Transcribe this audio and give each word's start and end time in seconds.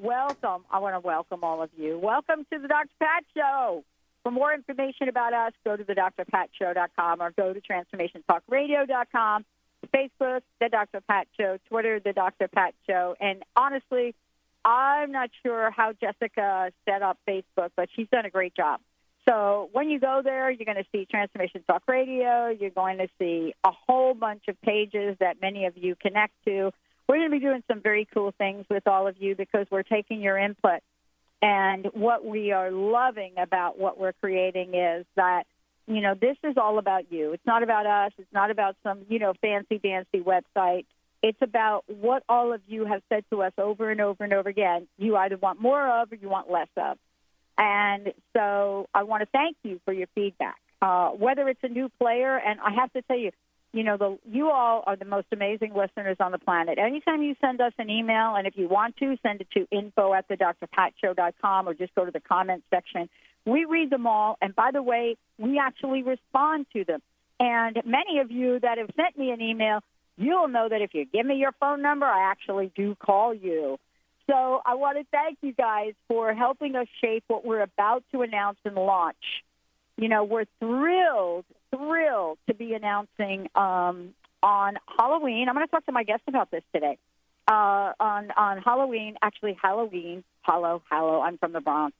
welcome. 0.00 0.64
I 0.70 0.78
want 0.78 0.94
to 0.94 1.00
welcome 1.00 1.42
all 1.42 1.62
of 1.62 1.70
you. 1.76 1.98
Welcome 1.98 2.46
to 2.52 2.58
the 2.58 2.68
Dr. 2.68 2.88
Pat 3.00 3.24
Show. 3.36 3.84
For 4.22 4.30
more 4.30 4.52
information 4.52 5.08
about 5.08 5.32
us, 5.32 5.52
go 5.64 5.76
to 5.76 5.84
the 5.84 5.94
drpatshow.com 5.94 7.22
or 7.22 7.30
go 7.32 7.52
to 7.52 7.60
transformationtalkradio.com, 7.60 9.44
Facebook, 9.94 10.40
The 10.60 10.68
Dr. 10.70 11.00
Pat 11.00 11.28
Show, 11.38 11.58
Twitter, 11.68 12.00
The 12.00 12.12
Dr. 12.12 12.48
Pat 12.48 12.74
Show. 12.86 13.16
And 13.20 13.42
honestly, 13.56 14.14
I'm 14.64 15.12
not 15.12 15.30
sure 15.42 15.70
how 15.70 15.92
Jessica 15.92 16.70
set 16.84 17.02
up 17.02 17.18
Facebook, 17.26 17.70
but 17.76 17.88
she's 17.94 18.08
done 18.10 18.26
a 18.26 18.30
great 18.30 18.54
job. 18.54 18.80
So 19.28 19.68
when 19.72 19.90
you 19.90 20.00
go 20.00 20.22
there, 20.24 20.50
you're 20.50 20.64
going 20.64 20.82
to 20.82 20.88
see 20.90 21.06
Transformation 21.06 21.62
Talk 21.66 21.82
Radio. 21.86 22.48
You're 22.48 22.70
going 22.70 22.98
to 22.98 23.08
see 23.18 23.54
a 23.62 23.70
whole 23.70 24.14
bunch 24.14 24.44
of 24.48 24.60
pages 24.62 25.16
that 25.20 25.40
many 25.40 25.66
of 25.66 25.76
you 25.76 25.96
connect 25.96 26.32
to. 26.46 26.72
We're 27.08 27.16
going 27.16 27.30
to 27.30 27.36
be 27.36 27.40
doing 27.40 27.62
some 27.66 27.80
very 27.80 28.06
cool 28.12 28.32
things 28.36 28.66
with 28.68 28.86
all 28.86 29.06
of 29.06 29.16
you 29.18 29.34
because 29.34 29.66
we're 29.70 29.82
taking 29.82 30.20
your 30.20 30.36
input. 30.36 30.80
And 31.40 31.86
what 31.94 32.24
we 32.24 32.52
are 32.52 32.70
loving 32.70 33.32
about 33.38 33.78
what 33.78 33.98
we're 33.98 34.12
creating 34.12 34.74
is 34.74 35.06
that, 35.16 35.44
you 35.86 36.02
know, 36.02 36.14
this 36.14 36.36
is 36.44 36.56
all 36.58 36.78
about 36.78 37.10
you. 37.10 37.32
It's 37.32 37.46
not 37.46 37.62
about 37.62 37.86
us. 37.86 38.12
It's 38.18 38.32
not 38.32 38.50
about 38.50 38.76
some, 38.82 39.06
you 39.08 39.18
know, 39.18 39.32
fancy 39.40 39.78
dancy 39.78 40.20
website. 40.20 40.84
It's 41.22 41.40
about 41.40 41.84
what 41.86 42.24
all 42.28 42.52
of 42.52 42.60
you 42.68 42.84
have 42.84 43.02
said 43.08 43.24
to 43.30 43.42
us 43.42 43.52
over 43.56 43.90
and 43.90 44.00
over 44.00 44.22
and 44.22 44.32
over 44.32 44.48
again. 44.48 44.86
You 44.98 45.16
either 45.16 45.36
want 45.36 45.60
more 45.60 46.00
of 46.02 46.12
or 46.12 46.16
you 46.16 46.28
want 46.28 46.50
less 46.50 46.68
of. 46.76 46.98
And 47.56 48.12
so 48.36 48.86
I 48.94 49.04
want 49.04 49.22
to 49.22 49.28
thank 49.32 49.56
you 49.64 49.80
for 49.84 49.92
your 49.92 50.06
feedback. 50.14 50.56
Uh, 50.80 51.08
whether 51.10 51.48
it's 51.48 51.62
a 51.64 51.68
new 51.68 51.88
player, 51.98 52.36
and 52.36 52.60
I 52.60 52.70
have 52.72 52.92
to 52.92 53.02
tell 53.02 53.18
you, 53.18 53.32
you 53.72 53.84
know, 53.84 53.96
the 53.96 54.18
you 54.30 54.50
all 54.50 54.82
are 54.86 54.96
the 54.96 55.04
most 55.04 55.26
amazing 55.32 55.74
listeners 55.74 56.16
on 56.20 56.32
the 56.32 56.38
planet. 56.38 56.78
Anytime 56.78 57.22
you 57.22 57.34
send 57.40 57.60
us 57.60 57.72
an 57.78 57.90
email, 57.90 58.34
and 58.34 58.46
if 58.46 58.56
you 58.56 58.68
want 58.68 58.96
to, 58.98 59.16
send 59.22 59.40
it 59.40 59.48
to 59.52 59.66
info 59.70 60.14
at 60.14 60.26
the 60.28 60.36
drpatshow.com 60.36 61.68
or 61.68 61.74
just 61.74 61.94
go 61.94 62.04
to 62.04 62.10
the 62.10 62.20
comments 62.20 62.64
section. 62.70 63.08
We 63.44 63.64
read 63.64 63.90
them 63.90 64.06
all, 64.06 64.36
and 64.40 64.54
by 64.54 64.70
the 64.72 64.82
way, 64.82 65.16
we 65.38 65.58
actually 65.58 66.02
respond 66.02 66.66
to 66.72 66.84
them. 66.84 67.00
And 67.40 67.80
many 67.84 68.18
of 68.20 68.30
you 68.30 68.58
that 68.60 68.78
have 68.78 68.90
sent 68.96 69.16
me 69.18 69.30
an 69.30 69.40
email, 69.40 69.80
you'll 70.16 70.48
know 70.48 70.68
that 70.68 70.82
if 70.82 70.92
you 70.94 71.04
give 71.04 71.24
me 71.24 71.36
your 71.36 71.52
phone 71.52 71.82
number, 71.82 72.06
I 72.06 72.30
actually 72.30 72.72
do 72.74 72.94
call 72.96 73.32
you. 73.32 73.78
So 74.28 74.60
I 74.64 74.74
want 74.74 74.98
to 74.98 75.04
thank 75.10 75.38
you 75.40 75.52
guys 75.52 75.94
for 76.06 76.34
helping 76.34 76.74
us 76.76 76.86
shape 77.00 77.24
what 77.28 77.44
we're 77.44 77.62
about 77.62 78.04
to 78.12 78.22
announce 78.22 78.58
and 78.64 78.74
launch. 78.74 79.16
You 79.96 80.08
know, 80.08 80.24
we're 80.24 80.44
thrilled, 80.60 81.46
thrilled 81.74 82.38
to 82.48 82.54
be 82.54 82.74
announcing 82.74 83.48
um, 83.54 84.14
on 84.42 84.76
Halloween. 84.98 85.48
I'm 85.48 85.54
going 85.54 85.66
to 85.66 85.70
talk 85.70 85.86
to 85.86 85.92
my 85.92 86.04
guest 86.04 86.22
about 86.26 86.50
this 86.50 86.62
today. 86.74 86.98
Uh, 87.46 87.92
on 87.98 88.30
on 88.36 88.58
Halloween, 88.58 89.16
actually 89.22 89.56
Halloween, 89.60 90.22
Hallow, 90.42 90.82
Hallow. 90.90 91.20
I'm 91.22 91.38
from 91.38 91.52
the 91.52 91.60
Bronx. 91.60 91.96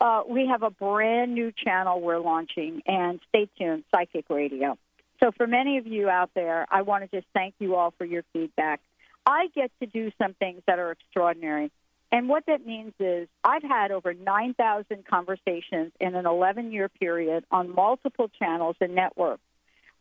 Uh, 0.00 0.22
we 0.28 0.46
have 0.46 0.62
a 0.62 0.70
brand 0.70 1.34
new 1.34 1.52
channel 1.52 2.00
we're 2.00 2.18
launching, 2.18 2.82
and 2.86 3.20
stay 3.28 3.48
tuned, 3.58 3.84
Psychic 3.90 4.30
Radio. 4.30 4.78
So, 5.22 5.32
for 5.36 5.46
many 5.46 5.78
of 5.78 5.86
you 5.86 6.08
out 6.08 6.30
there, 6.34 6.66
I 6.70 6.82
want 6.82 7.08
to 7.08 7.16
just 7.16 7.26
thank 7.34 7.54
you 7.58 7.74
all 7.74 7.92
for 7.98 8.04
your 8.04 8.22
feedback. 8.32 8.80
I 9.26 9.48
get 9.54 9.70
to 9.80 9.86
do 9.86 10.10
some 10.20 10.34
things 10.34 10.62
that 10.66 10.78
are 10.78 10.92
extraordinary. 10.92 11.70
And 12.12 12.28
what 12.28 12.44
that 12.46 12.66
means 12.66 12.92
is 13.00 13.26
I've 13.42 13.62
had 13.62 13.90
over 13.90 14.12
9,000 14.12 15.06
conversations 15.06 15.92
in 15.98 16.14
an 16.14 16.26
11 16.26 16.70
year 16.70 16.90
period 16.90 17.44
on 17.50 17.74
multiple 17.74 18.30
channels 18.38 18.76
and 18.82 18.94
networks 18.94 19.42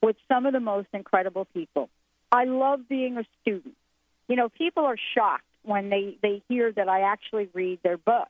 with 0.02 0.18
some 0.28 0.46
of 0.46 0.52
the 0.52 0.60
most 0.60 0.90
incredible 0.94 1.46
people. 1.54 1.90
I 2.30 2.44
love 2.44 2.82
being 2.90 3.18
a 3.18 3.24
student. 3.42 3.76
You 4.28 4.36
know, 4.36 4.50
people 4.50 4.84
are 4.84 4.98
shocked 5.16 5.46
when 5.64 5.90
they, 5.90 6.18
they 6.22 6.42
hear 6.50 6.72
that 6.72 6.90
I 6.90 7.02
actually 7.02 7.50
read 7.54 7.80
their 7.82 7.98
book. 7.98 8.28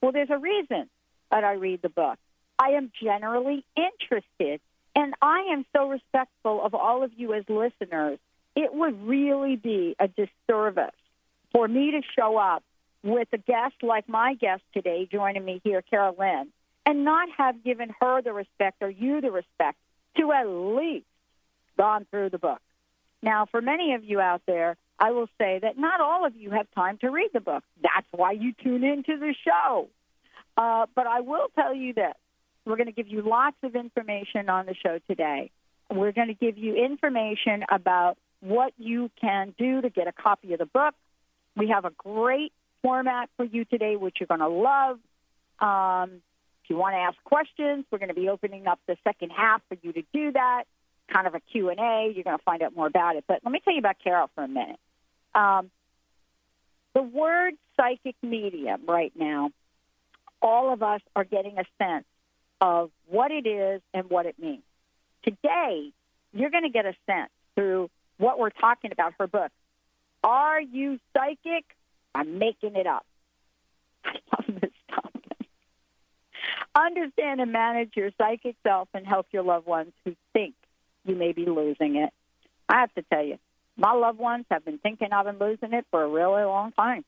Well, 0.00 0.10
there's 0.10 0.30
a 0.30 0.38
reason 0.38 0.88
that 1.30 1.44
I 1.44 1.52
read 1.52 1.80
the 1.82 1.88
book. 1.88 2.18
I 2.58 2.70
am 2.70 2.90
generally 3.02 3.64
interested, 3.76 4.60
and 4.96 5.14
I 5.22 5.48
am 5.52 5.64
so 5.74 5.88
respectful 5.88 6.62
of 6.64 6.74
all 6.74 7.02
of 7.02 7.12
you 7.16 7.34
as 7.34 7.44
listeners. 7.48 8.18
It 8.56 8.74
would 8.74 9.06
really 9.06 9.56
be 9.56 9.96
a 9.98 10.08
disservice 10.08 10.94
for 11.52 11.68
me 11.68 11.92
to 11.92 12.02
show 12.16 12.36
up 12.36 12.62
with 13.02 13.28
a 13.32 13.38
guest 13.38 13.74
like 13.82 14.08
my 14.08 14.34
guest 14.34 14.62
today 14.72 15.08
joining 15.10 15.44
me 15.44 15.60
here, 15.64 15.82
Carole 15.82 16.16
Lynne, 16.18 16.48
and 16.86 17.04
not 17.04 17.28
have 17.36 17.62
given 17.64 17.94
her 18.00 18.22
the 18.22 18.32
respect 18.32 18.78
or 18.80 18.90
you 18.90 19.20
the 19.20 19.30
respect 19.30 19.78
to 20.16 20.32
at 20.32 20.46
least 20.46 21.06
gone 21.76 22.06
through 22.10 22.30
the 22.30 22.38
book. 22.38 22.60
Now, 23.22 23.46
for 23.46 23.60
many 23.60 23.94
of 23.94 24.04
you 24.04 24.20
out 24.20 24.42
there, 24.46 24.76
I 24.98 25.12
will 25.12 25.28
say 25.38 25.58
that 25.62 25.78
not 25.78 26.00
all 26.00 26.26
of 26.26 26.36
you 26.36 26.50
have 26.50 26.66
time 26.74 26.98
to 26.98 27.08
read 27.08 27.30
the 27.32 27.40
book. 27.40 27.64
That's 27.82 28.06
why 28.10 28.32
you 28.32 28.52
tune 28.62 28.84
into 28.84 29.18
the 29.18 29.34
show. 29.44 29.88
Uh, 30.56 30.86
but 30.94 31.06
I 31.06 31.20
will 31.20 31.48
tell 31.54 31.74
you 31.74 31.92
this 31.94 32.14
we're 32.64 32.76
going 32.76 32.86
to 32.86 32.92
give 32.92 33.08
you 33.08 33.22
lots 33.22 33.56
of 33.62 33.74
information 33.74 34.48
on 34.48 34.66
the 34.66 34.74
show 34.74 35.00
today. 35.08 35.50
We're 35.90 36.12
going 36.12 36.28
to 36.28 36.34
give 36.34 36.56
you 36.56 36.76
information 36.76 37.64
about 37.70 38.16
what 38.40 38.72
you 38.78 39.10
can 39.20 39.54
do 39.58 39.80
to 39.80 39.90
get 39.90 40.06
a 40.06 40.12
copy 40.12 40.52
of 40.52 40.58
the 40.58 40.66
book. 40.66 40.94
We 41.56 41.68
have 41.68 41.84
a 41.84 41.90
great 41.90 42.52
format 42.82 43.30
for 43.36 43.44
you 43.44 43.64
today, 43.64 43.96
which 43.96 44.16
you're 44.20 44.26
going 44.26 44.40
to 44.40 44.48
love. 44.48 44.98
Um, 45.60 46.22
if 46.64 46.70
you 46.70 46.76
want 46.76 46.94
to 46.94 46.98
ask 46.98 47.16
questions, 47.24 47.84
we're 47.90 47.98
going 47.98 48.08
to 48.08 48.14
be 48.14 48.28
opening 48.28 48.66
up 48.66 48.80
the 48.86 48.96
second 49.04 49.30
half 49.30 49.62
for 49.68 49.76
you 49.82 49.92
to 49.92 50.02
do 50.12 50.32
that. 50.32 50.64
Kind 51.12 51.26
of 51.26 51.34
a 51.34 51.40
Q&A. 51.40 52.12
You're 52.14 52.24
going 52.24 52.38
to 52.38 52.44
find 52.44 52.62
out 52.62 52.74
more 52.74 52.86
about 52.86 53.16
it. 53.16 53.24
But 53.26 53.40
let 53.44 53.52
me 53.52 53.60
tell 53.64 53.72
you 53.72 53.80
about 53.80 53.96
Carole 54.02 54.30
for 54.34 54.44
a 54.44 54.48
minute. 54.48 54.78
Um, 55.34 55.70
the 56.94 57.02
word 57.02 57.54
psychic 57.76 58.16
medium 58.22 58.82
right 58.86 59.12
now, 59.16 59.50
all 60.40 60.72
of 60.72 60.82
us 60.82 61.00
are 61.16 61.24
getting 61.24 61.58
a 61.58 61.64
sense 61.78 62.04
of 62.60 62.90
what 63.08 63.30
it 63.30 63.46
is 63.46 63.80
and 63.94 64.08
what 64.10 64.26
it 64.26 64.38
means. 64.38 64.62
Today, 65.24 65.92
you're 66.32 66.50
going 66.50 66.64
to 66.64 66.70
get 66.70 66.86
a 66.86 66.94
sense 67.06 67.30
through 67.54 67.90
what 68.18 68.38
we're 68.38 68.50
talking 68.50 68.92
about 68.92 69.14
her 69.18 69.26
book. 69.26 69.50
Are 70.22 70.60
you 70.60 70.98
psychic? 71.12 71.64
I'm 72.14 72.38
making 72.38 72.76
it 72.76 72.86
up. 72.86 73.06
I 74.04 74.10
love 74.32 74.60
this 74.60 74.70
topic. 74.90 75.22
Understand 76.74 77.40
and 77.40 77.52
manage 77.52 77.92
your 77.96 78.10
psychic 78.18 78.56
self 78.62 78.88
and 78.94 79.06
help 79.06 79.26
your 79.32 79.42
loved 79.42 79.66
ones 79.66 79.92
who 80.04 80.14
think 80.32 80.54
you 81.04 81.14
may 81.14 81.32
be 81.32 81.46
losing 81.46 81.96
it. 81.96 82.10
I 82.68 82.80
have 82.80 82.94
to 82.94 83.02
tell 83.02 83.24
you, 83.24 83.38
my 83.76 83.92
loved 83.92 84.18
ones 84.18 84.46
have 84.50 84.64
been 84.64 84.78
thinking 84.78 85.08
I've 85.12 85.26
been 85.26 85.38
losing 85.38 85.72
it 85.72 85.86
for 85.90 86.02
a 86.02 86.08
really 86.08 86.44
long 86.44 86.72
time. 86.72 87.04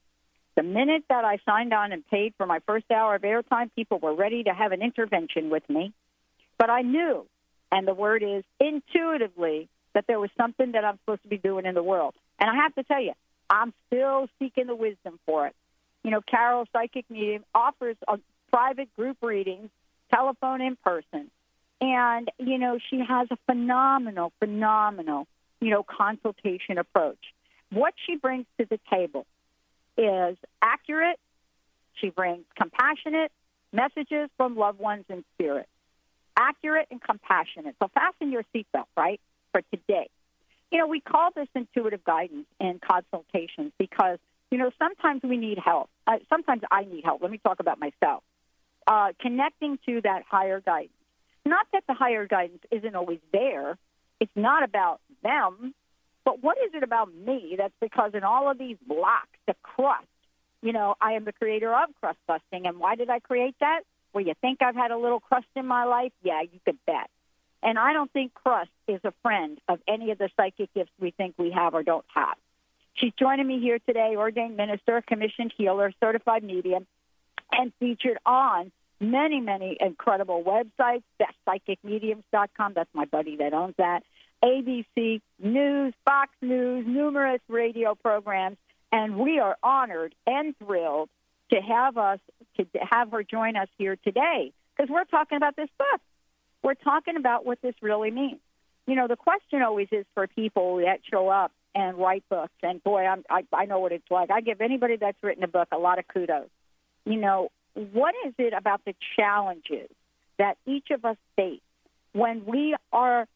The 0.56 0.62
minute 0.62 1.04
that 1.08 1.24
I 1.24 1.38
signed 1.44 1.72
on 1.72 1.92
and 1.92 2.06
paid 2.06 2.34
for 2.36 2.46
my 2.46 2.60
first 2.66 2.90
hour 2.90 3.14
of 3.16 3.22
airtime, 3.22 3.70
people 3.74 3.98
were 3.98 4.14
ready 4.14 4.44
to 4.44 4.50
have 4.50 4.72
an 4.72 4.82
intervention 4.82 5.50
with 5.50 5.68
me. 5.68 5.92
But 6.58 6.70
I 6.70 6.82
knew, 6.82 7.26
and 7.72 7.88
the 7.88 7.94
word 7.94 8.22
is 8.22 8.44
intuitively, 8.60 9.68
that 9.94 10.04
there 10.06 10.20
was 10.20 10.30
something 10.36 10.72
that 10.72 10.84
I'm 10.84 10.98
supposed 10.98 11.22
to 11.22 11.28
be 11.28 11.38
doing 11.38 11.66
in 11.66 11.74
the 11.74 11.82
world. 11.82 12.14
And 12.38 12.48
I 12.48 12.54
have 12.62 12.74
to 12.76 12.84
tell 12.84 13.02
you, 13.02 13.12
I'm 13.54 13.72
still 13.86 14.28
seeking 14.40 14.66
the 14.66 14.74
wisdom 14.74 15.20
for 15.26 15.46
it. 15.46 15.54
You 16.02 16.10
know, 16.10 16.20
Carole 16.20 16.66
Psychic 16.72 17.08
Medium 17.08 17.44
offers 17.54 17.96
a 18.08 18.18
private 18.50 18.94
group 18.96 19.18
readings 19.22 19.70
telephone, 20.12 20.60
in 20.60 20.76
person. 20.76 21.30
And, 21.80 22.30
you 22.38 22.58
know, 22.58 22.78
she 22.90 23.00
has 23.00 23.28
a 23.30 23.36
phenomenal, 23.46 24.32
phenomenal, 24.38 25.26
you 25.60 25.70
know, 25.70 25.82
consultation 25.82 26.78
approach. 26.78 27.18
What 27.70 27.94
she 28.06 28.16
brings 28.16 28.46
to 28.58 28.66
the 28.66 28.78
table 28.90 29.26
is 29.96 30.36
accurate. 30.60 31.18
She 32.00 32.10
brings 32.10 32.44
compassionate 32.56 33.30
messages 33.72 34.30
from 34.36 34.56
loved 34.56 34.78
ones 34.78 35.04
in 35.08 35.24
spirit. 35.34 35.68
Accurate 36.36 36.88
and 36.90 37.00
compassionate. 37.00 37.76
So 37.80 37.88
fasten 37.94 38.32
your 38.32 38.44
seatbelt, 38.54 38.86
right, 38.96 39.20
for 39.52 39.62
today. 39.72 40.08
You 40.74 40.80
know, 40.80 40.88
we 40.88 40.98
call 40.98 41.30
this 41.30 41.46
intuitive 41.54 42.02
guidance 42.02 42.46
in 42.58 42.80
consultations 42.80 43.70
because, 43.78 44.18
you 44.50 44.58
know, 44.58 44.72
sometimes 44.76 45.22
we 45.22 45.36
need 45.36 45.56
help. 45.56 45.88
Uh, 46.04 46.16
sometimes 46.28 46.62
I 46.68 46.82
need 46.82 47.04
help. 47.04 47.22
Let 47.22 47.30
me 47.30 47.38
talk 47.38 47.60
about 47.60 47.78
myself. 47.78 48.24
Uh, 48.84 49.12
connecting 49.20 49.78
to 49.86 50.00
that 50.00 50.24
higher 50.28 50.60
guidance. 50.60 50.90
Not 51.46 51.68
that 51.72 51.84
the 51.86 51.94
higher 51.94 52.26
guidance 52.26 52.58
isn't 52.72 52.96
always 52.96 53.20
there. 53.32 53.78
It's 54.18 54.32
not 54.34 54.64
about 54.64 55.00
them. 55.22 55.74
But 56.24 56.42
what 56.42 56.56
is 56.58 56.72
it 56.74 56.82
about 56.82 57.14
me 57.14 57.54
that's 57.56 57.72
because 57.80 58.10
in 58.14 58.24
all 58.24 58.50
of 58.50 58.58
these 58.58 58.76
blocks, 58.84 59.38
the 59.46 59.54
crust, 59.62 60.08
you 60.60 60.72
know, 60.72 60.96
I 61.00 61.12
am 61.12 61.24
the 61.24 61.32
creator 61.32 61.72
of 61.72 61.90
crust 62.00 62.18
busting. 62.26 62.66
And 62.66 62.80
why 62.80 62.96
did 62.96 63.10
I 63.10 63.20
create 63.20 63.54
that? 63.60 63.82
Well, 64.12 64.24
you 64.24 64.34
think 64.40 64.60
I've 64.60 64.74
had 64.74 64.90
a 64.90 64.98
little 64.98 65.20
crust 65.20 65.46
in 65.54 65.66
my 65.66 65.84
life? 65.84 66.12
Yeah, 66.24 66.40
you 66.42 66.58
could 66.64 66.78
bet. 66.84 67.10
And 67.64 67.78
I 67.78 67.94
don't 67.94 68.12
think 68.12 68.34
crust 68.34 68.70
is 68.86 69.00
a 69.04 69.12
friend 69.22 69.58
of 69.68 69.80
any 69.88 70.10
of 70.10 70.18
the 70.18 70.28
psychic 70.36 70.72
gifts 70.74 70.92
we 71.00 71.10
think 71.12 71.34
we 71.38 71.50
have 71.50 71.74
or 71.74 71.82
don't 71.82 72.04
have. 72.14 72.36
She's 72.92 73.12
joining 73.18 73.46
me 73.46 73.58
here 73.58 73.78
today, 73.78 74.14
ordained 74.16 74.56
minister, 74.56 75.02
commissioned 75.06 75.52
healer, 75.56 75.90
certified 75.98 76.44
medium, 76.44 76.86
and 77.50 77.72
featured 77.80 78.18
on 78.26 78.70
many, 79.00 79.40
many 79.40 79.76
incredible 79.80 80.44
websites, 80.44 81.02
bestpsychicmediums.com. 81.20 82.74
That's 82.74 82.90
my 82.92 83.06
buddy 83.06 83.36
that 83.36 83.54
owns 83.54 83.74
that. 83.78 84.02
ABC 84.44 85.22
News, 85.42 85.94
Fox 86.04 86.30
News, 86.42 86.84
numerous 86.86 87.40
radio 87.48 87.94
programs, 87.94 88.58
and 88.92 89.16
we 89.16 89.38
are 89.38 89.56
honored 89.62 90.14
and 90.26 90.54
thrilled 90.58 91.08
to 91.50 91.60
have 91.60 91.96
us 91.96 92.18
to 92.58 92.66
have 92.90 93.10
her 93.10 93.22
join 93.22 93.56
us 93.56 93.68
here 93.78 93.96
today 93.96 94.52
because 94.76 94.90
we're 94.90 95.04
talking 95.04 95.36
about 95.36 95.56
this 95.56 95.70
book. 95.78 96.00
We're 96.64 96.74
talking 96.74 97.16
about 97.16 97.44
what 97.44 97.60
this 97.60 97.74
really 97.82 98.10
means. 98.10 98.40
You 98.86 98.96
know, 98.96 99.06
the 99.06 99.16
question 99.16 99.62
always 99.62 99.88
is 99.92 100.06
for 100.14 100.26
people 100.26 100.78
that 100.78 101.00
show 101.08 101.28
up 101.28 101.52
and 101.74 101.98
write 101.98 102.24
books, 102.28 102.54
and 102.62 102.82
boy, 102.82 103.04
I'm, 103.04 103.22
I, 103.28 103.44
I 103.52 103.66
know 103.66 103.80
what 103.80 103.92
it's 103.92 104.10
like. 104.10 104.30
I 104.30 104.40
give 104.40 104.60
anybody 104.60 104.96
that's 104.96 105.22
written 105.22 105.44
a 105.44 105.48
book 105.48 105.68
a 105.72 105.78
lot 105.78 105.98
of 105.98 106.08
kudos. 106.08 106.48
You 107.04 107.16
know, 107.16 107.50
what 107.74 108.14
is 108.26 108.32
it 108.38 108.54
about 108.56 108.80
the 108.86 108.94
challenges 109.16 109.90
that 110.38 110.56
each 110.66 110.90
of 110.90 111.04
us 111.04 111.16
face 111.36 111.60
when 112.12 112.46
we 112.46 112.74
are 112.92 113.26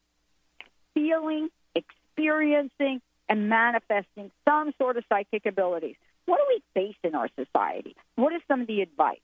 feeling, 0.93 1.49
experiencing, 1.75 3.01
and 3.27 3.47
manifesting 3.47 4.31
some 4.47 4.73
sort 4.77 4.97
of 4.97 5.03
psychic 5.07 5.45
abilities? 5.45 5.95
What 6.25 6.37
do 6.37 6.45
we 6.47 6.61
face 6.73 6.97
in 7.03 7.13
our 7.13 7.29
society? 7.35 7.95
What 8.15 8.33
is 8.33 8.41
some 8.47 8.61
of 8.61 8.67
the 8.67 8.81
advice? 8.81 9.19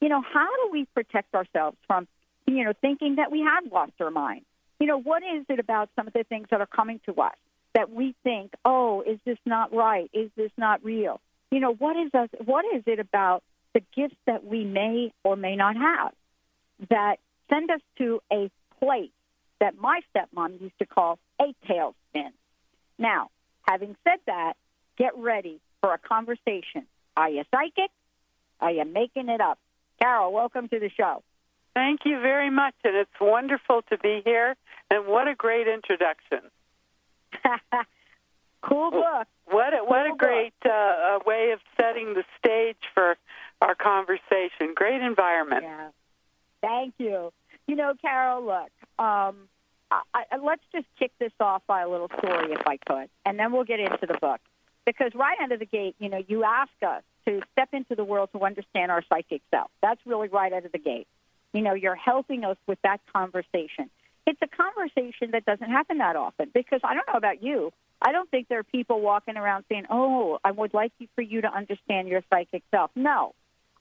You 0.00 0.08
know, 0.08 0.22
how 0.22 0.46
do 0.46 0.70
we 0.70 0.84
protect 0.94 1.34
ourselves 1.34 1.76
from, 1.86 2.06
you 2.56 2.64
know, 2.64 2.72
thinking 2.80 3.16
that 3.16 3.30
we 3.30 3.40
have 3.40 3.70
lost 3.72 3.92
our 4.00 4.10
mind? 4.10 4.42
You 4.80 4.86
know, 4.86 5.00
what 5.00 5.22
is 5.22 5.44
it 5.48 5.58
about 5.58 5.90
some 5.96 6.06
of 6.06 6.12
the 6.12 6.24
things 6.24 6.48
that 6.50 6.60
are 6.60 6.66
coming 6.66 7.00
to 7.06 7.14
us 7.20 7.34
that 7.74 7.90
we 7.90 8.14
think, 8.22 8.52
oh, 8.64 9.02
is 9.02 9.18
this 9.24 9.38
not 9.44 9.72
right? 9.72 10.10
Is 10.12 10.30
this 10.36 10.50
not 10.56 10.84
real? 10.84 11.20
You 11.50 11.60
know, 11.60 11.74
what 11.74 11.96
is 11.96 12.14
us? 12.14 12.28
What 12.44 12.64
is 12.74 12.82
it 12.86 13.00
about 13.00 13.42
the 13.74 13.82
gifts 13.94 14.16
that 14.26 14.44
we 14.44 14.64
may 14.64 15.12
or 15.24 15.36
may 15.36 15.56
not 15.56 15.76
have 15.76 16.12
that 16.90 17.16
send 17.50 17.70
us 17.70 17.80
to 17.98 18.20
a 18.32 18.50
place 18.78 19.10
that 19.60 19.76
my 19.78 20.00
stepmom 20.14 20.60
used 20.60 20.78
to 20.78 20.86
call 20.86 21.18
a 21.40 21.54
tailspin. 21.68 22.30
Now, 22.98 23.30
having 23.62 23.96
said 24.04 24.18
that, 24.26 24.54
get 24.96 25.16
ready 25.16 25.60
for 25.80 25.92
a 25.92 25.98
conversation. 25.98 26.86
Are 27.16 27.28
you 27.28 27.44
psychic? 27.50 27.90
Are 28.60 28.70
you 28.70 28.84
making 28.84 29.28
it 29.28 29.40
up? 29.40 29.58
Carole, 30.00 30.32
welcome 30.32 30.68
to 30.68 30.78
the 30.78 30.90
show. 30.90 31.22
Thank 31.74 32.00
you 32.04 32.20
very 32.20 32.50
much, 32.50 32.74
and 32.84 32.96
it's 32.96 33.10
wonderful 33.20 33.82
to 33.90 33.98
be 33.98 34.22
here. 34.24 34.56
And 34.90 35.06
what 35.06 35.28
a 35.28 35.34
great 35.34 35.68
introduction! 35.68 36.40
cool 38.62 38.90
book. 38.90 39.26
What 39.46 39.72
a, 39.72 39.78
what 39.84 40.06
a 40.06 40.14
great 40.16 40.54
uh, 40.64 41.20
way 41.24 41.52
of 41.52 41.60
setting 41.80 42.14
the 42.14 42.24
stage 42.38 42.76
for 42.94 43.16
our 43.62 43.74
conversation. 43.74 44.74
Great 44.74 45.02
environment. 45.02 45.62
Yeah. 45.62 45.88
Thank 46.60 46.94
you. 46.98 47.32
You 47.66 47.76
know, 47.76 47.94
Carole, 48.00 48.44
look, 48.44 48.70
um, 48.98 49.48
I, 49.90 50.02
I, 50.14 50.36
let's 50.42 50.62
just 50.74 50.86
kick 50.98 51.12
this 51.18 51.32
off 51.40 51.62
by 51.66 51.82
a 51.82 51.88
little 51.88 52.10
story, 52.18 52.52
if 52.52 52.66
I 52.66 52.78
could, 52.78 53.08
and 53.24 53.38
then 53.38 53.52
we'll 53.52 53.64
get 53.64 53.80
into 53.80 54.06
the 54.06 54.18
book. 54.20 54.40
Because 54.84 55.12
right 55.14 55.36
out 55.40 55.52
of 55.52 55.58
the 55.58 55.66
gate, 55.66 55.94
you 55.98 56.08
know, 56.08 56.22
you 56.26 56.44
ask 56.44 56.70
us 56.86 57.02
to 57.26 57.42
step 57.52 57.68
into 57.72 57.94
the 57.94 58.04
world 58.04 58.30
to 58.32 58.42
understand 58.42 58.90
our 58.90 59.02
psychic 59.08 59.42
self. 59.50 59.70
That's 59.82 60.00
really 60.06 60.28
right 60.28 60.52
out 60.52 60.64
of 60.64 60.72
the 60.72 60.78
gate. 60.78 61.06
You 61.52 61.62
know, 61.62 61.74
you're 61.74 61.94
helping 61.94 62.44
us 62.44 62.56
with 62.66 62.78
that 62.82 63.00
conversation. 63.14 63.90
It's 64.26 64.40
a 64.42 64.48
conversation 64.48 65.30
that 65.32 65.46
doesn't 65.46 65.70
happen 65.70 65.98
that 65.98 66.16
often 66.16 66.50
because 66.52 66.80
I 66.84 66.94
don't 66.94 67.06
know 67.08 67.16
about 67.16 67.42
you. 67.42 67.72
I 68.00 68.12
don't 68.12 68.30
think 68.30 68.48
there 68.48 68.58
are 68.58 68.64
people 68.64 69.00
walking 69.00 69.36
around 69.36 69.64
saying, 69.68 69.86
"Oh, 69.90 70.38
I 70.44 70.52
would 70.52 70.74
like 70.74 70.92
you 70.98 71.08
for 71.14 71.22
you 71.22 71.40
to 71.40 71.52
understand 71.52 72.08
your 72.08 72.22
psychic 72.30 72.62
self." 72.70 72.90
No, 72.94 73.34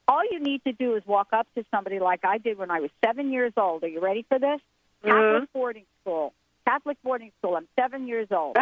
all 0.08 0.24
you 0.30 0.40
need 0.40 0.64
to 0.64 0.72
do 0.72 0.96
is 0.96 1.06
walk 1.06 1.28
up 1.34 1.48
to 1.56 1.66
somebody 1.70 2.00
like 2.00 2.24
I 2.24 2.38
did 2.38 2.58
when 2.58 2.72
I 2.72 2.80
was 2.80 2.90
seven 3.06 3.32
years 3.32 3.54
old. 3.58 3.84
Are 3.84 3.88
you 3.88 4.00
ready 4.00 4.26
for 4.28 4.40
this? 4.40 4.60
Mm-hmm. 5.04 5.10
Catholic 5.10 5.54
boarding 5.54 5.86
school. 6.02 6.34
Catholic 6.66 6.98
boarding 7.04 7.32
school. 7.40 7.56
I'm 7.56 7.68
seven 7.80 8.08
years 8.08 8.28
old. 8.32 8.56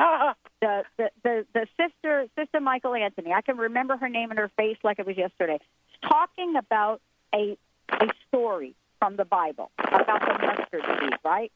the, 0.62 0.84
the 0.98 1.10
the 1.24 1.46
the 1.54 1.68
sister 1.78 2.26
sister 2.38 2.60
Michael 2.60 2.96
Anthony. 2.96 3.32
I 3.32 3.42
can 3.42 3.58
remember 3.58 3.98
her 3.98 4.10
name 4.10 4.32
and 4.32 4.40
her 4.40 4.52
face 4.58 4.78
like 4.84 5.00
it 5.00 5.06
was 5.06 5.18
yesterday. 5.18 5.60
Talking 6.02 6.56
about 6.58 7.02
a 7.34 7.58
a 7.90 8.08
story 8.28 8.76
from 9.06 9.18
the 9.18 9.26
Bible 9.26 9.70
about 9.78 10.20
the 10.22 10.34
mustard 10.48 10.84
seed, 11.00 11.14
right? 11.24 11.52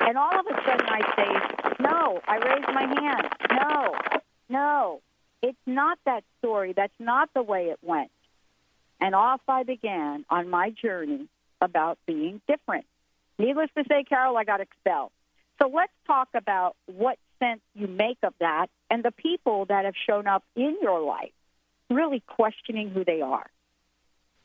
And 0.00 0.18
all 0.18 0.36
of 0.36 0.46
a 0.46 0.54
sudden 0.66 0.86
I 0.88 1.00
say, 1.14 1.74
no. 1.78 2.20
I 2.26 2.38
raise 2.38 2.64
my 2.74 3.00
hand. 3.00 3.28
No, 3.52 3.94
no. 4.48 5.00
It's 5.42 5.58
not 5.64 6.00
that 6.06 6.24
story. 6.40 6.72
That's 6.72 6.92
not 6.98 7.30
the 7.34 7.42
way 7.42 7.66
it 7.66 7.78
went. 7.82 8.10
And 9.00 9.14
off 9.14 9.42
I 9.46 9.62
began 9.62 10.24
on 10.28 10.50
my 10.50 10.70
journey 10.70 11.28
about 11.60 11.98
being 12.04 12.40
different. 12.48 12.84
Needless 13.38 13.70
to 13.78 13.84
say, 13.88 14.02
Carole, 14.02 14.36
I 14.36 14.42
got 14.42 14.60
expelled. 14.60 15.12
So 15.60 15.68
let's 15.72 15.92
talk 16.08 16.30
about 16.34 16.74
what 16.86 17.16
sense 17.38 17.60
you 17.76 17.86
make 17.86 18.18
of 18.24 18.34
that 18.40 18.70
and 18.90 19.04
the 19.04 19.12
people 19.12 19.66
that 19.66 19.84
have 19.84 19.94
shown 20.04 20.26
up 20.26 20.42
in 20.56 20.78
your 20.82 21.00
life, 21.00 21.30
really 21.90 22.24
questioning 22.26 22.90
who 22.90 23.04
they 23.04 23.20
are. 23.20 23.46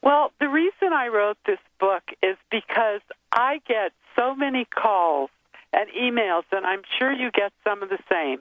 Well, 0.01 0.32
the 0.39 0.50
reason 0.50 0.94
I 0.94 1.08
wrote 1.08 1.38
this 1.46 1.60
book 1.80 2.04
is 2.22 2.38
because 2.51 3.01
I 3.32 3.62
get 3.68 3.92
so 4.16 4.36
many 4.36 4.66
calls 4.66 5.30
and 5.74 5.89
emails, 5.89 6.44
and 6.51 6.66
I'm 6.66 6.82
sure 6.98 7.12
you 7.12 7.32
get 7.32 7.51
some 7.63 7.84
of 7.84 7.89
the 7.89 8.00
same, 8.10 8.39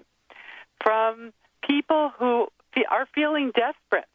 from 0.83 1.33
people 1.67 2.13
who 2.19 2.49
are 2.91 3.07
feeling 3.15 3.53
desperate 3.55 4.07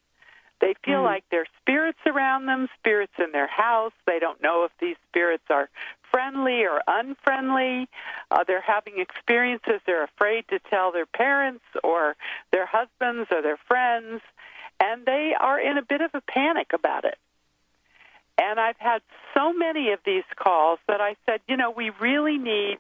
they 0.62 0.76
feel 0.86 1.00
mm. 1.00 1.06
like 1.06 1.24
there's 1.32 1.50
spirits 1.60 2.00
around 2.06 2.46
them, 2.46 2.70
spirits 2.80 3.14
in 3.18 3.32
their 3.32 3.48
house. 3.48 3.94
They 4.06 4.20
don't 4.20 4.42
know 4.42 4.64
if 4.64 4.72
these 4.80 4.96
spirits 5.10 5.44
are 5.50 5.70
friendly 6.12 6.64
or 6.64 6.82
unfriendly. 6.88 7.90
Uh, 8.30 8.44
they're 8.46 8.62
having 8.62 9.00
experiences 9.00 9.82
they're 9.86 10.04
afraid 10.04 10.46
to 10.50 10.60
tell 10.70 10.92
their 10.92 11.08
parents 11.08 11.64
or 11.84 12.16
their 12.52 12.68
husbands 12.68 13.28
or 13.32 13.42
their 13.42 13.58
friends, 13.68 14.22
and 14.80 15.06
they 15.06 15.34
are 15.38 15.60
in 15.60 15.78
a 15.78 15.82
bit 15.82 16.02
of 16.02 16.12
a 16.14 16.22
panic 16.22 16.68
about 16.74 17.06
it. 17.06 17.18
And 18.42 18.60
I've 18.60 18.78
had 18.78 19.02
so 19.34 19.54
many 19.54 19.92
of 19.92 20.00
these 20.06 20.24
calls 20.36 20.80
that 20.88 21.00
I 21.00 21.16
said, 21.26 21.42
you 21.48 21.56
know, 21.56 21.70
we 21.70 21.92
really 22.02 22.38
need 22.38 22.80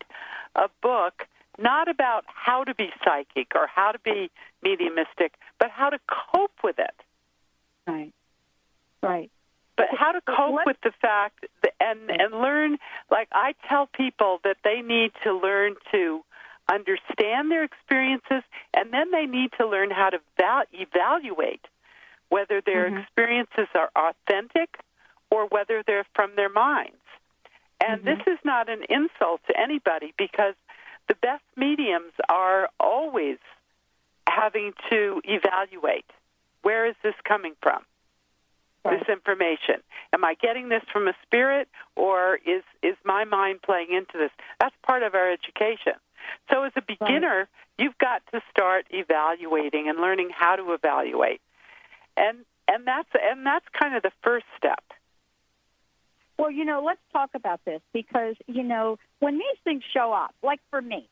a 0.55 0.69
book 0.81 1.27
not 1.59 1.87
about 1.87 2.23
how 2.27 2.63
to 2.63 2.73
be 2.73 2.89
psychic 3.03 3.51
or 3.55 3.67
how 3.67 3.91
to 3.91 3.99
be 3.99 4.31
mediumistic, 4.63 5.33
but 5.59 5.69
how 5.69 5.89
to 5.89 5.99
cope 6.07 6.63
with 6.63 6.79
it 6.79 6.95
Right. 7.87 8.13
Right. 9.01 9.31
But 9.77 9.87
how 9.91 10.11
to 10.11 10.21
cope 10.21 10.59
with 10.65 10.77
the 10.83 10.91
fact 11.01 11.45
that, 11.63 11.73
and 11.79 12.09
and 12.09 12.33
learn 12.33 12.77
like 13.09 13.29
I 13.31 13.55
tell 13.67 13.87
people 13.87 14.39
that 14.43 14.57
they 14.63 14.81
need 14.81 15.11
to 15.23 15.33
learn 15.33 15.75
to 15.91 16.23
understand 16.71 17.49
their 17.49 17.63
experiences 17.63 18.43
and 18.73 18.93
then 18.93 19.11
they 19.11 19.25
need 19.25 19.51
to 19.59 19.67
learn 19.67 19.89
how 19.89 20.11
to 20.11 20.19
val- 20.37 20.65
evaluate 20.71 21.65
whether 22.29 22.61
their 22.61 22.87
mm-hmm. 22.87 22.99
experiences 22.99 23.67
are 23.73 23.89
authentic 23.95 24.77
or 25.31 25.47
whether 25.47 25.83
they're 25.85 26.05
from 26.13 26.35
their 26.35 26.49
minds. 26.49 26.95
And 27.83 28.01
mm-hmm. 28.01 28.07
this 28.07 28.27
is 28.27 28.39
not 28.43 28.69
an 28.69 28.83
insult 28.89 29.41
to 29.47 29.59
anybody 29.59 30.13
because 30.17 30.53
the 31.07 31.15
best 31.15 31.43
mediums 31.55 32.13
are 32.29 32.69
always 32.79 33.37
having 34.29 34.73
to 34.89 35.21
evaluate 35.23 36.05
where 36.61 36.85
is 36.85 36.95
this 37.03 37.15
coming 37.25 37.53
from? 37.63 37.83
right. 38.83 38.99
this 38.99 39.09
information? 39.09 39.81
Am 40.13 40.23
I 40.23 40.35
getting 40.35 40.69
this 40.69 40.83
from 40.91 41.07
a 41.07 41.13
spirit, 41.23 41.67
or 41.95 42.39
is 42.45 42.63
is 42.81 42.95
my 43.03 43.23
mind 43.23 43.61
playing 43.61 43.91
into 43.91 44.17
this? 44.17 44.31
That's 44.59 44.75
part 44.83 45.03
of 45.03 45.15
our 45.15 45.31
education. 45.31 45.93
So, 46.49 46.63
as 46.63 46.73
a 46.75 46.81
beginner, 46.81 47.37
right. 47.37 47.47
you've 47.77 47.97
got 47.97 48.21
to 48.33 48.41
start 48.49 48.85
evaluating 48.89 49.89
and 49.89 49.99
learning 49.99 50.29
how 50.35 50.55
to 50.55 50.73
evaluate, 50.73 51.41
and 52.17 52.39
and 52.67 52.85
that's 52.85 53.09
and 53.21 53.45
that's 53.45 53.65
kind 53.79 53.95
of 53.95 54.03
the 54.03 54.11
first 54.23 54.45
step. 54.57 54.83
Well, 56.41 56.49
you 56.49 56.65
know, 56.65 56.81
let's 56.83 56.99
talk 57.13 57.29
about 57.35 57.63
this 57.65 57.81
because 57.93 58.35
you 58.47 58.63
know 58.63 58.97
when 59.19 59.35
these 59.35 59.59
things 59.63 59.83
show 59.93 60.11
up, 60.11 60.33
like 60.41 60.59
for 60.71 60.81
me, 60.81 61.07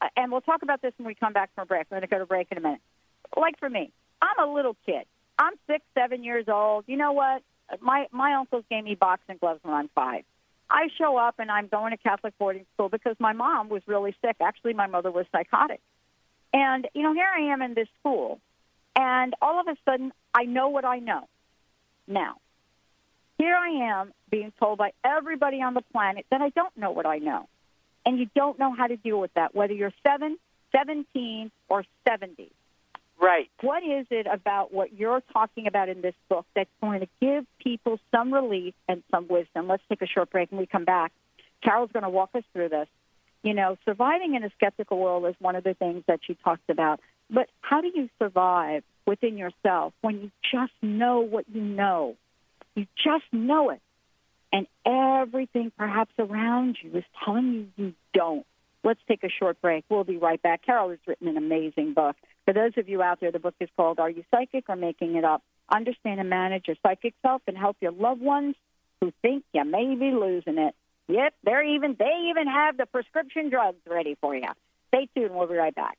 uh, 0.00 0.06
and 0.16 0.30
we'll 0.30 0.42
talk 0.42 0.62
about 0.62 0.80
this 0.80 0.92
when 0.96 1.08
we 1.08 1.16
come 1.16 1.32
back 1.32 1.50
from 1.56 1.66
break. 1.66 1.88
We're 1.90 1.96
going 1.96 2.08
to 2.08 2.14
go 2.14 2.18
to 2.20 2.26
break 2.26 2.46
in 2.52 2.58
a 2.58 2.60
minute. 2.60 2.80
Like 3.36 3.58
for 3.58 3.68
me, 3.68 3.90
I'm 4.22 4.48
a 4.48 4.54
little 4.54 4.76
kid. 4.86 5.06
I'm 5.40 5.54
six, 5.66 5.84
seven 5.98 6.22
years 6.22 6.44
old. 6.46 6.84
You 6.86 6.96
know 6.96 7.10
what? 7.10 7.42
My 7.80 8.06
my 8.12 8.34
uncles 8.34 8.62
gave 8.70 8.84
me 8.84 8.94
boxing 8.94 9.38
gloves 9.40 9.58
when 9.64 9.74
I'm 9.74 9.90
five. 9.92 10.22
I 10.70 10.86
show 10.98 11.16
up 11.16 11.40
and 11.40 11.50
I'm 11.50 11.66
going 11.66 11.90
to 11.90 11.96
Catholic 11.96 12.38
boarding 12.38 12.64
school 12.74 12.88
because 12.88 13.16
my 13.18 13.32
mom 13.32 13.68
was 13.68 13.82
really 13.88 14.14
sick. 14.24 14.36
Actually, 14.40 14.74
my 14.74 14.86
mother 14.86 15.10
was 15.10 15.26
psychotic. 15.32 15.80
And, 16.52 16.86
you 16.94 17.02
know, 17.02 17.12
here 17.12 17.26
I 17.26 17.52
am 17.52 17.60
in 17.60 17.74
this 17.74 17.88
school, 17.98 18.38
and 18.94 19.34
all 19.42 19.58
of 19.58 19.66
a 19.66 19.76
sudden, 19.84 20.12
I 20.32 20.44
know 20.44 20.68
what 20.68 20.84
I 20.84 21.00
know. 21.00 21.26
Now, 22.06 22.36
here 23.38 23.56
I 23.56 24.00
am 24.00 24.12
being 24.34 24.52
told 24.58 24.78
by 24.78 24.90
everybody 25.04 25.62
on 25.62 25.74
the 25.74 25.82
planet 25.92 26.26
that 26.32 26.40
I 26.40 26.48
don't 26.48 26.76
know 26.76 26.90
what 26.90 27.06
I 27.06 27.18
know. 27.18 27.48
And 28.04 28.18
you 28.18 28.26
don't 28.34 28.58
know 28.58 28.74
how 28.74 28.88
to 28.88 28.96
deal 28.96 29.20
with 29.20 29.32
that, 29.34 29.54
whether 29.54 29.72
you're 29.72 29.92
7, 30.02 30.36
17, 30.72 31.52
or 31.68 31.84
70. 32.08 32.50
Right. 33.22 33.48
What 33.60 33.84
is 33.84 34.06
it 34.10 34.26
about 34.26 34.74
what 34.74 34.92
you're 34.92 35.22
talking 35.32 35.68
about 35.68 35.88
in 35.88 36.02
this 36.02 36.16
book 36.28 36.46
that's 36.56 36.68
going 36.80 37.00
to 37.00 37.08
give 37.20 37.46
people 37.60 38.00
some 38.10 38.34
relief 38.34 38.74
and 38.88 39.04
some 39.12 39.28
wisdom? 39.28 39.68
Let's 39.68 39.84
take 39.88 40.02
a 40.02 40.06
short 40.08 40.30
break 40.30 40.50
and 40.50 40.58
we 40.58 40.66
come 40.66 40.84
back. 40.84 41.12
Carole's 41.62 41.92
going 41.92 42.02
to 42.02 42.10
walk 42.10 42.30
us 42.34 42.42
through 42.52 42.70
this. 42.70 42.88
You 43.44 43.54
know, 43.54 43.76
surviving 43.84 44.34
in 44.34 44.42
a 44.42 44.50
skeptical 44.56 44.98
world 44.98 45.26
is 45.26 45.36
one 45.38 45.54
of 45.54 45.62
the 45.62 45.74
things 45.74 46.02
that 46.08 46.18
she 46.26 46.36
talks 46.42 46.64
about. 46.68 46.98
But 47.30 47.48
how 47.60 47.82
do 47.82 47.90
you 47.94 48.08
survive 48.18 48.82
within 49.06 49.38
yourself 49.38 49.92
when 50.00 50.22
you 50.22 50.30
just 50.52 50.72
know 50.82 51.20
what 51.20 51.44
you 51.48 51.62
know? 51.62 52.16
You 52.74 52.86
just 52.96 53.24
know 53.30 53.70
it. 53.70 53.80
And 54.54 54.68
everything 54.86 55.72
perhaps 55.76 56.12
around 56.16 56.78
you 56.80 56.96
is 56.96 57.02
telling 57.24 57.72
you 57.76 57.86
you 57.86 57.94
don't. 58.12 58.46
Let's 58.84 59.00
take 59.08 59.24
a 59.24 59.28
short 59.28 59.60
break. 59.60 59.84
We'll 59.88 60.04
be 60.04 60.16
right 60.16 60.40
back. 60.40 60.64
Carole 60.64 60.90
has 60.90 61.00
written 61.08 61.26
an 61.26 61.36
amazing 61.36 61.92
book. 61.92 62.14
For 62.44 62.54
those 62.54 62.70
of 62.76 62.88
you 62.88 63.02
out 63.02 63.18
there, 63.18 63.32
the 63.32 63.40
book 63.40 63.56
is 63.58 63.68
called 63.76 63.98
Are 63.98 64.08
You 64.08 64.22
Psychic 64.30 64.66
or 64.68 64.76
Making 64.76 65.16
It 65.16 65.24
Up? 65.24 65.42
Understand 65.74 66.20
and 66.20 66.30
manage 66.30 66.68
your 66.68 66.76
psychic 66.84 67.14
self 67.20 67.42
and 67.48 67.58
help 67.58 67.78
your 67.80 67.90
loved 67.90 68.20
ones 68.20 68.54
who 69.00 69.12
think 69.22 69.42
you 69.52 69.64
may 69.64 69.96
be 69.96 70.12
losing 70.12 70.58
it. 70.58 70.76
Yep, 71.08 71.34
they're 71.42 71.64
even 71.64 71.96
they 71.98 72.28
even 72.30 72.46
have 72.46 72.76
the 72.76 72.86
prescription 72.86 73.50
drugs 73.50 73.78
ready 73.90 74.16
for 74.20 74.36
you. 74.36 74.44
Stay 74.88 75.08
tuned. 75.16 75.34
We'll 75.34 75.48
be 75.48 75.56
right 75.56 75.74
back. 75.74 75.98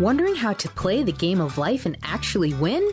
Wondering 0.00 0.34
how 0.34 0.52
to 0.54 0.68
play 0.70 1.04
the 1.04 1.12
game 1.12 1.40
of 1.40 1.56
life 1.56 1.86
and 1.86 1.96
actually 2.02 2.52
win? 2.54 2.84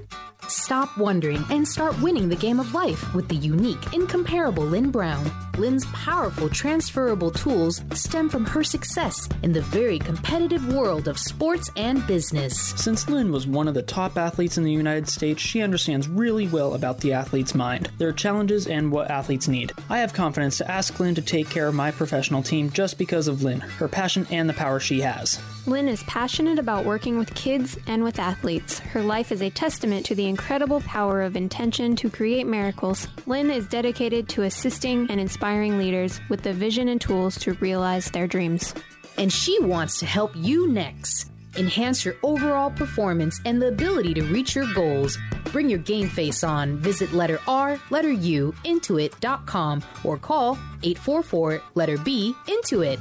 Stop 0.52 0.98
wondering 0.98 1.46
and 1.50 1.66
start 1.66 1.98
winning 2.02 2.28
the 2.28 2.36
game 2.36 2.60
of 2.60 2.74
life 2.74 3.14
with 3.16 3.30
the 3.30 3.36
unique, 3.36 3.94
incomparable 3.94 4.66
Lynn 4.66 4.92
Brown. 4.92 5.32
Lynn's 5.58 5.86
powerful 5.94 6.50
transferable 6.50 7.32
tools 7.32 7.82
stem 7.94 8.28
from 8.28 8.46
her 8.46 8.62
success 8.62 9.30
in 9.44 9.54
the 9.54 9.62
very 9.62 9.98
competitive 9.98 10.74
world 10.74 11.08
of 11.08 11.18
sports 11.18 11.70
and 11.78 12.06
business. 12.06 12.74
Since 12.76 13.08
Lynn 13.08 13.32
was 13.32 13.48
one 13.48 13.70
of 13.70 13.74
the 13.74 13.82
top 13.82 14.18
athletes 14.18 14.58
in 14.58 14.66
the 14.66 14.72
United 14.74 15.08
States, 15.08 15.42
she 15.42 15.62
understands 15.62 16.10
really 16.10 16.50
well 16.50 16.74
about 16.74 17.00
the 17.00 17.14
athlete's 17.14 17.56
mind, 17.56 17.90
their 17.98 18.12
challenges, 18.12 18.68
and 18.68 18.92
what 18.92 19.10
athletes 19.10 19.48
need. 19.48 19.72
I 19.90 20.00
have 20.00 20.12
confidence 20.12 20.58
to 20.58 20.70
ask 20.70 21.00
Lynn 21.00 21.16
to 21.16 21.22
take 21.22 21.50
care 21.50 21.68
of 21.68 21.76
my 21.76 21.92
professional 21.92 22.44
team 22.44 22.72
just 22.72 22.98
because 22.98 23.30
of 23.30 23.42
Lynn, 23.42 23.62
her 23.62 23.88
passion, 23.88 24.28
and 24.32 24.50
the 24.50 24.54
power 24.54 24.82
she 24.82 25.00
has. 25.00 25.40
Lynn 25.68 25.88
is 25.88 26.04
passionate 26.04 26.60
about 26.60 26.86
working 26.86 27.18
with 27.20 27.36
kids 27.36 27.78
and 27.88 28.04
with 28.04 28.20
athletes. 28.20 28.80
Her 28.80 29.04
life 29.04 29.32
is 29.32 29.42
a 29.44 29.50
testament 29.52 30.06
to 30.08 30.16
the 30.16 30.26
incredible 30.42 30.82
power 30.82 31.22
of 31.22 31.36
intention 31.36 31.96
to 31.96 32.10
create 32.10 32.48
miracles. 32.48 33.08
Lynn 33.28 33.52
is 33.52 33.68
dedicated 33.68 34.28
to 34.30 34.42
assisting 34.42 35.06
and 35.12 35.20
inspiring 35.20 35.78
leaders 35.78 36.20
with 36.30 36.42
the 36.42 36.52
vision 36.52 36.88
and 36.88 37.00
tools 37.00 37.38
to 37.38 37.54
realize 37.54 38.10
their 38.10 38.26
dreams. 38.26 38.74
And 39.20 39.32
she 39.32 39.60
wants 39.62 40.00
to 40.00 40.08
help 40.08 40.32
you 40.36 40.68
next. 40.68 41.30
Enhance 41.58 42.04
your 42.04 42.16
overall 42.24 42.72
performance 42.72 43.40
and 43.46 43.62
the 43.62 43.68
ability 43.68 44.16
to 44.16 44.24
reach 44.24 44.56
your 44.56 44.66
goals. 44.74 45.16
Bring 45.52 45.70
your 45.70 45.78
game 45.78 46.10
face 46.10 46.44
on. 46.44 46.78
Visit 46.78 47.14
letter 47.14 47.40
R, 47.48 47.80
letter 47.92 48.12
U, 48.12 48.52
intuit.com 48.66 49.84
or 50.04 50.18
call 50.18 50.58
844 50.82 51.62
letter 51.76 52.00
B, 52.00 52.34
Intuit. 52.48 52.98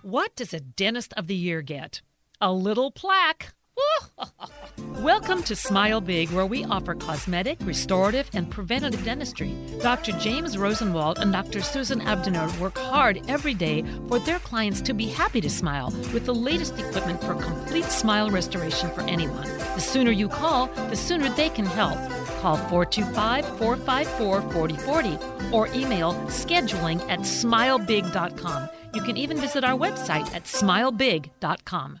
What 0.00 0.34
does 0.36 0.54
a 0.54 0.60
Dentist 0.60 1.12
of 1.18 1.26
the 1.26 1.36
Year 1.36 1.60
get? 1.60 2.00
A 2.40 2.50
little 2.50 2.90
plaque. 2.90 3.52
Welcome 5.00 5.42
to 5.44 5.56
Smile 5.56 6.00
Big, 6.00 6.30
where 6.30 6.46
we 6.46 6.64
offer 6.64 6.94
cosmetic, 6.94 7.58
restorative, 7.62 8.30
and 8.34 8.50
preventative 8.50 9.04
dentistry. 9.04 9.52
Dr. 9.80 10.12
James 10.12 10.56
Rosenwald 10.56 11.18
and 11.18 11.32
Dr. 11.32 11.60
Susan 11.60 12.00
Abdiner 12.00 12.48
work 12.60 12.78
hard 12.78 13.20
every 13.28 13.54
day 13.54 13.84
for 14.08 14.18
their 14.18 14.38
clients 14.40 14.80
to 14.82 14.94
be 14.94 15.06
happy 15.06 15.40
to 15.40 15.50
smile 15.50 15.90
with 16.12 16.26
the 16.26 16.34
latest 16.34 16.78
equipment 16.78 17.20
for 17.22 17.34
complete 17.34 17.84
smile 17.86 18.30
restoration 18.30 18.90
for 18.90 19.02
anyone. 19.02 19.48
The 19.74 19.80
sooner 19.80 20.10
you 20.10 20.28
call, 20.28 20.66
the 20.66 20.96
sooner 20.96 21.28
they 21.30 21.48
can 21.48 21.66
help. 21.66 21.98
Call 22.40 22.56
425 22.56 23.46
454 23.58 24.42
4040 24.52 25.52
or 25.52 25.66
email 25.68 26.14
scheduling 26.26 27.00
at 27.08 27.20
smilebig.com. 27.20 28.68
You 28.94 29.02
can 29.02 29.16
even 29.16 29.38
visit 29.38 29.64
our 29.64 29.78
website 29.78 30.32
at 30.34 30.44
smilebig.com. 30.44 32.00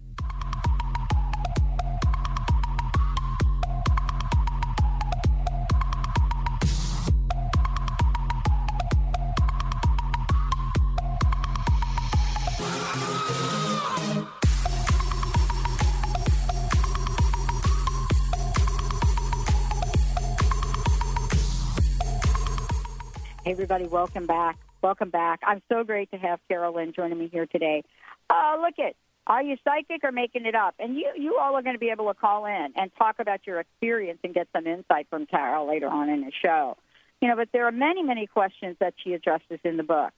Everybody, 23.51 23.85
welcome 23.85 24.27
back. 24.27 24.57
Welcome 24.81 25.09
back. 25.09 25.41
I'm 25.45 25.61
so 25.67 25.83
great 25.83 26.09
to 26.11 26.17
have 26.17 26.39
Carole 26.47 26.73
Lynne 26.73 26.93
joining 26.93 27.19
me 27.19 27.27
here 27.27 27.45
today. 27.45 27.83
Uh, 28.29 28.55
look 28.61 28.79
at, 28.79 28.95
are 29.27 29.43
you 29.43 29.57
psychic 29.65 30.05
or 30.05 30.13
making 30.13 30.45
it 30.45 30.55
up? 30.55 30.73
And 30.79 30.95
you, 30.95 31.11
you 31.17 31.37
all 31.37 31.57
are 31.57 31.61
going 31.61 31.75
to 31.75 31.79
be 31.79 31.89
able 31.89 32.07
to 32.07 32.13
call 32.13 32.45
in 32.45 32.69
and 32.77 32.89
talk 32.97 33.19
about 33.19 33.45
your 33.45 33.59
experience 33.59 34.19
and 34.23 34.33
get 34.33 34.47
some 34.55 34.67
insight 34.67 35.07
from 35.09 35.25
Carole 35.25 35.67
later 35.67 35.89
on 35.89 36.07
in 36.07 36.21
the 36.21 36.31
show. 36.41 36.77
You 37.21 37.27
know, 37.27 37.35
but 37.35 37.49
there 37.51 37.67
are 37.67 37.73
many, 37.73 38.03
many 38.03 38.25
questions 38.25 38.77
that 38.79 38.93
she 39.03 39.11
addresses 39.11 39.59
in 39.65 39.75
the 39.75 39.83
book. 39.83 40.13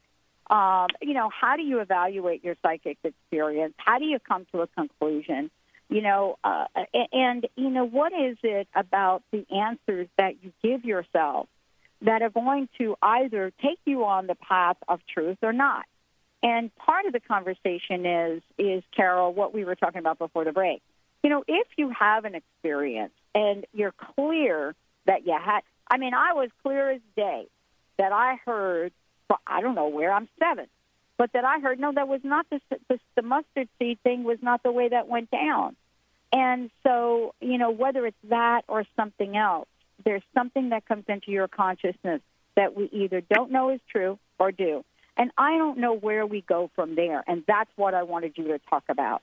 Um, 0.52 0.90
you 1.02 1.16
know, 1.16 1.32
how 1.32 1.56
do 1.56 1.64
you 1.64 1.80
evaluate 1.80 2.44
your 2.44 2.56
psychic 2.62 3.00
experience? 3.04 3.74
How 3.78 3.98
do 3.98 4.06
you 4.06 4.20
come 4.20 4.46
to 4.54 4.62
a 4.62 4.68
conclusion? 4.68 5.50
You 5.90 6.04
know, 6.04 6.38
uh, 6.44 6.66
and, 7.12 7.48
you 7.56 7.72
know, 7.72 7.86
what 7.86 8.14
is 8.14 8.38
it 8.44 8.68
about 8.76 9.24
the 9.32 9.44
answers 9.52 10.08
that 10.20 10.36
you 10.44 10.54
give 10.62 10.86
yourself 10.86 11.48
that 12.04 12.22
are 12.22 12.30
going 12.30 12.70
to 12.78 12.96
either 13.02 13.52
take 13.62 13.80
you 13.86 14.06
on 14.06 14.28
the 14.28 14.36
path 14.36 14.78
of 14.88 15.00
truth 15.08 15.38
or 15.42 15.54
not. 15.54 15.86
And 16.44 16.76
part 16.76 17.06
of 17.06 17.14
the 17.14 17.22
conversation 17.22 18.06
is 18.06 18.42
is 18.58 18.84
Carole 18.96 19.34
what 19.34 19.54
we 19.54 19.64
were 19.64 19.76
talking 19.76 20.00
about 20.00 20.20
before 20.20 20.44
the 20.44 20.52
break. 20.52 20.82
You 21.24 21.30
know, 21.30 21.44
if 21.48 21.68
you 21.78 21.90
have 21.98 22.26
an 22.26 22.36
experience 22.36 23.14
and 23.34 23.66
you're 23.74 23.94
clear 24.16 24.76
that 25.06 25.26
you 25.26 25.38
had 25.42 25.62
I 25.90 25.98
mean, 25.98 26.14
I 26.14 26.34
was 26.34 26.50
clear 26.62 26.92
as 26.92 27.02
day 27.16 27.48
that 27.98 28.12
I 28.12 28.36
heard 28.46 28.92
I 29.48 29.62
don't 29.62 29.76
know 29.76 29.88
where 29.88 30.12
I'm 30.12 30.28
7, 30.38 30.68
but 31.18 31.32
that 31.34 31.46
I 31.46 31.60
heard 31.60 31.80
no 31.80 31.94
that 31.94 32.10
was 32.10 32.22
not 32.24 32.46
the 32.50 32.60
the, 32.90 33.00
the 33.16 33.22
mustard 33.22 33.70
seed 33.80 34.00
thing 34.04 34.26
was 34.26 34.40
not 34.42 34.64
the 34.64 34.72
way 34.72 34.90
that 34.90 35.08
went 35.08 35.32
down. 35.32 35.78
And 36.34 36.72
so, 36.82 37.36
you 37.40 37.60
know, 37.60 37.70
whether 37.70 38.06
it's 38.08 38.18
that 38.30 38.64
or 38.68 38.86
something 38.96 39.38
else, 39.38 39.68
there's 40.06 40.24
something 40.34 40.70
that 40.70 40.86
comes 40.86 41.06
into 41.08 41.32
your 41.32 41.48
consciousness 41.48 42.22
that 42.56 42.76
we 42.76 42.90
either 42.92 43.22
don't 43.22 43.52
know 43.52 43.70
is 43.70 43.80
true 43.90 44.20
or 44.40 44.52
do. 44.52 44.84
And 45.16 45.32
I 45.38 45.58
don't 45.58 45.78
know 45.78 45.94
where 45.96 46.26
we 46.26 46.42
go 46.42 46.70
from 46.76 46.96
there. 46.96 47.24
And 47.28 47.44
that's 47.48 47.70
what 47.76 47.94
I 47.94 48.04
wanted 48.04 48.34
you 48.38 48.48
to 48.50 48.60
talk 48.70 48.84
about. 48.90 49.22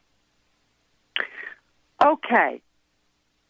Okay. 2.04 2.60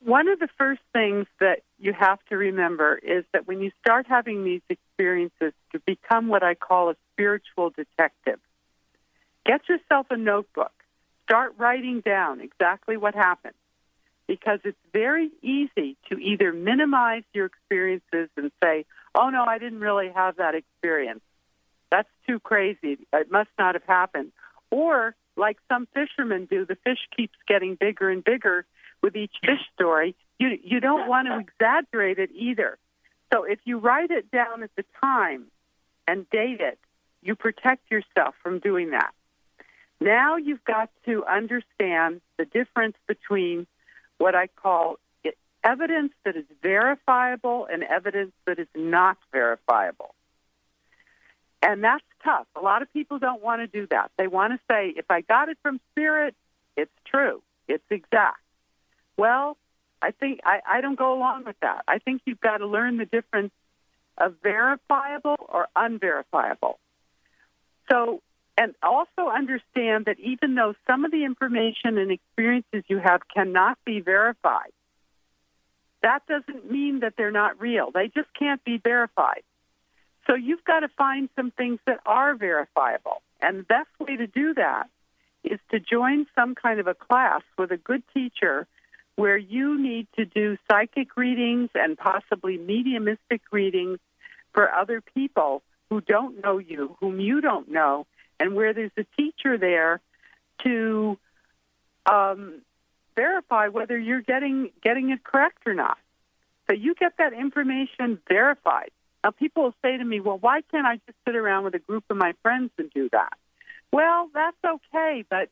One 0.03 0.29
of 0.29 0.39
the 0.39 0.49
first 0.57 0.81
things 0.95 1.27
that 1.41 1.61
you 1.79 1.93
have 1.93 2.19
to 2.31 2.37
remember 2.37 2.97
is 2.97 3.25
that 3.33 3.47
when 3.47 3.61
you 3.61 3.71
start 3.81 4.07
having 4.09 4.45
these 4.45 4.63
experiences, 4.71 5.53
to 5.73 5.79
become 5.87 6.29
what 6.29 6.43
I 6.43 6.55
call 6.55 6.91
a 6.91 6.97
spiritual 7.13 7.71
detective, 7.71 8.41
get 9.45 9.69
yourself 9.69 10.07
a 10.11 10.17
notebook. 10.17 10.73
Start 11.25 11.55
writing 11.59 12.01
down 12.01 12.41
exactly 12.41 12.97
what 12.97 13.15
happened 13.15 13.55
because 14.31 14.61
it's 14.63 14.79
very 14.93 15.29
easy 15.43 15.97
to 16.09 16.17
either 16.17 16.53
minimize 16.53 17.25
your 17.35 17.47
experiences 17.47 18.29
and 18.37 18.53
say, 18.63 18.87
oh 19.13 19.29
no, 19.29 19.45
I 19.45 19.59
didn't 19.59 19.81
really 19.81 20.09
have 20.15 20.37
that 20.37 20.55
experience. 20.55 21.23
That's 21.91 22.09
too 22.29 22.39
crazy. 22.39 22.99
It 23.13 23.33
must 23.33 23.51
not 23.59 23.75
have 23.75 23.83
happened. 23.83 24.31
Or, 24.71 25.17
like 25.37 25.57
some 25.69 25.89
fishermen 25.93 26.47
do, 26.49 26.65
the 26.65 26.77
fish 26.77 27.01
keeps 27.17 27.35
getting 27.49 27.75
bigger 27.75 28.09
and 28.09 28.23
bigger 28.23 28.65
with 29.03 29.17
each 29.17 29.35
fish 29.45 29.59
story. 29.75 30.15
You, 30.39 30.57
you 30.63 30.79
don't 30.79 31.09
want 31.09 31.27
to 31.27 31.41
exaggerate 31.41 32.21
it 32.21 32.31
either. 32.33 32.79
So 33.33 33.43
if 33.43 33.59
you 33.65 33.79
write 33.79 34.13
it 34.13 34.31
down 34.31 34.63
at 34.63 34.71
the 34.77 34.85
time 35.01 35.47
and 36.07 36.31
date 36.31 36.61
it, 36.61 36.79
you 37.21 37.35
protect 37.35 37.91
yourself 37.91 38.37
from 38.45 38.61
doing 38.61 38.91
that. 38.91 39.11
Now 40.01 40.37
you've 40.37 40.63
got 40.63 40.89
to 41.07 41.25
understand 41.25 42.21
the 42.39 42.45
difference 42.45 42.95
between 43.09 43.67
what 44.21 44.35
I 44.35 44.49
call 44.49 44.99
evidence 45.65 46.13
that 46.25 46.37
is 46.37 46.45
verifiable 46.63 47.67
and 47.71 47.83
evidence 47.83 48.33
that 48.47 48.59
is 48.59 48.69
not 48.75 49.17
verifiable. 49.33 50.15
And 51.63 51.83
that's 51.83 52.05
tough. 52.23 52.47
A 52.55 52.61
lot 52.61 52.83
of 52.83 52.93
people 52.93 53.19
don't 53.19 53.43
want 53.43 53.61
to 53.61 53.67
do 53.67 53.87
that. 53.91 54.11
They 54.17 54.27
want 54.27 54.53
to 54.53 54.61
say, 54.71 54.93
if 54.97 55.11
I 55.11 55.23
got 55.23 55.49
it 55.49 55.59
from 55.63 55.81
spirit, 55.91 56.35
it's 56.77 56.93
true, 57.07 57.43
it's 57.67 57.85
exact. 57.91 58.41
Well, 59.17 59.57
I 60.03 60.13
think 60.13 60.41
I, 60.45 60.61
I 60.67 60.81
don't 60.81 60.99
go 60.99 61.13
along 61.15 61.45
with 61.45 61.57
that. 61.61 61.85
I 61.89 61.99
think 61.99 62.23
you've 62.25 62.41
got 62.41 62.59
to 62.59 62.67
learn 62.67 62.97
the 62.97 63.05
difference 63.05 63.53
of 64.17 64.35
verifiable 64.43 65.37
or 65.49 65.69
unverifiable. 65.77 66.79
So 67.91 68.23
and 68.61 68.75
also 68.83 69.31
understand 69.35 70.05
that 70.05 70.21
even 70.21 70.55
though 70.55 70.75
some 70.87 71.07
of 71.07 71.11
the 71.11 71.25
information 71.25 71.97
and 71.97 72.11
experiences 72.11 72.85
you 72.89 72.99
have 72.99 73.23
cannot 73.35 73.79
be 73.87 74.01
verified, 74.01 74.71
that 76.03 76.27
doesn't 76.27 76.71
mean 76.71 77.01
that 77.01 77.15
they're 77.17 77.31
not 77.31 77.59
real. 77.59 77.91
They 77.91 78.09
just 78.09 78.29
can't 78.39 78.63
be 78.63 78.77
verified. 78.77 79.45
So 80.27 80.35
you've 80.35 80.63
got 80.65 80.81
to 80.81 80.89
find 80.89 81.31
some 81.37 81.51
things 81.53 81.79
that 81.87 82.01
are 82.05 82.35
verifiable. 82.35 83.23
And 83.41 83.61
the 83.61 83.63
best 83.63 83.89
way 83.99 84.17
to 84.17 84.27
do 84.27 84.53
that 84.53 84.91
is 85.43 85.59
to 85.71 85.81
join 85.81 86.27
some 86.35 86.55
kind 86.55 86.81
of 86.81 86.87
a 86.87 86.95
class 86.95 87.41
with 87.57 87.73
a 87.73 87.79
good 87.79 88.03
teacher 88.13 88.67
where 89.17 89.39
you 89.39 89.81
need 89.81 90.07
to 90.17 90.27
do 90.27 90.59
psychic 90.71 91.17
readings 91.17 91.71
and 91.75 91.97
possibly 91.97 92.59
mediumistic 92.59 93.41
readings 93.51 93.99
for 94.53 94.71
other 94.71 95.01
people 95.01 95.63
who 95.89 96.03
don't 96.03 96.43
know 96.45 96.59
you, 96.59 96.95
whom 97.01 97.21
you 97.21 97.41
don't 97.41 97.71
know, 97.71 98.07
and 98.41 98.57
where 98.57 98.73
there's 98.73 98.91
a 98.97 99.05
teacher 99.17 99.57
there 99.59 100.01
to 100.65 101.19
um, 102.07 102.63
verify 103.15 103.69
whether 103.69 103.97
you're 103.99 104.23
getting 104.23 104.71
getting 104.83 105.11
it 105.11 105.23
correct 105.23 105.59
or 105.67 105.75
not. 105.75 105.99
So 106.69 106.75
you 106.75 106.95
get 106.95 107.13
that 107.19 107.33
information 107.33 108.19
verified. 108.29 108.91
Now 109.23 109.31
people 109.31 109.65
will 109.65 109.75
say 109.83 109.97
to 109.97 110.05
me, 110.05 110.21
"Well, 110.21 110.39
why 110.39 110.63
can't 110.63 110.87
I 110.87 110.97
just 111.07 111.19
sit 111.27 111.37
around 111.37 111.65
with 111.65 111.75
a 111.75 111.79
group 111.79 112.05
of 112.11 112.17
my 112.17 112.33
friends 112.43 112.71
and 112.79 112.91
do 112.91 113.09
that?" 113.13 113.35
Well, 113.93 114.31
that's 114.33 114.57
okay, 114.65 115.25
but 115.29 115.51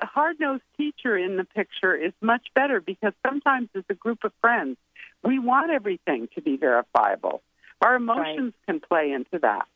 a 0.00 0.06
hard-nosed 0.06 0.62
teacher 0.76 1.18
in 1.18 1.36
the 1.36 1.44
picture 1.44 1.94
is 1.94 2.12
much 2.20 2.46
better 2.54 2.80
because 2.80 3.12
sometimes 3.26 3.68
as 3.74 3.84
a 3.90 3.94
group 3.94 4.24
of 4.24 4.32
friends, 4.40 4.78
we 5.22 5.38
want 5.38 5.70
everything 5.70 6.28
to 6.34 6.40
be 6.40 6.56
verifiable. 6.56 7.42
Our 7.82 7.96
emotions 7.96 8.54
right. 8.54 8.66
can 8.66 8.80
play 8.80 9.12
into 9.12 9.40
that. 9.40 9.66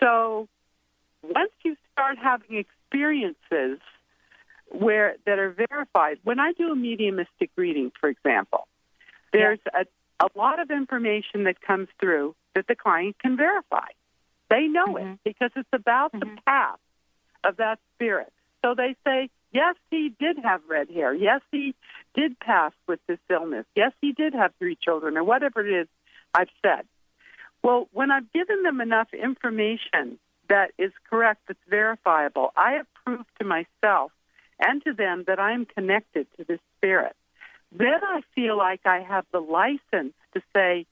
So 0.00 0.48
once 1.22 1.52
you 1.64 1.76
start 1.92 2.18
having 2.18 2.56
experiences 2.56 3.78
where 4.70 5.16
that 5.26 5.38
are 5.38 5.54
verified, 5.68 6.18
when 6.24 6.40
I 6.40 6.52
do 6.52 6.70
a 6.72 6.76
mediumistic 6.76 7.50
reading, 7.56 7.92
for 8.00 8.08
example, 8.08 8.66
there's 9.32 9.60
yeah. 9.72 9.84
a, 10.20 10.26
a 10.26 10.28
lot 10.38 10.60
of 10.60 10.70
information 10.70 11.44
that 11.44 11.60
comes 11.60 11.88
through 12.00 12.34
that 12.54 12.66
the 12.66 12.74
client 12.74 13.16
can 13.18 13.36
verify. 13.36 13.88
They 14.50 14.66
know 14.66 14.86
mm-hmm. 14.86 15.12
it 15.12 15.18
because 15.24 15.50
it's 15.56 15.68
about 15.72 16.12
mm-hmm. 16.12 16.34
the 16.34 16.40
path 16.46 16.78
of 17.44 17.56
that 17.58 17.78
spirit. 17.94 18.32
So 18.64 18.74
they 18.74 18.96
say, 19.04 19.30
yes, 19.52 19.76
he 19.90 20.12
did 20.18 20.38
have 20.42 20.62
red 20.68 20.90
hair. 20.90 21.14
Yes, 21.14 21.40
he 21.52 21.74
did 22.14 22.38
pass 22.40 22.72
with 22.88 23.00
this 23.06 23.18
illness. 23.30 23.66
Yes, 23.74 23.92
he 24.00 24.12
did 24.12 24.34
have 24.34 24.52
three 24.58 24.76
children, 24.80 25.16
or 25.16 25.24
whatever 25.24 25.66
it 25.66 25.82
is 25.82 25.88
I've 26.34 26.48
said. 26.62 26.86
Well, 27.62 27.88
when 27.92 28.10
I've 28.10 28.30
given 28.32 28.62
them 28.62 28.80
enough 28.80 29.08
information 29.12 30.18
that 30.48 30.72
is 30.78 30.92
correct, 31.08 31.42
that's 31.48 31.58
verifiable. 31.68 32.52
I 32.56 32.72
have 32.72 32.86
proved 33.04 33.28
to 33.40 33.44
myself 33.44 34.12
and 34.58 34.82
to 34.84 34.92
them 34.92 35.24
that 35.26 35.38
I 35.38 35.52
am 35.52 35.66
connected 35.66 36.26
to 36.36 36.44
this 36.44 36.60
spirit. 36.76 37.14
Then 37.72 38.00
I 38.02 38.22
feel 38.34 38.56
like 38.56 38.80
I 38.84 39.00
have 39.00 39.26
the 39.32 39.40
license 39.40 40.14
to 40.34 40.42
say, 40.54 40.86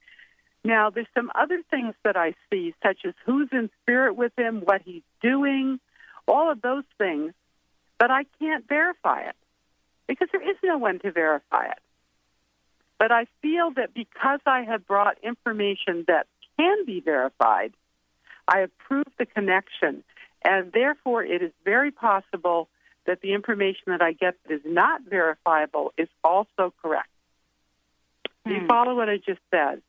now 0.64 0.90
there's 0.90 1.06
some 1.14 1.30
other 1.34 1.62
things 1.70 1.94
that 2.04 2.16
I 2.16 2.34
see, 2.50 2.74
such 2.82 2.98
as 3.04 3.14
who's 3.24 3.48
in 3.52 3.70
spirit 3.82 4.16
with 4.16 4.32
him, 4.36 4.62
what 4.64 4.82
he's 4.84 5.02
doing, 5.22 5.78
all 6.26 6.50
of 6.50 6.62
those 6.62 6.84
things, 6.98 7.32
but 7.98 8.10
I 8.10 8.24
can't 8.38 8.66
verify 8.66 9.22
it 9.22 9.36
because 10.06 10.28
there 10.32 10.48
is 10.48 10.56
no 10.62 10.78
one 10.78 10.98
to 11.00 11.12
verify 11.12 11.66
it. 11.66 11.78
But 12.98 13.12
I 13.12 13.26
feel 13.42 13.70
that 13.76 13.92
because 13.94 14.40
I 14.46 14.62
have 14.62 14.86
brought 14.86 15.18
information 15.22 16.04
that 16.08 16.26
can 16.58 16.84
be 16.86 17.00
verified, 17.00 17.74
I 18.46 18.58
have 18.60 18.76
proved 18.78 19.12
the 19.18 19.26
connection, 19.26 20.04
and 20.44 20.72
therefore 20.72 21.24
it 21.24 21.42
is 21.42 21.52
very 21.64 21.90
possible 21.90 22.68
that 23.06 23.20
the 23.20 23.34
information 23.34 23.84
that 23.86 24.02
I 24.02 24.12
get 24.12 24.36
that 24.46 24.54
is 24.54 24.62
not 24.64 25.02
verifiable 25.02 25.92
is 25.98 26.08
also 26.22 26.72
correct. 26.82 27.08
Do 28.46 28.52
you 28.52 28.60
hmm. 28.60 28.66
follow 28.66 28.94
what 28.94 29.08
I 29.08 29.16
just 29.16 29.40
said? 29.50 29.82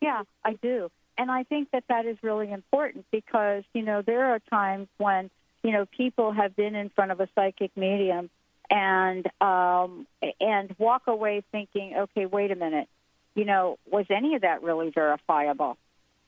Yeah, 0.00 0.22
I 0.44 0.54
do. 0.54 0.90
And 1.18 1.30
I 1.30 1.44
think 1.44 1.70
that 1.72 1.84
that 1.88 2.06
is 2.06 2.16
really 2.22 2.50
important 2.50 3.06
because, 3.10 3.64
you 3.74 3.82
know, 3.82 4.02
there 4.02 4.26
are 4.26 4.40
times 4.50 4.88
when, 4.98 5.30
you 5.62 5.70
know, 5.70 5.86
people 5.86 6.32
have 6.32 6.56
been 6.56 6.74
in 6.74 6.88
front 6.88 7.12
of 7.12 7.20
a 7.20 7.28
psychic 7.34 7.76
medium 7.76 8.30
and 8.70 9.26
um, 9.40 10.06
and 10.40 10.74
walk 10.78 11.06
away 11.06 11.42
thinking, 11.52 11.94
okay, 11.96 12.26
wait 12.26 12.50
a 12.50 12.56
minute, 12.56 12.88
you 13.34 13.44
know, 13.44 13.78
was 13.90 14.06
any 14.10 14.34
of 14.34 14.42
that 14.42 14.62
really 14.62 14.90
verifiable? 14.90 15.76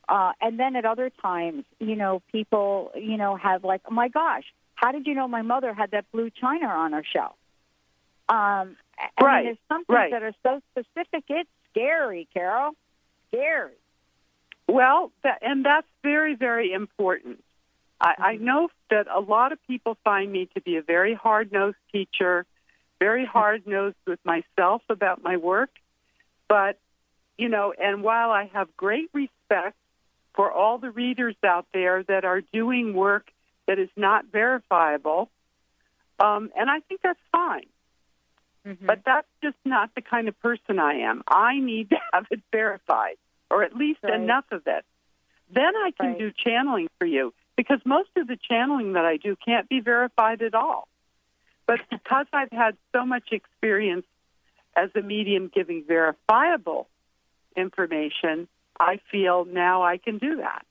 Uh, 0.09 0.33
and 0.41 0.59
then 0.59 0.77
at 0.77 0.85
other 0.85 1.11
times, 1.23 1.65
you 1.81 1.97
know, 1.97 2.21
people, 2.31 2.93
you 2.95 3.17
know, 3.17 3.37
have 3.37 3.65
like, 3.65 3.81
oh 3.89 3.95
my 3.95 4.09
gosh, 4.09 4.45
How 4.75 4.93
did 4.93 5.07
you 5.07 5.15
know 5.15 5.29
my 5.29 5.43
mother 5.43 5.73
had 5.73 5.93
that 5.93 6.11
blue 6.13 6.31
china 6.31 6.67
on 6.67 6.93
her 6.93 7.05
shelf? 7.05 7.37
Um, 8.29 8.77
I 8.99 9.23
right. 9.23 9.37
Mean, 9.37 9.45
there's 9.45 9.59
some 9.69 9.85
things 9.85 9.97
right. 9.97 10.11
that 10.11 10.23
are 10.23 10.35
so 10.43 10.61
specific. 10.73 11.25
It's 11.29 11.49
scary, 11.71 12.29
Carole. 12.33 12.73
Scary. 13.29 13.73
Well, 14.69 15.13
that, 15.23 15.39
and 15.43 15.65
that's 15.65 15.87
very, 16.03 16.35
very 16.35 16.73
important. 16.73 17.43
I, 18.01 18.15
I 18.19 18.35
Mm-hmm. 18.35 18.45
know 18.45 18.69
that 18.91 19.07
a 19.13 19.21
lot 19.21 19.53
of 19.53 19.59
people 19.67 19.97
find 20.05 20.31
me 20.33 20.49
to 20.55 20.61
be 20.61 20.77
a 20.77 20.83
very 20.83 21.15
hard 21.15 21.53
nosed 21.53 21.77
teacher, 21.93 22.45
very 22.99 23.25
hard 23.27 23.67
nosed 23.67 23.97
with 24.07 24.21
myself 24.25 24.83
about 24.89 25.23
my 25.23 25.37
work. 25.37 25.71
But, 26.49 26.79
you 27.39 27.49
know, 27.49 27.73
and 27.79 28.03
while 28.03 28.31
I 28.31 28.51
have 28.53 28.77
great 28.77 29.11
respect 29.13 29.77
for 30.35 30.51
all 30.51 30.79
the 30.79 30.91
readers 30.91 31.37
out 31.45 31.67
there 31.73 32.03
that 32.05 32.25
are 32.25 32.41
doing 32.53 32.95
work 32.95 33.31
that 33.67 33.79
is 33.79 33.89
not 33.97 34.27
verifiable, 34.27 35.31
um, 36.19 36.51
and 36.57 36.71
I 36.71 36.81
think 36.81 37.01
that's 37.03 37.21
fine. 37.33 37.67
Mm-hmm. 38.67 38.87
But 38.87 39.01
that's 39.05 39.29
just 39.43 39.57
not 39.65 39.91
the 39.95 40.01
kind 40.01 40.29
of 40.29 40.39
person 40.41 40.79
I 40.79 41.01
am. 41.01 41.23
I 41.29 41.59
need 41.59 41.91
to 41.91 41.97
have 42.13 42.27
it 42.31 42.41
verified, 42.51 43.17
or 43.51 43.63
at 43.63 43.75
least 43.75 44.01
Right. 44.03 44.15
enough 44.15 44.47
of 44.51 44.67
it. 44.67 44.85
Then 45.51 45.77
I 45.77 45.91
can 45.99 46.11
Right. 46.11 46.19
do 46.19 46.33
channeling 46.33 46.89
for 46.99 47.07
you 47.07 47.35
because 47.57 47.81
most 47.85 48.11
of 48.17 48.27
the 48.27 48.37
channeling 48.37 48.95
that 48.95 49.05
I 49.05 49.19
do 49.19 49.37
can't 49.37 49.69
be 49.69 49.81
verified 49.81 50.43
at 50.43 50.55
all. 50.55 50.89
But 51.67 51.81
because 51.91 52.27
I've 52.33 52.51
had 52.51 52.77
so 52.93 53.05
much 53.05 53.33
experience 53.33 54.07
as 54.77 54.91
a 54.97 55.03
medium 55.03 55.49
giving 55.49 55.85
verifiable 55.85 56.89
information, 57.57 58.49
I 58.79 58.99
feel 59.11 59.45
now 59.45 59.83
I 59.83 59.99
can 59.99 60.19
do 60.19 60.37
that. 60.37 60.67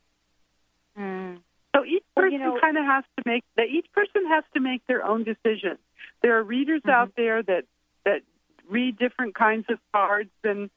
Mm. 0.98 1.40
So 1.76 1.86
each 1.86 2.04
Well, 2.16 2.26
person 2.26 2.34
you 2.34 2.40
know- 2.40 2.60
kind 2.60 2.78
of 2.78 2.86
has 2.86 3.04
to 3.18 3.24
make 3.26 3.44
that. 3.56 3.68
Each 3.70 3.92
person 3.94 4.26
has 4.28 4.44
to 4.54 4.60
make 4.60 4.86
their 4.88 5.04
own 5.06 5.24
decision. 5.24 5.78
There 6.22 6.38
are 6.38 6.44
readers 6.44 6.82
out 6.86 7.16
there 7.16 7.42
that 7.44 7.66
that 8.06 8.22
read 8.70 8.98
different 8.98 9.36
kinds 9.36 9.66
of 9.70 9.80
cards 9.92 10.32
and 10.44 10.70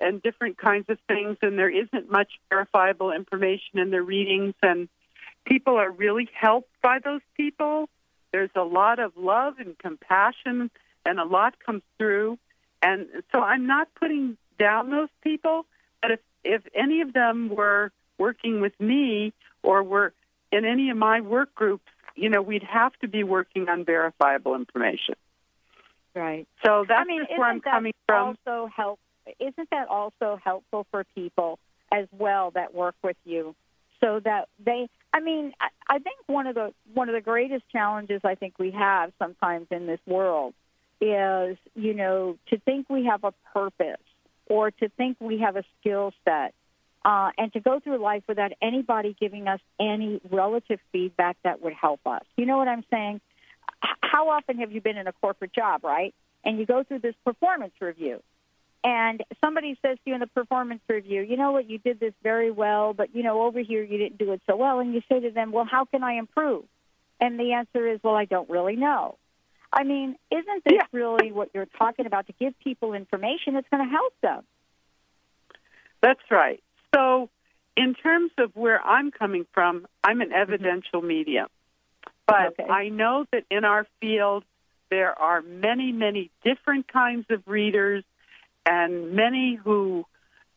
and 0.00 0.20
different 0.22 0.58
kinds 0.58 0.88
of 0.88 0.98
things, 1.08 1.38
and 1.40 1.58
there 1.58 1.70
isn't 1.70 2.10
much 2.10 2.32
verifiable 2.50 3.12
information 3.12 3.78
in 3.78 3.90
their 3.90 4.02
readings, 4.02 4.54
and 4.62 4.88
people 5.44 5.76
are 5.76 5.90
really 5.90 6.28
helped 6.34 6.70
by 6.82 6.98
those 6.98 7.20
people. 7.36 7.88
There's 8.32 8.50
a 8.56 8.64
lot 8.64 8.98
of 8.98 9.16
love 9.16 9.60
and 9.60 9.78
compassion, 9.78 10.70
and 11.06 11.20
a 11.20 11.24
lot 11.24 11.58
comes 11.64 11.82
through. 11.96 12.38
And 12.82 13.06
so 13.32 13.40
I'm 13.40 13.66
not 13.66 13.88
putting 13.94 14.36
down 14.58 14.90
those 14.90 15.08
people, 15.22 15.64
but 16.02 16.10
if 16.10 16.20
if 16.44 16.62
any 16.74 17.00
of 17.00 17.12
them 17.12 17.48
were 17.48 17.90
working 18.18 18.60
with 18.60 18.78
me 18.78 19.32
or 19.62 19.82
were 19.82 20.12
in 20.52 20.64
any 20.64 20.90
of 20.90 20.96
my 20.96 21.20
work 21.20 21.54
groups, 21.54 21.84
you 22.14 22.28
know, 22.28 22.42
we'd 22.42 22.62
have 22.62 22.92
to 23.00 23.08
be 23.08 23.24
working 23.24 23.68
on 23.68 23.84
verifiable 23.84 24.54
information. 24.54 25.16
Right. 26.14 26.46
So 26.64 26.84
that's 26.86 27.00
I 27.00 27.04
mean, 27.04 27.22
just 27.26 27.38
where 27.38 27.48
I'm 27.48 27.60
coming 27.60 27.92
from. 28.06 28.36
Also 28.46 28.70
help. 28.74 29.00
Isn't 29.40 29.70
that 29.70 29.88
also 29.88 30.38
helpful 30.42 30.86
for 30.90 31.04
people 31.14 31.58
as 31.92 32.06
well 32.12 32.52
that 32.52 32.74
work 32.74 32.94
with 33.02 33.16
you, 33.24 33.56
so 34.00 34.20
that 34.20 34.48
they? 34.64 34.88
I 35.12 35.20
mean, 35.20 35.52
I, 35.60 35.68
I 35.88 35.98
think 35.98 36.18
one 36.26 36.46
of 36.46 36.54
the 36.54 36.72
one 36.92 37.08
of 37.08 37.14
the 37.14 37.20
greatest 37.20 37.64
challenges 37.72 38.20
I 38.22 38.36
think 38.36 38.58
we 38.58 38.70
have 38.72 39.12
sometimes 39.18 39.66
in 39.72 39.86
this 39.86 39.98
world 40.06 40.54
is, 41.00 41.56
you 41.74 41.94
know, 41.94 42.38
to 42.48 42.58
think 42.58 42.88
we 42.88 43.06
have 43.06 43.24
a 43.24 43.32
purpose 43.52 43.96
or 44.46 44.70
to 44.70 44.88
think 44.90 45.16
we 45.20 45.38
have 45.38 45.56
a 45.56 45.64
skill 45.80 46.12
set. 46.24 46.54
Uh, 47.04 47.30
and 47.36 47.52
to 47.52 47.60
go 47.60 47.80
through 47.80 47.98
life 47.98 48.22
without 48.26 48.52
anybody 48.62 49.14
giving 49.20 49.46
us 49.46 49.60
any 49.78 50.22
relative 50.30 50.80
feedback 50.90 51.36
that 51.44 51.60
would 51.60 51.74
help 51.74 52.00
us. 52.06 52.22
You 52.34 52.46
know 52.46 52.56
what 52.56 52.66
I'm 52.66 52.84
saying? 52.90 53.20
How 54.00 54.30
often 54.30 54.58
have 54.60 54.72
you 54.72 54.80
been 54.80 54.96
in 54.96 55.06
a 55.06 55.12
corporate 55.12 55.52
job, 55.52 55.84
right? 55.84 56.14
And 56.44 56.58
you 56.58 56.64
go 56.64 56.82
through 56.82 57.00
this 57.00 57.14
performance 57.22 57.74
review, 57.78 58.22
and 58.82 59.22
somebody 59.42 59.78
says 59.82 59.96
to 60.04 60.10
you 60.10 60.14
in 60.14 60.20
the 60.20 60.26
performance 60.26 60.82
review, 60.88 61.22
you 61.22 61.36
know 61.36 61.52
what, 61.52 61.68
you 61.68 61.78
did 61.78 62.00
this 62.00 62.12
very 62.22 62.50
well, 62.50 62.92
but 62.92 63.14
you 63.14 63.22
know 63.22 63.42
over 63.42 63.60
here 63.60 63.82
you 63.82 63.98
didn't 63.98 64.18
do 64.18 64.32
it 64.32 64.42
so 64.46 64.56
well, 64.56 64.78
and 64.78 64.94
you 64.94 65.02
say 65.10 65.20
to 65.20 65.30
them, 65.30 65.52
well, 65.52 65.64
how 65.64 65.86
can 65.86 66.02
I 66.02 66.14
improve? 66.14 66.64
And 67.20 67.38
the 67.38 67.52
answer 67.52 67.86
is, 67.86 68.00
well, 68.02 68.14
I 68.14 68.26
don't 68.26 68.48
really 68.50 68.76
know. 68.76 69.16
I 69.76 69.82
mean, 69.82 70.16
isn't 70.30 70.64
this 70.64 70.74
Yeah. 70.74 70.86
really 70.92 71.32
what 71.32 71.50
you're 71.52 71.66
talking 71.66 72.06
about? 72.06 72.28
To 72.28 72.32
give 72.32 72.58
people 72.60 72.94
information 72.94 73.54
that's 73.54 73.68
going 73.68 73.84
to 73.84 73.90
help 73.90 74.14
them. 74.20 74.46
That's 76.00 76.30
right. 76.30 76.62
So, 76.94 77.28
in 77.76 77.94
terms 77.94 78.30
of 78.38 78.54
where 78.54 78.80
I'm 78.86 79.10
coming 79.10 79.46
from, 79.52 79.86
I'm 80.04 80.20
an 80.20 80.28
mm-hmm. 80.28 80.36
evidential 80.36 81.02
medium. 81.02 81.48
But 82.26 82.58
Okay. 82.58 82.70
I 82.70 82.88
know 82.88 83.26
that 83.32 83.44
in 83.50 83.64
our 83.64 83.86
field, 84.00 84.44
there 84.90 85.18
are 85.18 85.42
many, 85.42 85.90
many 85.90 86.30
different 86.44 86.86
kinds 86.86 87.26
of 87.30 87.42
readers 87.48 88.04
and 88.64 89.12
many 89.12 89.56
who 89.56 90.06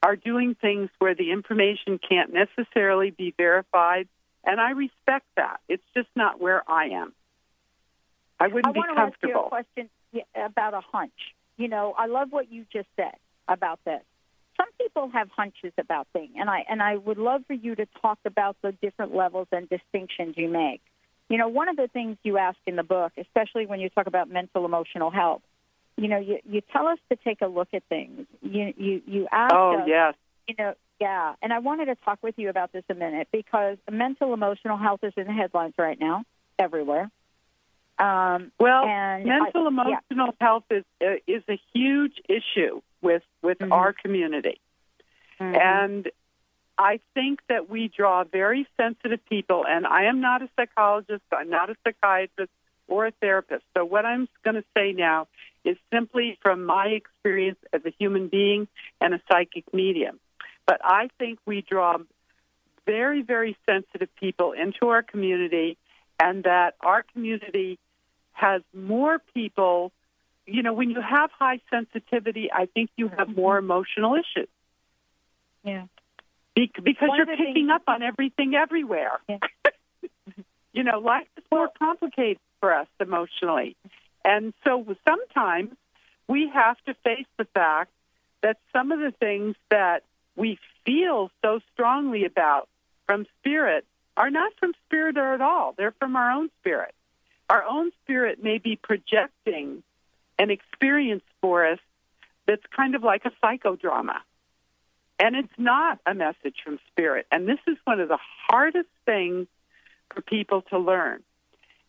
are 0.04 0.16
doing 0.16 0.54
things 0.54 0.90
where 1.00 1.16
the 1.16 1.32
information 1.32 1.98
can't 1.98 2.32
necessarily 2.32 3.10
be 3.10 3.34
verified. 3.36 4.08
And 4.44 4.62
I 4.62 4.72
respect 4.72 5.26
that. 5.38 5.60
It's 5.68 5.84
just 5.96 6.10
not 6.16 6.40
where 6.40 6.64
I 6.70 6.90
am. 6.90 7.14
I 8.40 8.48
wouldn't 8.48 8.68
I 8.68 8.72
be 8.72 8.80
want 8.80 8.96
to 8.96 9.02
ask 9.02 9.14
you 9.24 9.40
a 9.40 9.50
question 9.50 9.90
about 10.36 10.74
a 10.74 10.82
hunch. 10.82 11.12
You 11.58 11.68
know, 11.68 11.94
I 11.98 12.06
love 12.06 12.28
what 12.32 12.52
you 12.52 12.66
just 12.72 12.88
said 12.96 13.16
about 13.48 13.80
this. 13.86 14.02
Some 14.58 14.68
people 14.80 15.10
have 15.14 15.30
hunches 15.30 15.74
about 15.78 16.08
things, 16.14 16.32
and 16.36 16.50
I 16.50 16.66
and 16.70 16.82
I 16.82 16.98
would 16.98 17.18
love 17.18 17.42
for 17.48 17.54
you 17.54 17.76
to 17.76 17.88
talk 18.02 18.20
about 18.26 18.58
the 18.62 18.72
different 18.72 19.16
levels 19.16 19.48
and 19.52 19.70
distinctions 19.70 20.36
you 20.38 20.50
make. 20.50 20.82
You 21.30 21.38
know, 21.38 21.48
one 21.48 21.68
of 21.70 21.76
the 21.76 21.88
things 21.88 22.18
you 22.24 22.38
ask 22.38 22.58
in 22.66 22.76
the 22.76 22.84
book, 22.84 23.12
especially 23.18 23.66
when 23.66 23.80
you 23.80 23.90
talk 23.90 24.08
about 24.08 24.30
mental 24.30 24.66
emotional 24.66 25.12
health, 25.12 25.42
you 25.98 26.08
know, 26.08 26.20
you, 26.20 26.40
you 26.50 26.62
tell 26.72 26.88
us 26.88 27.00
to 27.10 27.18
take 27.18 27.42
a 27.42 27.48
look 27.48 27.68
at 27.74 27.84
things. 27.90 28.26
You 28.42 28.74
you 28.78 29.02
you 29.06 29.28
ask 29.32 29.54
Oh, 29.54 29.80
us, 29.80 29.88
yes. 29.88 30.14
you 30.48 30.56
know, 30.58 30.74
yeah. 31.00 31.36
And 31.42 31.52
I 31.54 31.60
wanted 31.60 31.86
to 31.86 31.96
talk 31.96 32.20
with 32.24 32.36
you 32.38 32.50
about 32.50 32.72
this 32.72 32.84
a 32.90 32.94
minute 32.94 33.28
because 33.32 33.78
mental 33.92 34.34
emotional 34.34 34.78
health 34.78 35.02
is 35.04 35.14
in 35.18 35.26
the 35.26 35.34
headlines 35.34 35.74
right 35.78 36.00
now, 36.00 36.24
everywhere. 36.58 37.12
Um, 38.00 38.52
Well, 38.60 38.86
mental 38.86 39.66
I- 39.66 39.68
emotional 39.68 40.36
health 40.40 40.66
is 40.70 40.84
uh, 41.02 41.16
is 41.26 41.44
a 41.50 41.60
huge 41.74 42.22
issue 42.30 42.82
with 43.02 43.24
with 43.42 43.60
Mhm. 43.60 43.72
our 43.72 43.94
community, 43.94 44.60
yeah. 45.40 45.54
Mhm. 45.54 45.62
and 45.62 46.12
I 46.78 47.00
think 47.16 47.42
that 47.48 47.70
we 47.70 47.88
draw 47.88 48.24
very 48.24 48.68
sensitive 48.78 49.26
people. 49.26 49.66
And 49.66 49.88
I 49.88 50.04
am 50.04 50.22
not 50.22 50.44
a 50.44 50.50
psychologist. 50.56 51.24
I'm 51.32 51.50
not 51.50 51.72
a 51.72 51.76
psychiatrist 51.84 52.52
or 52.88 53.08
a 53.08 53.12
therapist. 53.12 53.66
So 53.76 53.84
what 53.84 54.06
I'm 54.06 54.28
going 54.44 54.56
to 54.56 54.64
say 54.76 54.94
now 54.94 55.28
is 55.64 55.76
simply 55.92 56.38
from 56.44 56.66
my 56.66 56.88
experience 56.90 57.58
as 57.74 57.84
a 57.84 57.90
human 57.90 58.28
being 58.28 58.68
and 59.02 59.16
a 59.16 59.22
psychic 59.28 59.74
medium. 59.74 60.20
But 60.68 60.80
I 60.84 61.10
think 61.18 61.40
we 61.48 61.62
draw 61.64 61.98
very, 62.86 63.24
very 63.24 63.58
sensitive 63.66 64.16
people 64.16 64.52
into 64.52 64.90
our 64.90 65.02
community, 65.02 65.78
and 66.20 66.44
that 66.44 66.76
our 66.82 67.04
community 67.04 67.80
has 68.38 68.62
more 68.74 69.20
people. 69.34 69.92
You 70.46 70.64
know, 70.64 70.74
when 70.74 70.90
you 70.90 71.02
have 71.02 71.30
high 71.32 71.60
sensitivity, 71.70 72.50
I 72.54 72.68
think 72.68 72.90
you 72.96 73.10
have 73.10 73.36
more 73.36 73.58
emotional 73.58 74.16
issues 74.16 74.48
yeah. 75.64 75.86
Be- 76.56 76.72
because 76.82 77.10
One 77.10 77.18
you're 77.18 77.26
picking 77.28 77.54
things- 77.54 77.72
up 77.72 77.84
on 77.88 78.02
everything 78.02 78.56
everywhere. 78.56 79.20
Yeah. 79.28 79.38
you 80.74 80.84
know, 80.84 81.00
life 81.00 81.28
is 81.38 81.44
more 81.52 81.70
complicated 81.78 82.40
for 82.62 82.74
us 82.74 82.88
emotionally. 83.00 83.76
And 84.24 84.54
so 84.64 84.86
sometimes 85.08 85.72
we 86.28 86.50
have 86.54 86.78
to 86.86 86.94
face 87.04 87.28
the 87.38 87.46
fact 87.46 87.92
that 88.42 88.58
some 88.72 88.92
of 88.92 89.00
the 89.00 89.12
things 89.12 89.56
that 89.70 90.04
we 90.36 90.58
feel 90.86 91.32
so 91.44 91.60
strongly 91.74 92.24
about 92.26 92.70
from 93.06 93.26
spirit 93.40 93.86
are 94.16 94.30
not 94.30 94.54
from 94.60 94.74
spirit 94.86 95.18
or 95.18 95.34
at 95.34 95.42
all. 95.42 95.74
They're 95.78 95.94
from 96.00 96.16
our 96.16 96.32
own 96.32 96.50
spirit. 96.62 96.94
Our 97.50 97.64
own 97.64 97.92
spirit 98.04 98.44
may 98.44 98.58
be 98.58 98.76
projecting 98.76 99.84
an 100.38 100.50
experience 100.50 101.24
for 101.42 101.66
us 101.66 101.80
that's 102.46 102.64
kind 102.76 102.96
of 102.96 103.04
like 103.04 103.24
a 103.26 103.32
psychodrama. 103.44 104.18
And 105.20 105.36
it's 105.36 105.54
not 105.58 106.00
a 106.06 106.14
message 106.14 106.56
from 106.64 106.80
spirit. 106.92 107.26
And 107.32 107.48
this 107.48 107.60
is 107.68 107.78
one 107.86 108.00
of 108.00 108.08
the 108.08 108.20
hardest 108.48 108.90
things 109.06 109.48
for 110.14 110.22
people 110.22 110.62
to 110.70 110.78
learn. 110.78 111.24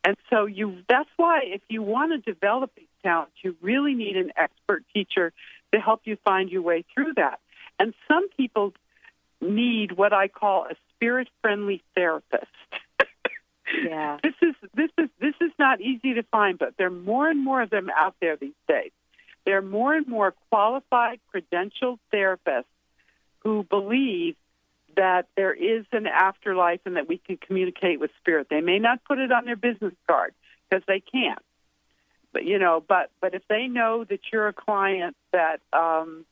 And 0.04 0.16
so 0.30 0.46
you 0.46 0.82
that's 0.88 1.10
why 1.16 1.40
if 1.44 1.60
you 1.68 1.82
want 1.82 2.12
to 2.12 2.32
develop 2.32 2.70
these 2.76 2.86
talents, 3.02 3.32
you 3.42 3.56
really 3.60 3.94
need 3.94 4.16
an 4.16 4.32
expert 4.36 4.84
teacher 4.94 5.32
to 5.72 5.80
help 5.80 6.02
you 6.04 6.16
find 6.24 6.50
your 6.50 6.62
way 6.62 6.84
through 6.94 7.14
that. 7.16 7.40
And 7.78 7.92
some 8.06 8.28
people 8.30 8.72
need 9.40 9.92
what 9.92 10.12
I 10.12 10.28
call 10.28 10.64
a 10.64 10.74
spirit 10.94 11.28
friendly 11.42 11.82
therapist. 11.94 12.46
This 14.22 14.34
is 14.42 14.54
this 14.74 14.90
is 14.98 15.08
this 15.20 15.34
is 15.40 15.52
not 15.58 15.80
easy 15.80 16.14
to 16.14 16.22
find, 16.24 16.58
but 16.58 16.74
there 16.76 16.88
are 16.88 16.90
more 16.90 17.28
and 17.28 17.42
more 17.42 17.62
of 17.62 17.70
them 17.70 17.90
out 17.94 18.14
there 18.20 18.36
these 18.36 18.52
days. 18.66 18.90
There 19.44 19.58
are 19.58 19.62
more 19.62 19.94
and 19.94 20.06
more 20.06 20.34
qualified, 20.50 21.20
credentialed 21.34 21.98
therapists 22.12 22.64
who 23.40 23.62
believe 23.62 24.36
that 24.96 25.26
there 25.36 25.54
is 25.54 25.86
an 25.92 26.06
afterlife 26.06 26.80
and 26.84 26.96
that 26.96 27.08
we 27.08 27.18
can 27.18 27.36
communicate 27.36 28.00
with 28.00 28.10
spirit. 28.20 28.48
They 28.50 28.60
may 28.60 28.78
not 28.78 29.04
put 29.04 29.18
it 29.18 29.30
on 29.30 29.44
their 29.44 29.56
business 29.56 29.94
card 30.08 30.34
because 30.68 30.84
they 30.86 31.00
can't. 31.00 31.38
But 32.32 32.44
you 32.44 32.58
know, 32.58 32.82
but 32.86 33.10
but 33.20 33.34
if 33.34 33.42
they 33.48 33.68
know 33.68 34.04
that 34.04 34.20
you're 34.32 34.48
a 34.48 34.52
client 34.52 35.16
that 35.32 35.60
um, 35.72 36.26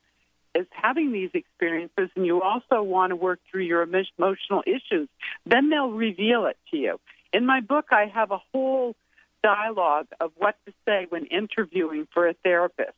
is 0.55 0.67
having 0.71 1.13
these 1.13 1.31
experiences 1.35 2.11
and 2.17 2.27
you 2.27 2.43
also 2.43 2.83
want 2.83 3.11
to 3.11 3.17
work 3.17 3.41
through 3.51 3.65
your 3.65 3.83
emotional 3.83 4.63
issues, 4.67 5.09
then 5.45 5.71
they'll 5.71 5.91
reveal 5.91 6.47
it 6.47 6.57
to 6.71 6.77
you. 6.77 7.01
In 7.33 7.47
my 7.47 7.61
book, 7.61 7.87
I 7.91 8.07
have 8.07 8.31
a 8.31 8.41
whole 8.53 8.95
dialogue 9.43 10.09
of 10.21 10.33
what 10.37 10.57
to 10.67 10.73
say 10.87 11.07
when 11.09 11.27
interviewing 11.27 12.09
for 12.13 12.27
a 12.27 12.35
therapist 12.45 12.95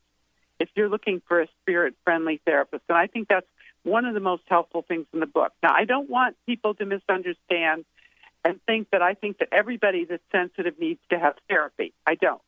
if 0.59 0.69
you're 0.75 0.89
looking 0.89 1.23
for 1.27 1.41
a 1.41 1.49
spirit 1.63 1.95
friendly 2.05 2.41
therapist. 2.45 2.83
And 2.89 2.99
I 2.99 3.07
think 3.07 3.29
that's 3.29 3.47
one 3.85 4.05
of 4.05 4.15
the 4.15 4.21
most 4.21 4.43
helpful 4.47 4.83
things 4.83 5.07
in 5.13 5.21
the 5.21 5.27
book. 5.27 5.53
Now, 5.63 5.73
I 5.73 5.85
don't 5.85 6.11
want 6.11 6.37
people 6.47 6.75
to 6.75 6.85
misunderstand 6.85 7.85
and 8.45 8.61
think 8.67 8.91
that 8.91 9.03
I 9.03 9.15
think 9.15 9.39
that 9.39 9.49
everybody 9.53 10.05
that's 10.05 10.23
sensitive 10.33 10.79
needs 10.79 11.01
to 11.11 11.19
have 11.19 11.35
therapy. 11.49 11.93
I 12.07 12.15
don't. 12.15 12.43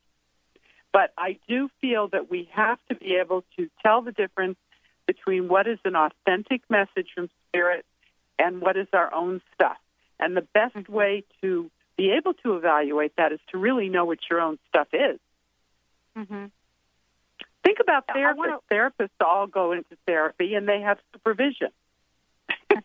But 0.93 1.13
I 1.17 1.39
do 1.49 1.71
feel 1.81 2.09
that 2.09 2.31
we 2.31 2.49
have 2.53 2.79
to 2.89 2.95
be 2.97 3.17
able 3.17 3.45
to 3.57 3.69
tell 3.83 4.03
the 4.03 4.13
difference 4.13 4.57
between 5.07 5.49
what 5.49 5.67
is 5.67 5.79
an 5.85 5.95
authentic 5.95 6.63
message 6.69 7.09
from 7.15 7.29
spirit 7.49 7.85
and 8.39 8.61
what 8.61 8.77
is 8.77 8.89
our 8.93 9.13
own 9.15 9.41
stuff. 9.55 9.77
And 10.21 10.37
the 10.37 10.47
best 10.55 10.77
mm-hmm. 10.77 10.93
way 10.93 11.25
to 11.41 11.71
be 11.97 12.13
able 12.13 12.35
to 12.35 12.57
evaluate 12.57 13.17
that 13.17 13.33
is 13.33 13.41
to 13.51 13.59
really 13.59 13.89
know 13.89 14.05
what 14.05 14.19
your 14.31 14.41
own 14.41 14.59
stuff 14.69 14.89
is. 14.93 15.19
Mm-hmm. 16.17 16.47
Think 17.65 17.79
about 17.81 18.07
therapists. 18.07 18.37
Wanna... 18.37 18.59
Therapists 18.71 19.25
all 19.25 19.47
go 19.47 19.73
into 19.73 19.97
therapy 20.07 20.55
and 20.55 20.69
they 20.69 20.81
have 20.81 20.99
supervision 21.13 21.71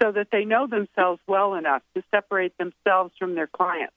so 0.00 0.12
that 0.12 0.28
they 0.30 0.44
know 0.44 0.66
themselves 0.66 1.20
well 1.26 1.54
enough 1.54 1.82
to 1.94 2.02
separate 2.10 2.56
themselves 2.56 3.12
from 3.18 3.34
their 3.34 3.46
clients. 3.46 3.94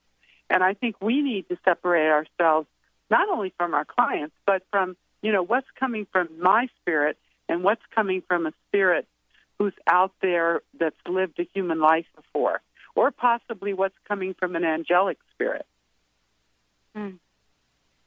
And 0.50 0.64
I 0.64 0.74
think 0.74 0.98
we 1.02 1.22
need 1.22 1.48
to 1.50 1.58
separate 1.64 2.10
ourselves 2.10 2.68
not 3.10 3.30
only 3.30 3.54
from 3.58 3.74
our 3.74 3.86
clients, 3.86 4.36
but 4.46 4.64
from, 4.72 4.96
you 5.22 5.32
know, 5.32 5.44
what's 5.44 5.68
coming 5.80 6.08
from 6.12 6.30
my 6.40 6.68
spirit 6.82 7.18
and 7.50 7.64
what's 7.64 7.82
coming 7.94 8.22
from 8.28 8.46
a 8.46 8.54
spirit 8.68 9.08
who's 9.60 9.74
out 9.88 10.14
there 10.22 10.62
that's 10.80 10.96
lived 11.08 11.40
a 11.40 11.48
human 11.54 11.80
life 11.80 12.06
before, 12.16 12.62
or 12.96 13.12
possibly 13.12 13.74
what's 13.74 13.96
coming 14.08 14.34
from 14.40 14.56
an 14.56 14.64
angelic 14.64 15.18
spirit. 15.34 15.66
Mm 16.96 17.20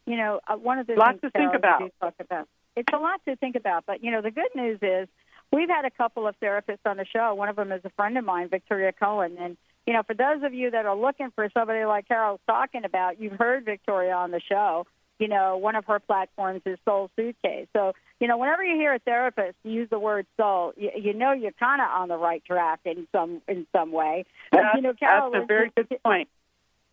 you 0.07 0.17
know, 0.17 0.41
uh, 0.47 0.55
one 0.55 0.79
of 0.79 0.87
the 0.87 0.95
lots 0.95 1.21
things 1.21 1.33
to 1.33 1.39
think 1.39 1.55
about. 1.55 1.83
Talk 2.01 2.15
about. 2.21 2.49
It's 2.77 2.89
a 2.93 2.99
lot 2.99 3.21
to 3.27 3.37
think 3.37 3.57
about, 3.57 3.85
but 3.87 4.03
you 4.03 4.11
know, 4.11 4.23
the 4.23 4.31
good 4.31 4.55
news 4.55 4.79
is 4.81 5.09
we've 5.53 5.69
had 5.69 5.85
a 5.85 5.91
couple 5.91 6.27
of 6.27 6.39
therapists 6.41 6.87
on 6.87 6.97
the 6.97 7.05
show. 7.05 7.35
One 7.35 7.49
of 7.49 7.57
them 7.57 7.73
is 7.73 7.81
a 7.85 7.91
friend 7.91 8.17
of 8.17 8.25
mine, 8.25 8.49
Victoria 8.49 8.93
Cohen, 8.93 9.37
and 9.39 9.57
you 9.87 9.93
know, 9.93 10.03
for 10.03 10.15
those 10.15 10.43
of 10.43 10.53
you 10.53 10.71
that 10.71 10.87
are 10.87 10.97
looking 10.97 11.31
for 11.35 11.49
somebody 11.55 11.85
like 11.85 12.09
Carole's 12.09 12.41
talking 12.47 12.85
about, 12.85 13.21
you've 13.21 13.39
heard 13.39 13.65
Victoria 13.65 14.15
on 14.15 14.31
the 14.33 14.41
show. 14.41 14.87
You 15.19 15.29
know, 15.29 15.57
one 15.57 15.77
of 15.77 15.85
her 15.87 16.01
platforms 16.01 16.63
is 16.67 16.79
Soul 16.85 17.11
Suitcase. 17.17 17.69
So, 17.73 17.95
you 18.21 18.29
know, 18.29 18.39
whenever 18.39 18.65
you 18.65 18.77
hear 18.77 18.95
a 18.95 18.99
therapist 18.99 19.57
use 19.63 19.89
the 19.91 19.99
word 19.99 20.27
soul, 20.37 20.73
you, 20.77 20.91
you 20.97 21.15
know 21.15 21.33
you're 21.33 21.53
kind 21.53 21.81
of 21.81 21.89
on 21.89 22.09
the 22.09 22.17
right 22.17 22.43
track 22.45 22.81
in 22.85 23.07
some 23.13 23.43
in 23.47 23.67
some 23.73 23.93
way. 23.93 24.25
That's, 24.53 24.75
you 24.75 24.83
know, 24.83 24.95
Carole, 24.95 25.31
that's 25.33 25.45
a 25.45 25.47
very 25.47 25.71
good 25.77 25.89
point. 26.03 26.29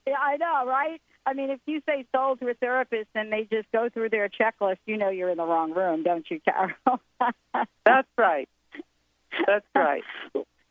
Yeah, 0.05 0.15
I 0.21 0.37
know, 0.37 0.65
right? 0.65 1.01
I 1.25 1.33
mean, 1.33 1.49
if 1.49 1.61
you 1.65 1.81
say 1.85 2.05
soul 2.13 2.35
to 2.37 2.49
a 2.49 2.53
therapist 2.53 3.09
and 3.15 3.31
they 3.31 3.47
just 3.49 3.71
go 3.71 3.87
through 3.89 4.09
their 4.09 4.27
checklist, 4.27 4.79
you 4.85 4.97
know 4.97 5.09
you're 5.09 5.29
in 5.29 5.37
the 5.37 5.45
wrong 5.45 5.73
room, 5.73 6.03
don't 6.03 6.29
you, 6.29 6.41
Carole? 6.41 6.99
That's 7.85 8.07
right. 8.17 8.49
That's 9.47 9.65
right. 9.73 10.03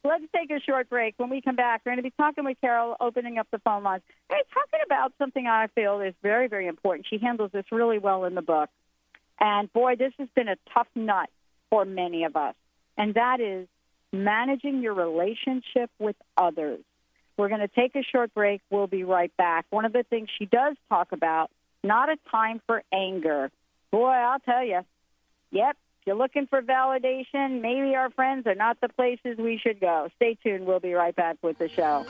Let's 0.04 0.24
take 0.34 0.50
a 0.50 0.60
short 0.60 0.90
break. 0.90 1.14
When 1.16 1.30
we 1.30 1.40
come 1.40 1.56
back, 1.56 1.82
we're 1.84 1.92
going 1.92 1.98
to 1.98 2.02
be 2.02 2.12
talking 2.18 2.44
with 2.44 2.58
Carole, 2.60 2.96
opening 3.00 3.38
up 3.38 3.46
the 3.52 3.60
phone 3.60 3.84
lines. 3.84 4.02
Hey, 4.28 4.42
talking 4.52 4.80
about 4.84 5.12
something 5.16 5.46
I 5.46 5.68
feel 5.68 6.00
is 6.00 6.14
very, 6.22 6.48
very 6.48 6.66
important. 6.66 7.06
She 7.08 7.18
handles 7.18 7.52
this 7.52 7.64
really 7.70 7.98
well 7.98 8.24
in 8.24 8.34
the 8.34 8.42
book. 8.42 8.68
And 9.42 9.70
boy, 9.72 9.96
this 9.96 10.12
has 10.18 10.28
been 10.36 10.46
a 10.46 10.56
tough 10.72 10.86
nut 10.94 11.28
for 11.68 11.84
many 11.84 12.24
of 12.24 12.36
us. 12.36 12.54
And 12.96 13.14
that 13.14 13.40
is 13.40 13.66
managing 14.12 14.82
your 14.82 14.94
relationship 14.94 15.90
with 15.98 16.14
others. 16.36 16.78
We're 17.36 17.48
going 17.48 17.60
to 17.60 17.68
take 17.68 17.96
a 17.96 18.04
short 18.04 18.32
break. 18.34 18.60
We'll 18.70 18.86
be 18.86 19.02
right 19.02 19.36
back. 19.36 19.66
One 19.70 19.84
of 19.84 19.92
the 19.92 20.04
things 20.08 20.28
she 20.38 20.46
does 20.46 20.76
talk 20.88 21.10
about, 21.10 21.50
not 21.82 22.08
a 22.08 22.16
time 22.30 22.62
for 22.66 22.84
anger. 22.92 23.50
Boy, 23.90 24.10
I'll 24.10 24.38
tell 24.38 24.64
you. 24.64 24.82
Yep, 25.50 25.76
if 26.00 26.06
you're 26.06 26.16
looking 26.16 26.46
for 26.46 26.62
validation, 26.62 27.60
maybe 27.60 27.96
our 27.96 28.10
friends 28.10 28.46
are 28.46 28.54
not 28.54 28.80
the 28.80 28.90
places 28.90 29.38
we 29.38 29.58
should 29.58 29.80
go. 29.80 30.08
Stay 30.16 30.36
tuned. 30.42 30.66
We'll 30.66 30.80
be 30.80 30.92
right 30.92 31.16
back 31.16 31.38
with 31.42 31.58
the 31.58 31.68
show. 31.68 32.06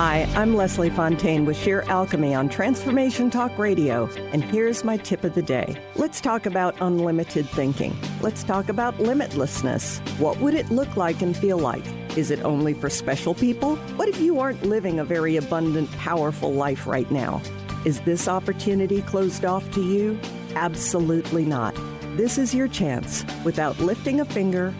Hi, 0.00 0.28
I'm 0.36 0.54
Leslie 0.54 0.90
Fontaine 0.90 1.44
with 1.44 1.56
Sheer 1.56 1.82
Alchemy 1.88 2.32
on 2.32 2.48
Transformation 2.48 3.30
Talk 3.30 3.58
Radio, 3.58 4.06
and 4.32 4.44
here's 4.44 4.84
my 4.84 4.96
tip 4.96 5.24
of 5.24 5.34
the 5.34 5.42
day. 5.42 5.76
Let's 5.96 6.20
talk 6.20 6.46
about 6.46 6.76
unlimited 6.80 7.48
thinking. 7.48 7.96
Let's 8.20 8.44
talk 8.44 8.68
about 8.68 8.96
limitlessness. 8.98 9.98
What 10.20 10.38
would 10.38 10.54
it 10.54 10.70
look 10.70 10.96
like 10.96 11.20
and 11.20 11.36
feel 11.36 11.58
like? 11.58 11.82
Is 12.16 12.30
it 12.30 12.44
only 12.44 12.74
for 12.74 12.88
special 12.88 13.34
people? 13.34 13.74
What 13.96 14.08
if 14.08 14.20
you 14.20 14.38
aren't 14.38 14.62
living 14.62 15.00
a 15.00 15.04
very 15.04 15.34
abundant, 15.34 15.90
powerful 15.98 16.52
life 16.52 16.86
right 16.86 17.10
now? 17.10 17.42
Is 17.84 18.00
this 18.02 18.28
opportunity 18.28 19.02
closed 19.02 19.44
off 19.44 19.68
to 19.72 19.82
you? 19.82 20.16
Absolutely 20.54 21.44
not. 21.44 21.74
This 22.16 22.38
is 22.38 22.54
your 22.54 22.68
chance 22.68 23.24
without 23.44 23.76
lifting 23.80 24.20
a 24.20 24.24
finger, 24.24 24.72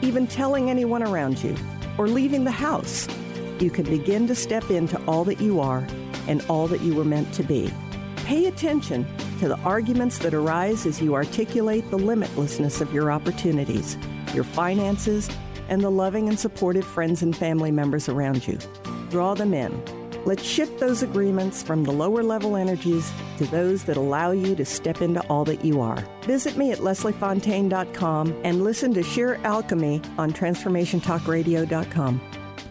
even 0.00 0.28
telling 0.28 0.70
anyone 0.70 1.02
around 1.02 1.42
you, 1.42 1.56
or 1.98 2.06
leaving 2.06 2.44
the 2.44 2.52
house 2.52 3.08
you 3.60 3.70
can 3.70 3.84
begin 3.84 4.26
to 4.26 4.34
step 4.34 4.70
into 4.70 5.00
all 5.06 5.24
that 5.24 5.40
you 5.40 5.60
are 5.60 5.86
and 6.28 6.44
all 6.48 6.66
that 6.68 6.80
you 6.80 6.94
were 6.94 7.04
meant 7.04 7.32
to 7.34 7.42
be. 7.42 7.70
Pay 8.16 8.46
attention 8.46 9.06
to 9.40 9.48
the 9.48 9.58
arguments 9.60 10.18
that 10.18 10.34
arise 10.34 10.86
as 10.86 11.00
you 11.00 11.14
articulate 11.14 11.90
the 11.90 11.98
limitlessness 11.98 12.80
of 12.80 12.92
your 12.92 13.10
opportunities, 13.10 13.96
your 14.34 14.44
finances, 14.44 15.28
and 15.68 15.82
the 15.82 15.90
loving 15.90 16.28
and 16.28 16.38
supportive 16.38 16.84
friends 16.84 17.22
and 17.22 17.36
family 17.36 17.70
members 17.70 18.08
around 18.08 18.46
you. 18.46 18.58
Draw 19.08 19.34
them 19.34 19.54
in. 19.54 19.82
Let's 20.24 20.44
shift 20.44 20.80
those 20.80 21.02
agreements 21.02 21.62
from 21.62 21.84
the 21.84 21.92
lower 21.92 22.22
level 22.22 22.56
energies 22.56 23.10
to 23.38 23.46
those 23.46 23.84
that 23.84 23.96
allow 23.96 24.32
you 24.32 24.54
to 24.54 24.64
step 24.64 25.00
into 25.00 25.26
all 25.28 25.44
that 25.46 25.64
you 25.64 25.80
are. 25.80 26.04
Visit 26.22 26.58
me 26.58 26.72
at 26.72 26.78
lesliefontaine.com 26.78 28.40
and 28.44 28.62
listen 28.62 28.92
to 28.94 29.02
Sheer 29.02 29.40
Alchemy 29.44 30.02
on 30.18 30.32
transformationtalkradio.com. 30.32 32.39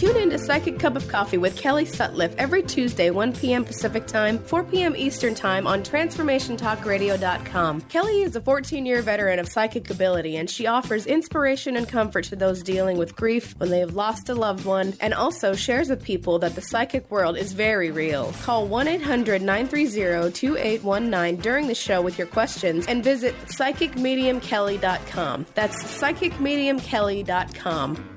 Tune 0.00 0.16
in 0.16 0.30
to 0.30 0.38
Psychic 0.38 0.78
Cup 0.78 0.96
of 0.96 1.06
Coffee 1.08 1.36
with 1.36 1.58
Kelly 1.58 1.84
Sutliff 1.84 2.34
every 2.38 2.62
Tuesday, 2.62 3.10
1 3.10 3.34
p.m. 3.34 3.66
Pacific 3.66 4.06
Time, 4.06 4.38
4 4.38 4.64
p.m. 4.64 4.96
Eastern 4.96 5.34
Time 5.34 5.66
on 5.66 5.82
TransformationTalkRadio.com. 5.82 7.82
Kelly 7.82 8.22
is 8.22 8.34
a 8.34 8.40
14 8.40 8.86
year 8.86 9.02
veteran 9.02 9.38
of 9.38 9.46
psychic 9.46 9.90
ability, 9.90 10.38
and 10.38 10.48
she 10.48 10.66
offers 10.66 11.04
inspiration 11.04 11.76
and 11.76 11.86
comfort 11.86 12.24
to 12.24 12.34
those 12.34 12.62
dealing 12.62 12.96
with 12.96 13.14
grief 13.14 13.54
when 13.58 13.68
they 13.68 13.80
have 13.80 13.92
lost 13.92 14.30
a 14.30 14.34
loved 14.34 14.64
one, 14.64 14.94
and 15.00 15.12
also 15.12 15.52
shares 15.52 15.90
with 15.90 16.02
people 16.02 16.38
that 16.38 16.54
the 16.54 16.62
psychic 16.62 17.10
world 17.10 17.36
is 17.36 17.52
very 17.52 17.90
real. 17.90 18.32
Call 18.40 18.66
1 18.66 18.88
800 18.88 19.42
930 19.42 20.32
2819 20.32 21.42
during 21.42 21.66
the 21.66 21.74
show 21.74 22.00
with 22.00 22.16
your 22.16 22.26
questions 22.26 22.86
and 22.86 23.04
visit 23.04 23.34
PsychicMediumKelly.com. 23.48 25.44
That's 25.54 25.84
PsychicMediumKelly.com. 25.84 28.16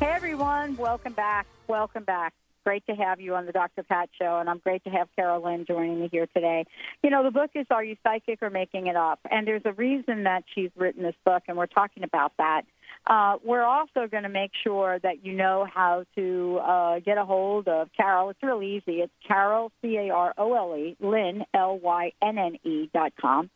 Hey 0.00 0.10
everyone, 0.10 0.76
welcome 0.76 1.12
back. 1.12 1.46
Welcome 1.68 2.04
back. 2.04 2.34
Great 2.64 2.84
to 2.86 2.94
have 2.94 3.20
you 3.20 3.34
on 3.34 3.44
the 3.44 3.52
Dr. 3.52 3.82
Pat 3.82 4.08
Show, 4.18 4.38
and 4.38 4.48
I'm 4.48 4.58
great 4.58 4.82
to 4.84 4.90
have 4.90 5.08
Carole 5.16 5.44
Lynne 5.44 5.66
joining 5.66 6.00
me 6.00 6.08
here 6.10 6.26
today. 6.34 6.64
You 7.02 7.10
know, 7.10 7.22
the 7.22 7.30
book 7.30 7.50
is 7.54 7.66
Are 7.70 7.84
You 7.84 7.96
Psychic 8.02 8.42
or 8.42 8.48
Making 8.48 8.86
It 8.86 8.96
Up? 8.96 9.20
And 9.30 9.46
there's 9.46 9.62
a 9.66 9.72
reason 9.72 10.24
that 10.24 10.44
she's 10.54 10.70
written 10.76 11.02
this 11.02 11.14
book, 11.24 11.42
and 11.46 11.58
we're 11.58 11.66
talking 11.66 12.04
about 12.04 12.32
that. 12.38 12.62
Uh, 13.06 13.36
we're 13.44 13.62
also 13.62 14.06
going 14.10 14.22
to 14.22 14.30
make 14.30 14.52
sure 14.62 14.98
that 14.98 15.24
you 15.24 15.34
know 15.34 15.66
how 15.72 16.04
to 16.14 16.58
uh, 16.62 16.98
get 17.00 17.18
a 17.18 17.24
hold 17.24 17.68
of 17.68 17.90
Carole. 17.94 18.30
It's 18.30 18.42
real 18.42 18.62
easy. 18.62 19.00
It's 19.00 19.12
Carole, 19.28 19.70
C 19.82 19.96
A 19.96 20.10
R 20.10 20.34
O 20.38 20.54
L 20.54 20.76
E, 20.76 20.96
Lynne, 21.00 21.44
L 21.52 21.78
Y 21.78 22.12
N 22.22 22.38
N 22.38 22.58
E 22.64 22.88
dot 22.94 23.12
com. 23.20 23.50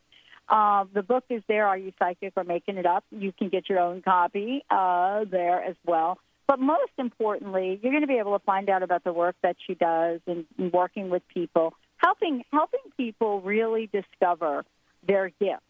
Uh, 0.49 0.85
the 0.93 1.03
book 1.03 1.25
is 1.31 1.43
there. 1.49 1.67
Are 1.67 1.79
you 1.79 1.93
psychic 1.99 2.33
or 2.37 2.45
making 2.45 2.77
it 2.77 2.87
up? 2.87 3.05
You 3.11 3.33
can 3.33 3.49
get 3.49 3.69
your 3.69 3.79
own 3.79 4.03
copy 4.03 4.65
uh, 4.71 5.25
there 5.31 5.63
as 5.63 5.77
well. 5.87 6.19
But 6.47 6.59
most 6.59 6.93
importantly, 6.97 7.79
you're 7.83 7.93
going 7.93 8.03
to 8.03 8.09
be 8.09 8.19
able 8.19 8.39
to 8.39 8.45
find 8.45 8.71
out 8.71 8.83
about 8.83 9.05
the 9.05 9.13
work 9.13 9.37
that 9.43 9.57
she 9.67 9.75
does 9.75 10.21
and, 10.27 10.47
in 10.59 10.71
working 10.71 11.11
with 11.11 11.23
people, 11.29 11.75
helping 11.99 12.45
helping 12.51 12.81
people 12.97 13.43
really 13.43 13.91
discover 13.93 14.65
their 15.07 15.29
gifts. 15.29 15.63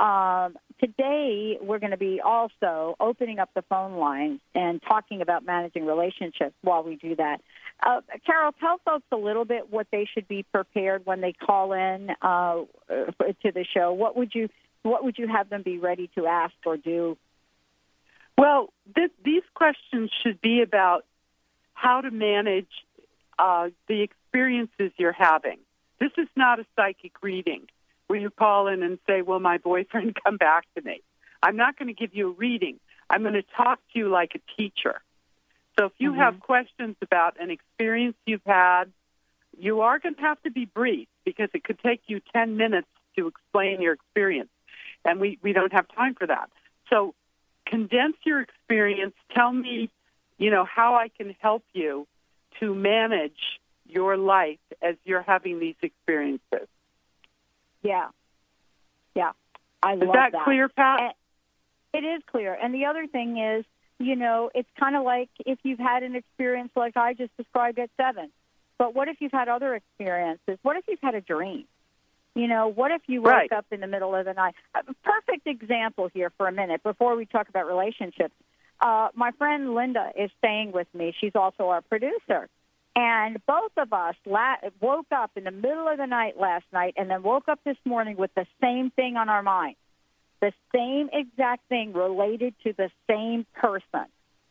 Um, 0.00 0.56
today, 0.78 1.58
we're 1.60 1.78
going 1.78 1.90
to 1.90 1.98
be 1.98 2.22
also 2.24 2.96
opening 2.98 3.38
up 3.38 3.50
the 3.54 3.60
phone 3.68 3.98
lines 3.98 4.40
and 4.54 4.80
talking 4.82 5.20
about 5.20 5.44
managing 5.44 5.84
relationships 5.84 6.54
while 6.62 6.82
we 6.82 6.96
do 6.96 7.16
that. 7.16 7.42
Uh, 7.86 8.00
Carole, 8.24 8.52
tell 8.58 8.80
folks 8.82 9.04
a 9.12 9.16
little 9.16 9.44
bit 9.44 9.70
what 9.70 9.88
they 9.92 10.08
should 10.10 10.26
be 10.26 10.42
prepared 10.42 11.04
when 11.04 11.20
they 11.20 11.34
call 11.34 11.74
in 11.74 12.08
uh, 12.22 12.62
to 12.88 13.52
the 13.52 13.66
show. 13.74 13.92
What 13.92 14.16
would 14.16 14.34
you 14.34 14.48
What 14.82 15.04
would 15.04 15.18
you 15.18 15.28
have 15.28 15.50
them 15.50 15.62
be 15.62 15.76
ready 15.76 16.08
to 16.14 16.26
ask 16.26 16.54
or 16.64 16.78
do? 16.78 17.18
Well, 18.38 18.72
th- 18.94 19.12
these 19.22 19.42
questions 19.54 20.10
should 20.22 20.40
be 20.40 20.62
about 20.62 21.04
how 21.74 22.00
to 22.00 22.10
manage 22.10 22.70
uh, 23.38 23.68
the 23.86 24.00
experiences 24.00 24.92
you're 24.96 25.12
having. 25.12 25.58
This 25.98 26.12
is 26.16 26.28
not 26.36 26.58
a 26.58 26.64
psychic 26.74 27.12
reading 27.22 27.66
where 28.10 28.18
you 28.18 28.28
call 28.28 28.66
in 28.66 28.82
and 28.82 28.98
say, 29.06 29.22
Will 29.22 29.38
my 29.38 29.58
boyfriend 29.58 30.16
come 30.24 30.36
back 30.36 30.66
to 30.74 30.82
me? 30.82 31.00
I'm 31.40 31.56
not 31.56 31.78
going 31.78 31.86
to 31.86 31.94
give 31.94 32.12
you 32.12 32.30
a 32.30 32.32
reading. 32.32 32.80
I'm 33.08 33.22
going 33.22 33.34
to 33.34 33.44
talk 33.56 33.78
to 33.92 33.98
you 34.00 34.08
like 34.08 34.32
a 34.34 34.60
teacher. 34.60 35.00
So 35.78 35.86
if 35.86 35.92
you 35.98 36.10
mm-hmm. 36.10 36.20
have 36.20 36.40
questions 36.40 36.96
about 37.02 37.40
an 37.40 37.52
experience 37.52 38.16
you've 38.26 38.44
had, 38.44 38.86
you 39.56 39.82
are 39.82 40.00
going 40.00 40.16
to 40.16 40.20
have 40.22 40.42
to 40.42 40.50
be 40.50 40.64
brief 40.64 41.06
because 41.24 41.50
it 41.54 41.62
could 41.62 41.78
take 41.78 42.02
you 42.08 42.20
10 42.34 42.56
minutes 42.56 42.88
to 43.16 43.28
explain 43.28 43.80
your 43.80 43.92
experience. 43.92 44.50
And 45.04 45.20
we, 45.20 45.38
we 45.40 45.52
don't 45.52 45.72
have 45.72 45.86
time 45.94 46.16
for 46.16 46.26
that. 46.26 46.50
So 46.88 47.14
condense 47.64 48.16
your 48.26 48.40
experience. 48.40 49.14
Tell 49.36 49.52
me, 49.52 49.88
you 50.36 50.50
know, 50.50 50.64
how 50.64 50.96
I 50.96 51.10
can 51.16 51.36
help 51.38 51.62
you 51.72 52.08
to 52.58 52.74
manage 52.74 53.60
your 53.86 54.16
life 54.16 54.58
as 54.82 54.96
you're 55.04 55.22
having 55.22 55.60
these 55.60 55.76
experiences. 55.80 56.66
Yeah. 57.82 58.08
Yeah. 59.14 59.32
I 59.82 59.94
is 59.94 60.00
love 60.00 60.12
that, 60.14 60.32
that. 60.32 60.44
clear, 60.44 60.68
Pat? 60.68 61.16
And 61.94 62.04
it 62.04 62.06
is 62.06 62.22
clear. 62.30 62.54
And 62.54 62.74
the 62.74 62.86
other 62.86 63.06
thing 63.06 63.38
is, 63.38 63.64
you 63.98 64.16
know, 64.16 64.50
it's 64.54 64.68
kind 64.78 64.96
of 64.96 65.04
like 65.04 65.28
if 65.44 65.58
you've 65.62 65.78
had 65.78 66.02
an 66.02 66.16
experience 66.16 66.70
like 66.76 66.96
I 66.96 67.14
just 67.14 67.36
described 67.36 67.78
at 67.78 67.90
seven. 67.96 68.30
But 68.78 68.94
what 68.94 69.08
if 69.08 69.20
you've 69.20 69.32
had 69.32 69.48
other 69.48 69.74
experiences? 69.74 70.58
What 70.62 70.76
if 70.76 70.84
you've 70.88 71.00
had 71.02 71.14
a 71.14 71.20
dream? 71.20 71.64
You 72.34 72.46
know, 72.46 72.68
what 72.68 72.92
if 72.92 73.02
you 73.06 73.20
woke 73.20 73.32
right. 73.32 73.52
up 73.52 73.66
in 73.70 73.80
the 73.80 73.86
middle 73.86 74.14
of 74.14 74.24
the 74.24 74.32
night? 74.32 74.54
A 74.74 74.82
perfect 75.02 75.46
example 75.46 76.08
here 76.14 76.32
for 76.38 76.46
a 76.46 76.52
minute 76.52 76.82
before 76.82 77.16
we 77.16 77.26
talk 77.26 77.48
about 77.48 77.66
relationships. 77.66 78.34
Uh, 78.80 79.08
my 79.14 79.32
friend 79.32 79.74
Linda 79.74 80.10
is 80.16 80.30
staying 80.38 80.72
with 80.72 80.86
me. 80.94 81.14
She's 81.20 81.34
also 81.34 81.68
our 81.68 81.82
producer. 81.82 82.48
And 83.00 83.38
both 83.46 83.72
of 83.78 83.94
us 83.94 84.14
la- 84.26 84.56
woke 84.78 85.06
up 85.10 85.30
in 85.34 85.44
the 85.44 85.50
middle 85.50 85.88
of 85.88 85.96
the 85.96 86.04
night 86.04 86.38
last 86.38 86.66
night 86.70 86.92
and 86.98 87.08
then 87.08 87.22
woke 87.22 87.48
up 87.48 87.58
this 87.64 87.78
morning 87.86 88.18
with 88.18 88.30
the 88.34 88.46
same 88.60 88.90
thing 88.90 89.16
on 89.16 89.30
our 89.30 89.42
mind. 89.42 89.76
The 90.42 90.52
same 90.74 91.08
exact 91.10 91.66
thing 91.70 91.94
related 91.94 92.54
to 92.64 92.74
the 92.74 92.90
same 93.08 93.46
person. 93.54 94.04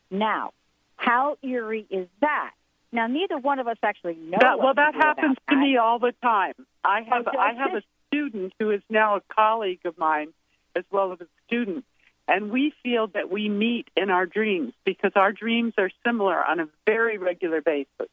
Now, 0.10 0.54
how 0.96 1.38
eerie 1.44 1.86
is 1.92 2.08
that? 2.22 2.54
Now, 2.92 3.06
neither 3.06 3.38
one 3.38 3.60
of 3.60 3.68
us 3.68 3.78
actually 3.84 4.16
know. 4.16 4.40
That, 4.42 4.58
well, 4.58 4.74
that 4.74 4.96
happens 4.96 5.38
to 5.48 5.56
me 5.56 5.78
all 5.78 6.00
the 6.00 6.16
time. 6.24 6.56
I 6.84 7.02
oh, 7.02 7.04
have 7.08 7.28
Okay. 7.28 7.38
I 7.38 7.54
have 7.54 7.76
a 7.76 7.84
student 8.08 8.54
who 8.58 8.72
is 8.72 8.82
now 8.90 9.18
a 9.18 9.22
colleague 9.32 9.86
of 9.86 9.96
mine, 10.00 10.34
as 10.76 10.86
well 10.90 11.14
as 11.14 11.22
a 11.22 11.28
student, 11.46 11.86
and 12.28 12.50
we 12.50 12.74
feel 12.82 13.06
that 13.14 13.30
we 13.30 13.48
meet 13.48 13.90
in 13.96 14.10
our 14.10 14.26
dreams 14.26 14.74
because 14.86 15.12
our 15.16 15.32
dreams 15.32 15.76
are 15.78 15.92
similar 16.04 16.44
on 16.44 16.60
a 16.60 16.68
very 16.88 17.20
regular 17.20 17.62
basis. 17.62 18.10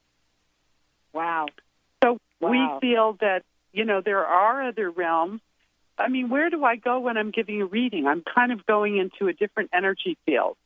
Wow. 1.17 1.47
So 2.05 2.19
Wow. 2.41 2.79
we 2.81 2.89
feel 2.89 3.15
that 3.21 3.43
you 3.73 3.85
know 3.85 4.01
there 4.03 4.25
are 4.25 4.69
other 4.69 4.91
realms. 4.91 5.41
I 5.99 6.09
mean, 6.09 6.29
where 6.29 6.51
do 6.51 6.63
I 6.65 6.77
go 6.77 7.01
when 7.01 7.17
I'm 7.17 7.31
giving 7.31 7.63
a 7.63 7.67
reading? 7.67 8.07
I'm 8.07 8.23
kind 8.23 8.53
of 8.53 8.67
going 8.67 8.99
into 8.99 9.29
a 9.29 9.33
different 9.33 9.71
energy 9.73 10.19
field, 10.27 10.59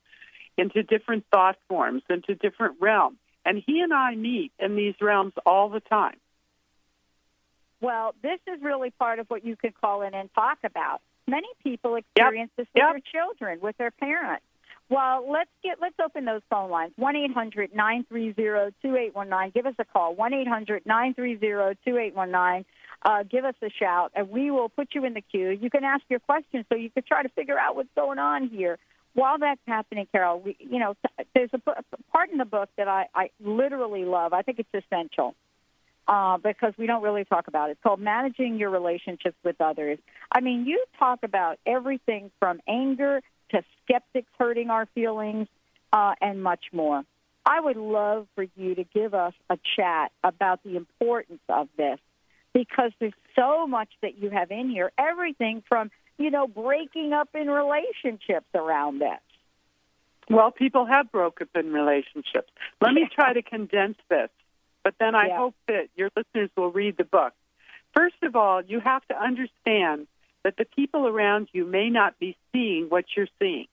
into 0.59 0.83
different 0.83 1.25
thought 1.31 1.57
forms, 1.69 2.03
into 2.11 2.35
different 2.35 2.81
realms. 2.81 3.19
And 3.45 3.63
he 3.65 3.81
and 3.81 3.95
I 3.95 4.17
meet 4.17 4.53
in 4.59 4.75
these 4.75 4.95
realms 5.01 5.33
all 5.47 5.69
the 5.69 5.81
time. 5.81 6.17
Well, 7.81 8.15
this 8.23 8.41
is 8.53 8.61
really 8.61 8.91
part 8.91 9.21
of 9.21 9.31
what 9.31 9.45
you 9.45 9.57
could 9.57 9.81
call 9.81 10.03
in 10.03 10.13
and 10.15 10.29
talk 10.35 10.59
about. 10.65 11.01
Many 11.29 11.49
people 11.63 11.95
experience 11.95 12.51
this 12.57 12.67
with 12.75 12.83
Yep. 12.83 12.91
their 12.93 13.01
children, 13.13 13.61
with 13.61 13.77
their 13.79 13.93
parents. 13.93 14.45
Well, 14.91 15.25
let's 15.31 15.51
get 15.63 15.79
let's 15.81 15.95
open 16.05 16.25
those 16.25 16.43
phone 16.51 16.69
lines. 16.69 16.93
One 16.97 17.15
eight 17.15 17.33
hundred 17.33 17.73
nine 17.73 18.05
three 18.09 18.35
zero 18.35 18.73
two 18.83 18.97
eight 18.97 19.15
one 19.15 19.29
nine. 19.29 19.53
Give 19.55 19.65
us 19.65 19.75
a 19.79 19.85
call. 19.85 20.17
One 20.17 20.35
eight 20.35 20.49
hundred 20.49 20.85
nine 20.85 21.15
three 21.15 21.39
zero 21.39 21.75
two 21.87 21.97
eight 21.97 22.15
one 22.15 22.33
nine. 22.33 22.65
Uh, 23.03 23.23
give 23.23 23.45
us 23.45 23.55
a 23.63 23.71
shout, 23.71 24.11
and 24.17 24.29
we 24.29 24.51
will 24.51 24.69
put 24.69 24.89
you 24.95 25.05
in 25.05 25.15
the 25.15 25.21
queue. 25.23 25.51
You 25.51 25.71
can 25.71 25.85
ask 25.85 26.03
your 26.11 26.19
questions, 26.19 26.67
so 26.69 26.75
you 26.75 26.91
can 26.91 27.05
try 27.05 27.23
to 27.23 27.29
figure 27.31 27.59
out 27.59 27.77
what's 27.77 27.89
going 27.95 28.19
on 28.19 28.49
here. 28.49 28.79
While 29.15 29.39
that's 29.39 29.61
happening, 29.67 30.07
Carole, 30.13 30.41
we, 30.41 30.57
you 30.59 30.79
know, 30.79 30.95
there's 31.35 31.51
a 31.53 31.59
p- 31.59 31.73
part 32.13 32.31
in 32.31 32.39
the 32.39 32.45
book 32.45 32.69
that 32.77 32.89
I, 32.89 33.07
I 33.15 33.31
literally 33.43 34.05
love. 34.05 34.33
I 34.33 34.43
think 34.43 34.59
it's 34.59 34.85
essential 34.85 35.35
uh, 36.07 36.37
because 36.39 36.75
we 36.77 36.87
don't 36.87 37.03
really 37.03 37.25
talk 37.25 37.49
about 37.49 37.71
it. 37.71 37.73
It's 37.73 37.83
called 37.83 38.01
Managing 38.01 38.57
Your 38.57 38.71
Relationships 38.71 39.37
with 39.45 39.61
Others. 39.61 39.99
I 40.31 40.41
mean, 40.41 40.67
you 40.67 40.85
talk 40.99 41.21
about 41.23 41.59
everything 41.65 42.31
from 42.39 42.61
anger 42.69 43.21
to 43.51 43.63
skeptics 43.85 44.31
hurting 44.39 44.71
our 44.71 44.87
feelings 44.95 45.49
uh, 45.93 46.15
and 46.21 46.43
much 46.43 46.67
more. 46.73 47.05
I 47.47 47.61
would 47.61 47.77
love 47.77 48.27
for 48.35 48.45
you 48.57 48.75
to 48.75 48.85
give 48.85 49.15
us 49.15 49.33
a 49.49 49.59
chat 49.77 50.13
about 50.23 50.63
the 50.63 50.77
importance 50.77 51.41
of 51.49 51.69
this 51.77 51.99
because 52.53 52.93
there's 53.01 53.15
so 53.35 53.67
much 53.67 53.89
that 54.03 54.19
you 54.19 54.31
have 54.31 54.51
in 54.51 54.69
here. 54.71 54.93
Everything 54.99 55.63
from, 55.69 55.91
you 56.19 56.31
know, 56.31 56.47
breaking 56.47 57.13
up 57.13 57.31
in 57.35 57.49
relationships 57.49 58.47
around 58.55 59.01
this. 59.01 59.21
Well, 60.29 60.51
people 60.51 60.87
have 60.87 61.11
broken 61.11 61.49
up 61.53 61.65
in 61.65 61.73
relationships. 61.73 62.53
Let 62.81 62.93
me 62.93 63.09
try 63.13 63.33
to 63.33 63.43
condense 63.43 63.99
this, 64.09 64.31
but 64.85 64.95
then 65.01 65.15
I 65.15 65.29
Yeah. 65.29 65.39
hope 65.39 65.55
that 65.67 65.89
your 65.97 66.11
listeners 66.15 66.51
will 66.57 66.71
read 66.71 66.97
the 66.97 67.05
book. 67.05 67.33
First 67.95 68.23
of 68.23 68.37
all, 68.37 68.63
you 68.63 68.79
have 68.81 69.05
to 69.09 69.21
understand 69.21 70.07
that 70.45 70.57
the 70.57 70.65
people 70.65 71.07
around 71.07 71.49
you 71.53 71.65
may 71.67 71.91
not 71.91 72.19
be 72.19 72.37
seeing 72.53 72.87
what 72.89 73.05
you're 73.17 73.29
seeing. 73.39 73.67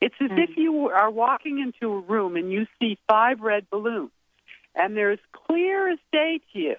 It's 0.00 0.14
as 0.20 0.30
if 0.32 0.54
hmm. 0.54 0.60
you 0.60 0.88
are 0.88 1.10
walking 1.10 1.58
into 1.58 1.92
a 1.92 2.00
room 2.00 2.36
and 2.36 2.52
you 2.52 2.66
see 2.78 2.98
five 3.08 3.40
red 3.40 3.68
balloons, 3.70 4.10
and 4.74 4.96
they're 4.96 5.12
as 5.12 5.18
clear 5.32 5.90
as 5.90 5.98
day 6.12 6.40
to 6.52 6.58
you. 6.58 6.76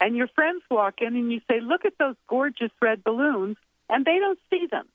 and 0.00 0.16
your 0.16 0.28
friends 0.28 0.62
walk 0.70 1.00
in 1.00 1.14
and 1.16 1.32
you 1.32 1.40
say, 1.48 1.60
Look 1.60 1.84
at 1.84 1.98
those 1.98 2.16
gorgeous 2.28 2.70
red 2.82 3.02
balloons, 3.04 3.56
and 3.88 4.04
they 4.04 4.18
don't 4.18 4.38
see 4.50 4.66
them. 4.70 4.86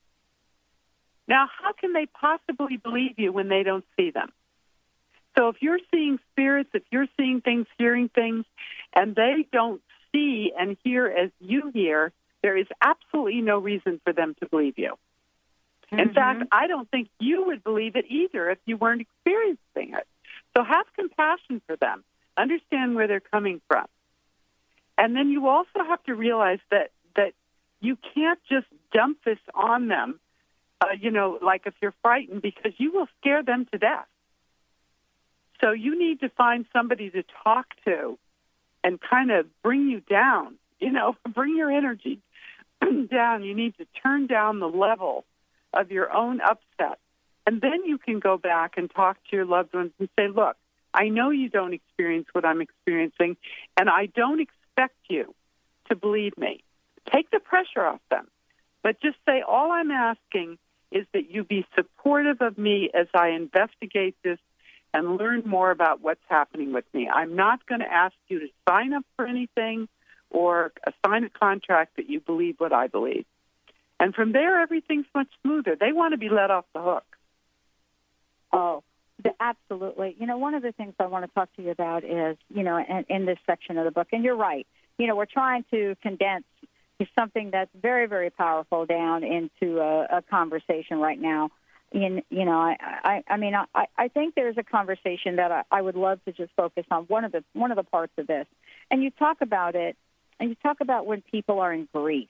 Now, 1.28 1.48
how 1.62 1.74
can 1.74 1.94
they 1.94 2.06
possibly 2.08 2.78
believe 2.78 3.18
you 3.18 3.32
when 3.32 3.50
they 3.50 3.64
don't 3.64 3.86
see 3.98 4.12
them? 4.12 4.32
So 5.38 5.50
if 5.50 5.62
you're 5.62 5.80
seeing 5.92 6.20
spirits, 6.32 6.72
if 6.74 6.84
you're 6.92 7.08
seeing 7.18 7.42
things, 7.42 7.68
hearing 7.78 8.10
things, 8.10 8.46
and 8.94 9.16
they 9.16 9.46
don't 9.52 9.82
see 10.12 10.52
and 10.58 10.76
hear 10.84 11.06
as 11.06 11.30
you 11.40 11.72
hear, 11.74 12.12
there 12.42 12.58
is 12.58 12.68
absolutely 12.82 13.42
no 13.42 13.60
reason 13.60 14.00
for 14.04 14.14
them 14.14 14.36
to 14.42 14.48
believe 14.48 14.78
you. 14.78 14.96
Mm-hmm. 15.92 16.00
In 16.00 16.14
fact, 16.14 16.44
I 16.52 16.68
don't 16.68 16.90
think 16.90 17.10
you 17.20 17.46
would 17.48 17.64
believe 17.64 17.96
it 17.96 18.06
either 18.10 18.50
if 18.50 18.60
you 18.66 18.78
weren't 18.78 19.02
experiencing 19.02 19.96
it. 19.98 20.08
So 20.56 20.64
have 20.64 20.86
compassion 20.96 21.62
for 21.68 21.76
them. 21.76 22.04
Understand 22.38 22.96
where 22.96 23.08
they're 23.08 23.20
coming 23.20 23.62
from. 23.68 23.86
And 24.98 25.16
then 25.16 25.30
you 25.30 25.48
also 25.48 25.84
have 25.88 26.04
to 26.04 26.16
realize 26.16 26.60
that 26.72 26.92
that 27.16 27.34
you 27.82 27.98
can't 28.14 28.40
just 28.50 28.68
dump 28.94 29.20
this 29.26 29.40
on 29.54 29.88
them, 29.88 30.20
uh, 30.82 30.88
you 31.00 31.12
know, 31.12 31.40
like 31.42 31.64
if 31.66 31.74
you're 31.82 31.94
frightened, 32.02 32.42
because 32.42 32.74
you 32.78 32.92
will 32.92 33.08
scare 33.20 33.44
them 33.44 33.66
to 33.72 33.78
death. 33.78 34.08
So 35.62 35.72
you 35.72 35.98
need 35.98 36.22
to 36.22 36.30
find 36.30 36.66
somebody 36.72 37.10
to 37.10 37.24
talk 37.44 37.68
to 37.86 38.18
and 38.84 39.00
kind 39.02 39.32
of 39.32 39.46
bring 39.62 39.90
you 39.90 40.02
down, 40.02 40.56
you 40.80 40.92
know, 40.92 41.16
bring 41.34 41.56
your 41.56 41.72
energy 41.72 42.20
down. 43.12 43.44
You 43.44 43.56
need 43.56 43.76
to 43.78 43.86
turn 44.04 44.28
down 44.28 44.60
the 44.60 44.68
level 44.68 45.26
of 45.74 45.92
your 45.92 46.14
own 46.14 46.42
upset. 46.42 47.00
And 47.46 47.62
then 47.62 47.84
you 47.86 47.98
can 47.98 48.20
go 48.20 48.38
back 48.38 48.74
and 48.78 48.92
talk 48.92 49.18
to 49.30 49.36
your 49.36 49.46
loved 49.46 49.74
ones 49.74 49.92
and 50.00 50.10
say, 50.18 50.28
look, 50.28 50.56
I 50.94 51.10
know 51.10 51.30
you 51.30 51.50
don't 51.50 51.74
experience 51.74 52.28
what 52.32 52.46
I'm 52.46 52.62
experiencing, 52.62 53.38
and 53.78 53.90
I 53.90 54.08
don't 54.08 54.40
expect 54.40 54.98
you 55.10 55.34
to 55.90 55.96
believe 55.96 56.38
me. 56.38 56.64
Take 57.12 57.30
the 57.32 57.40
pressure 57.40 57.86
off 57.86 58.02
them. 58.10 58.28
But 58.82 59.02
just 59.02 59.18
say, 59.26 59.42
all 59.48 59.72
I'm 59.72 59.92
asking 59.92 60.58
is 60.92 61.06
that 61.14 61.30
you 61.30 61.44
be 61.44 61.66
supportive 61.76 62.42
of 62.42 62.58
me 62.58 62.90
as 62.94 63.08
I 63.14 63.30
investigate 63.30 64.16
this 64.24 64.40
and 64.94 65.18
learn 65.18 65.44
more 65.46 65.70
about 65.70 66.02
what's 66.02 66.24
happening 66.28 66.74
with 66.74 66.86
me. 66.94 67.08
I'm 67.08 67.36
not 67.36 67.66
going 67.68 67.82
to 67.82 67.92
ask 67.92 68.16
you 68.28 68.40
to 68.40 68.48
sign 68.68 68.94
up 68.94 69.06
for 69.16 69.28
anything 69.28 69.88
or 70.30 70.72
sign 71.06 71.24
a 71.24 71.30
contract 71.30 71.96
that 71.98 72.10
you 72.10 72.20
believe 72.20 72.56
what 72.60 72.74
I 72.74 72.88
believe. 72.88 73.26
And 74.00 74.16
from 74.16 74.32
there, 74.32 74.62
everything's 74.62 75.06
much 75.14 75.28
smoother. 75.42 75.76
They 75.76 75.92
want 75.92 76.14
to 76.14 76.18
be 76.18 76.30
let 76.30 76.52
off 76.52 76.66
the 76.74 76.82
hook. 76.82 77.04
Oh, 78.52 78.84
absolutely. 79.40 80.16
You 80.20 80.26
know, 80.26 80.38
one 80.38 80.54
of 80.54 80.62
the 80.62 80.72
things 80.72 80.94
I 81.00 81.08
want 81.08 81.26
to 81.26 81.32
talk 81.34 81.54
to 81.58 81.62
you 81.62 81.72
about 81.72 82.04
is, 82.04 82.38
you 82.54 82.64
know, 82.64 82.78
in, 82.78 83.06
in 83.10 83.26
this 83.26 83.38
section 83.46 83.78
of 83.78 83.86
the 83.86 83.92
book, 83.92 84.08
and 84.12 84.24
you're 84.24 84.38
right. 84.38 84.66
You 84.98 85.08
know, 85.08 85.16
we're 85.16 85.26
trying 85.26 85.66
to 85.72 85.96
condense 86.02 86.46
something 87.16 87.52
that's 87.52 87.72
very, 87.80 88.08
very 88.08 88.30
powerful 88.30 88.86
down 88.86 89.24
into 89.24 89.80
a, 89.80 90.18
a 90.18 90.22
conversation 90.22 91.00
right 91.00 91.20
now 91.20 91.50
in 91.92 92.22
you 92.30 92.46
know 92.46 92.58
I 92.60 92.76
I, 92.80 93.24
I 93.28 93.38
mean 93.38 93.56
I, 93.56 93.88
I 93.98 94.08
think 94.10 94.36
there's 94.36 94.58
a 94.58 94.64
conversation 94.64 95.38
that 95.38 95.52
I, 95.52 95.64
I 95.72 95.82
would 95.82 95.96
love 95.96 96.24
to 96.26 96.32
just 96.32 96.52
focus 96.56 96.86
on 96.92 97.06
one 97.06 97.26
of 97.26 97.32
the 97.32 97.44
one 97.54 97.72
of 97.72 97.78
the 97.78 97.84
parts 97.84 98.14
of 98.18 98.28
this 98.28 98.46
and 98.92 99.02
you 99.04 99.10
talk 99.10 99.38
about 99.42 99.76
it 99.76 99.98
and 100.40 100.50
you 100.50 100.56
talk 100.56 100.82
about 100.82 101.06
when 101.06 101.22
people 101.22 101.60
are 101.60 101.74
in 101.74 101.88
grief 101.94 102.30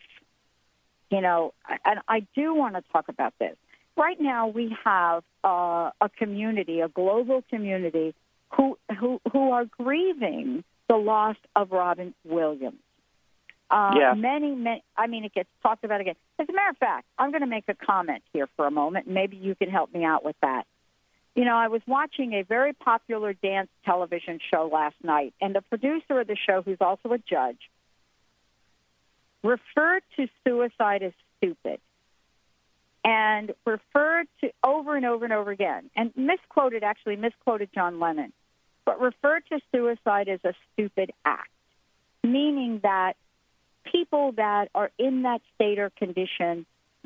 you 1.10 1.22
know 1.22 1.54
and 1.86 2.00
I 2.08 2.26
do 2.36 2.54
want 2.54 2.76
to 2.76 2.84
talk 2.92 3.10
about 3.10 3.34
this 3.40 3.56
right 3.98 4.20
now 4.20 4.48
we 4.48 4.76
have 4.84 5.24
uh, 5.44 5.92
a 6.02 6.10
community 6.18 6.82
a 6.82 6.88
global 6.88 7.44
community 7.50 8.14
who 8.56 8.78
who 9.00 9.22
who 9.32 9.52
are 9.52 9.66
grieving 9.66 10.64
the 10.88 10.96
loss 10.96 11.38
of 11.56 11.72
Robin 11.72 12.14
Williams 12.26 12.80
uh, 13.72 13.92
yeah. 13.96 14.14
Many, 14.16 14.56
many, 14.56 14.84
I 14.98 15.08
mean, 15.08 15.26
it 15.26 15.34
gets 15.34 15.50
talked 15.62 15.84
about 15.84 16.02
again. 16.02 16.16
As 16.40 16.48
a 16.50 16.54
matter 16.54 16.72
of 16.72 16.78
fact, 16.78 17.06
I'm 17.20 17.30
going 17.30 17.42
to 17.42 17.48
make 17.48 17.66
a 17.68 17.76
comment 17.76 18.24
here 18.34 18.48
for 18.56 18.66
a 18.66 18.72
moment. 18.72 19.08
Maybe 19.08 19.38
you 19.38 19.54
can 19.54 19.70
help 19.70 19.94
me 19.94 20.04
out 20.04 20.26
with 20.26 20.36
that. 20.42 20.64
You 21.36 21.46
know, 21.46 21.56
I 21.56 21.68
was 21.68 21.82
watching 21.88 22.34
a 22.34 22.42
very 22.42 22.74
popular 22.74 23.34
dance 23.34 23.70
television 23.86 24.40
show 24.52 24.70
last 24.74 24.96
night, 25.04 25.34
and 25.40 25.54
the 25.54 25.62
producer 25.62 26.20
of 26.20 26.28
the 26.28 26.36
show, 26.36 26.64
who's 26.64 26.80
also 26.82 27.14
a 27.14 27.20
judge, 27.20 27.60
referred 29.44 30.04
to 30.16 30.28
suicide 30.46 31.04
as 31.04 31.14
stupid 31.38 31.80
and 33.04 33.54
referred 33.66 34.28
to 34.42 34.52
over 34.64 34.96
and 34.96 35.06
over 35.06 35.24
and 35.24 35.34
over 35.34 35.52
again, 35.52 35.90
and 35.96 36.12
misquoted, 36.16 36.84
actually 36.84 37.16
misquoted 37.16 37.70
John 37.74 38.00
Lennon, 38.00 38.34
but 38.86 39.00
referred 39.00 39.44
to 39.50 39.60
suicide 39.72 40.28
as 40.28 40.40
a 40.44 40.54
stupid 40.74 41.12
act, 41.24 41.50
meaning 42.24 42.82
that 42.84 43.14
people 43.90 44.34
that 44.34 44.70
are 44.76 44.92
in 45.00 45.24
that 45.24 45.42
state 45.56 45.80
or 45.80 45.90
condition 45.92 46.66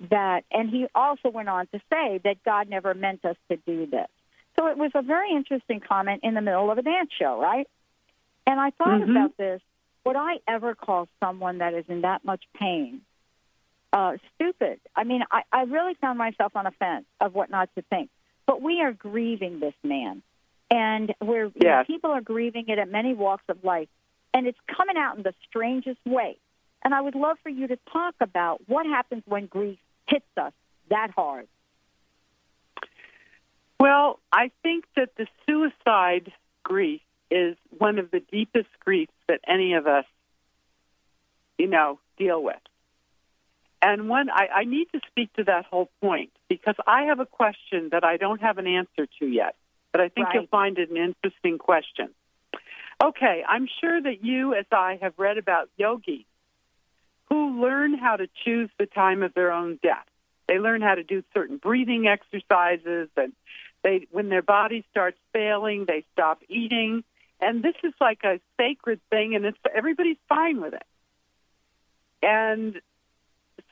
that, 0.10 0.44
and 0.52 0.70
he 0.70 0.88
also 0.96 1.30
went 1.30 1.50
on 1.50 1.68
to 1.68 1.80
say 1.92 2.20
that 2.24 2.44
God 2.44 2.70
never 2.70 2.94
meant 2.94 3.24
us 3.24 3.36
to 3.50 3.58
do 3.58 3.86
this. 3.86 4.08
So 4.56 4.68
it 4.68 4.78
was 4.78 4.92
a 4.96 5.02
very 5.02 5.32
interesting 5.32 5.80
comment 5.80 6.22
in 6.24 6.34
the 6.34 6.42
middle 6.42 6.72
of 6.72 6.78
a 6.78 6.82
dance 6.82 7.10
show, 7.18 7.40
right? 7.40 7.68
And 8.46 8.60
I 8.60 8.72
thought 8.72 9.02
mm-hmm. 9.02 9.12
about 9.12 9.38
this. 9.38 9.62
Would 10.06 10.16
I 10.16 10.40
ever 10.48 10.76
call 10.76 11.08
someone 11.20 11.60
that 11.60 11.74
is 11.74 11.86
in 11.88 12.02
that 12.02 12.26
much 12.26 12.44
pain 12.60 13.02
uh, 13.92 14.18
stupid? 14.36 14.80
I 14.96 15.04
mean, 15.04 15.22
I, 15.32 15.44
I 15.52 15.64
really 15.64 15.94
found 15.96 16.18
myself 16.18 16.56
on 16.56 16.66
a 16.66 16.72
fence 16.72 17.06
of 17.22 17.34
what 17.34 17.50
not 17.50 17.70
to 17.76 17.82
think. 17.84 18.10
But 18.46 18.62
we 18.62 18.82
are 18.82 18.92
grieving 18.92 19.60
this 19.60 19.74
man. 19.84 20.22
And 20.70 21.14
we're, 21.22 21.52
know, 21.78 21.84
people 21.86 22.12
are 22.12 22.22
grieving 22.22 22.66
it 22.68 22.80
at 22.80 22.90
many 22.90 23.14
walks 23.14 23.44
of 23.48 23.64
life. 23.64 23.88
And 24.34 24.48
it's 24.48 24.58
coming 24.68 24.98
out 24.98 25.18
in 25.18 25.24
the 25.24 25.34
strangest 25.48 26.00
way. 26.06 26.38
And 26.84 26.94
I 26.94 27.00
would 27.00 27.16
love 27.16 27.38
for 27.44 27.50
you 27.50 27.68
to 27.68 27.78
talk 27.92 28.16
about 28.20 28.62
what 28.68 28.86
happens 28.86 29.24
when 29.26 29.46
grief 29.46 29.78
hits 30.08 30.26
us 30.36 30.52
that 30.90 31.12
hard. 31.12 31.48
Well, 33.80 34.20
I 34.32 34.52
think 34.64 34.86
that 34.96 35.10
the 35.18 35.28
suicide 35.48 36.32
grief 36.64 37.02
is 37.32 37.56
one 37.78 38.00
of 38.00 38.12
the 38.12 38.20
deepest 38.20 38.70
griefs 38.80 39.14
that 39.28 39.40
any 39.48 39.74
of 39.74 39.88
us, 39.88 40.06
you 41.58 41.68
know, 41.68 42.00
deal 42.18 42.42
with. 42.42 42.60
And 43.82 44.08
one, 44.08 44.30
I, 44.30 44.48
I 44.56 44.64
need 44.64 44.88
to 44.94 45.02
speak 45.08 45.34
to 45.34 45.44
that 45.46 45.66
whole 45.66 45.90
point 46.02 46.32
because 46.48 46.76
I 46.88 47.04
have 47.04 47.20
a 47.20 47.26
question 47.26 47.90
that 47.92 48.04
I 48.04 48.18
don't 48.18 48.42
have 48.42 48.58
an 48.58 48.68
answer 48.68 49.08
to 49.20 49.26
yet, 49.26 49.56
but 49.92 50.00
I 50.00 50.08
think 50.08 50.28
right. 50.28 50.36
you'll 50.36 50.48
find 50.48 50.78
it 50.78 50.90
an 50.90 50.98
interesting 50.98 51.58
question. 51.58 52.10
Okay, 53.04 53.44
I'm 53.48 53.68
sure 53.82 54.02
that 54.02 54.24
you, 54.24 54.54
as 54.54 54.66
I, 54.72 55.00
have 55.02 55.14
read 55.18 55.38
about 55.38 55.70
yogis 55.78 56.24
who 57.30 57.62
learn 57.62 57.98
how 57.98 58.16
to 58.16 58.28
choose 58.46 58.70
the 58.80 58.86
time 58.86 59.24
of 59.24 59.34
their 59.34 59.52
own 59.52 59.80
death. 59.84 60.06
They 60.48 60.60
learn 60.60 60.82
how 60.82 60.96
to 60.96 61.04
do 61.04 61.24
certain 61.34 61.58
breathing 61.58 62.08
exercises, 62.08 63.10
and 63.18 63.34
they, 63.84 64.08
when 64.12 64.30
their 64.30 64.42
body 64.42 64.86
starts 64.92 65.18
failing, 65.34 65.86
they 65.86 66.06
stop 66.14 66.42
eating. 66.48 67.04
And 67.44 67.62
this 67.62 67.76
is 67.84 67.94
like 68.00 68.24
a 68.24 68.40
sacred 68.58 69.02
thing, 69.10 69.36
and 69.36 69.44
it's 69.44 69.58
everybody's 69.76 70.18
fine 70.30 70.62
with 70.62 70.74
it. 70.74 70.86
And 72.22 72.80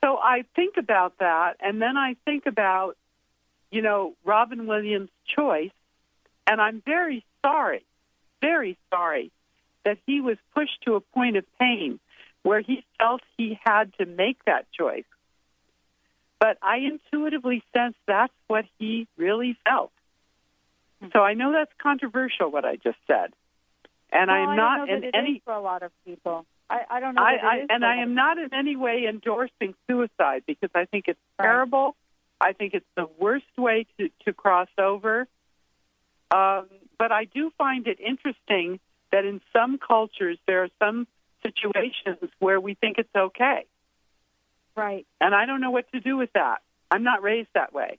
so 0.04 0.18
I 0.18 0.44
think 0.54 0.76
about 0.76 1.14
that, 1.20 1.56
and 1.60 1.80
then 1.80 1.96
I 1.96 2.16
think 2.26 2.44
about, 2.46 2.98
you 3.70 3.80
know, 3.80 4.14
Robin 4.24 4.66
Williams' 4.66 5.08
choice, 5.26 5.70
and 6.46 6.60
I'm 6.60 6.82
very 6.84 7.24
sorry, 7.42 7.84
very 8.42 8.76
sorry 8.90 9.32
that 9.84 9.96
he 10.06 10.20
was 10.20 10.36
pushed 10.54 10.82
to 10.84 10.96
a 10.96 11.00
point 11.00 11.36
of 11.38 11.44
pain 11.58 11.98
where 12.42 12.60
he 12.60 12.84
felt 12.98 13.22
he 13.38 13.58
had 13.64 13.94
to 13.98 14.04
make 14.04 14.44
that 14.44 14.66
choice. 14.72 15.04
But 16.38 16.58
I 16.60 16.78
intuitively 16.78 17.62
sense 17.72 17.94
that's 18.06 18.34
what 18.48 18.66
he 18.78 19.06
really 19.16 19.56
felt. 19.64 19.92
So 21.12 21.20
I 21.20 21.34
know 21.34 21.52
that's 21.52 21.72
controversial 21.78 22.50
what 22.50 22.64
I 22.64 22.76
just 22.76 22.98
said, 23.06 23.32
and 24.12 24.28
well, 24.28 24.36
I 24.36 24.50
am 24.50 24.56
not 24.56 24.88
in 24.88 25.04
any 25.14 25.42
for 25.44 25.54
a 25.54 25.60
lot 25.60 25.82
of 25.82 25.90
people. 26.04 26.46
I, 26.68 26.80
I 26.90 27.00
don't 27.00 27.14
know. 27.14 27.22
I, 27.22 27.32
I 27.42 27.66
and 27.68 27.84
I 27.84 27.96
am 27.96 28.14
not 28.14 28.38
in 28.38 28.52
any 28.54 28.76
way 28.76 29.06
endorsing 29.08 29.74
suicide 29.88 30.44
because 30.46 30.70
I 30.74 30.84
think 30.84 31.06
it's 31.08 31.20
terrible. 31.40 31.96
Right. 32.40 32.50
I 32.50 32.52
think 32.52 32.74
it's 32.74 32.86
the 32.96 33.08
worst 33.18 33.44
way 33.56 33.86
to 33.98 34.10
to 34.24 34.32
cross 34.32 34.68
over. 34.78 35.26
Um, 36.30 36.66
but 36.98 37.12
I 37.12 37.24
do 37.24 37.50
find 37.58 37.86
it 37.86 37.98
interesting 38.00 38.80
that 39.10 39.24
in 39.24 39.40
some 39.52 39.78
cultures 39.78 40.38
there 40.46 40.62
are 40.62 40.70
some 40.78 41.06
situations 41.42 42.30
where 42.38 42.60
we 42.60 42.74
think 42.74 42.98
it's 42.98 43.14
okay. 43.14 43.66
Right. 44.76 45.06
And 45.20 45.34
I 45.34 45.46
don't 45.46 45.60
know 45.60 45.70
what 45.70 45.90
to 45.92 46.00
do 46.00 46.16
with 46.16 46.32
that. 46.34 46.62
I'm 46.90 47.02
not 47.02 47.22
raised 47.22 47.50
that 47.54 47.72
way. 47.72 47.98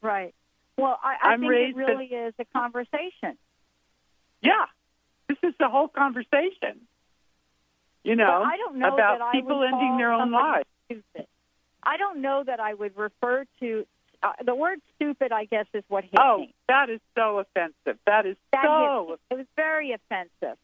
Right. 0.00 0.34
Well, 0.76 0.98
I, 1.02 1.16
I 1.22 1.34
am 1.34 1.40
think 1.40 1.50
raised 1.50 1.78
it 1.78 1.80
really 1.80 2.06
is 2.06 2.34
a 2.38 2.44
conversation. 2.46 3.36
Yeah. 4.44 4.66
This 5.28 5.38
is 5.42 5.54
the 5.58 5.68
whole 5.68 5.88
conversation. 5.88 6.86
You 8.02 8.16
know, 8.16 8.42
I 8.42 8.58
don't 8.58 8.76
know 8.78 8.92
about 8.92 9.32
people 9.32 9.64
ending 9.64 9.96
their 9.96 10.12
own 10.12 10.30
lives. 10.30 10.66
Stupid. 10.86 11.26
I 11.82 11.96
don't 11.96 12.20
know 12.20 12.44
that 12.46 12.60
I 12.60 12.74
would 12.74 12.96
refer 12.96 13.46
to 13.60 13.86
uh, 14.22 14.32
the 14.44 14.54
word 14.54 14.80
"stupid." 14.96 15.32
I 15.32 15.46
guess 15.46 15.64
is 15.72 15.84
what 15.88 16.04
hit 16.04 16.20
oh, 16.20 16.38
me. 16.38 16.54
that 16.68 16.90
is 16.90 17.00
so 17.14 17.38
offensive. 17.38 17.98
That 18.06 18.26
is 18.26 18.36
that 18.52 18.62
so. 18.64 19.18
It 19.30 19.36
was 19.36 19.46
very 19.56 19.92
offensive. 19.92 20.58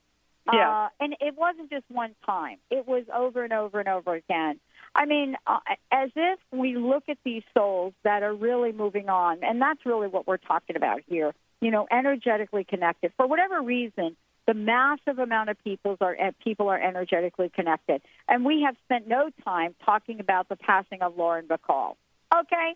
Yeah. 0.52 0.68
Uh, 0.68 0.88
and 1.00 1.16
it 1.20 1.36
wasn't 1.36 1.70
just 1.70 1.84
one 1.88 2.14
time. 2.26 2.58
It 2.70 2.86
was 2.86 3.04
over 3.14 3.44
and 3.44 3.52
over 3.52 3.80
and 3.80 3.88
over 3.88 4.14
again. 4.14 4.58
I 4.94 5.06
mean, 5.06 5.36
uh, 5.46 5.60
as 5.92 6.10
if 6.16 6.38
we 6.50 6.76
look 6.76 7.04
at 7.08 7.18
these 7.24 7.42
souls 7.56 7.94
that 8.02 8.22
are 8.22 8.34
really 8.34 8.72
moving 8.72 9.08
on, 9.08 9.44
and 9.44 9.62
that's 9.62 9.86
really 9.86 10.08
what 10.08 10.26
we're 10.26 10.38
talking 10.38 10.76
about 10.76 11.00
here. 11.06 11.32
You 11.60 11.70
know, 11.70 11.86
energetically 11.90 12.64
connected 12.64 13.12
for 13.16 13.26
whatever 13.26 13.60
reason. 13.60 14.16
The 14.46 14.54
massive 14.54 15.18
amount 15.18 15.50
of 15.50 15.62
people 15.62 15.96
are 16.00 16.16
eh, 16.18 16.30
people 16.42 16.68
are 16.68 16.80
energetically 16.80 17.50
connected, 17.50 18.02
and 18.26 18.44
we 18.44 18.62
have 18.62 18.74
spent 18.84 19.06
no 19.06 19.30
time 19.44 19.74
talking 19.84 20.18
about 20.18 20.48
the 20.48 20.56
passing 20.56 21.02
of 21.02 21.16
Lauren 21.16 21.46
Bacall. 21.46 21.96
Okay, 22.34 22.74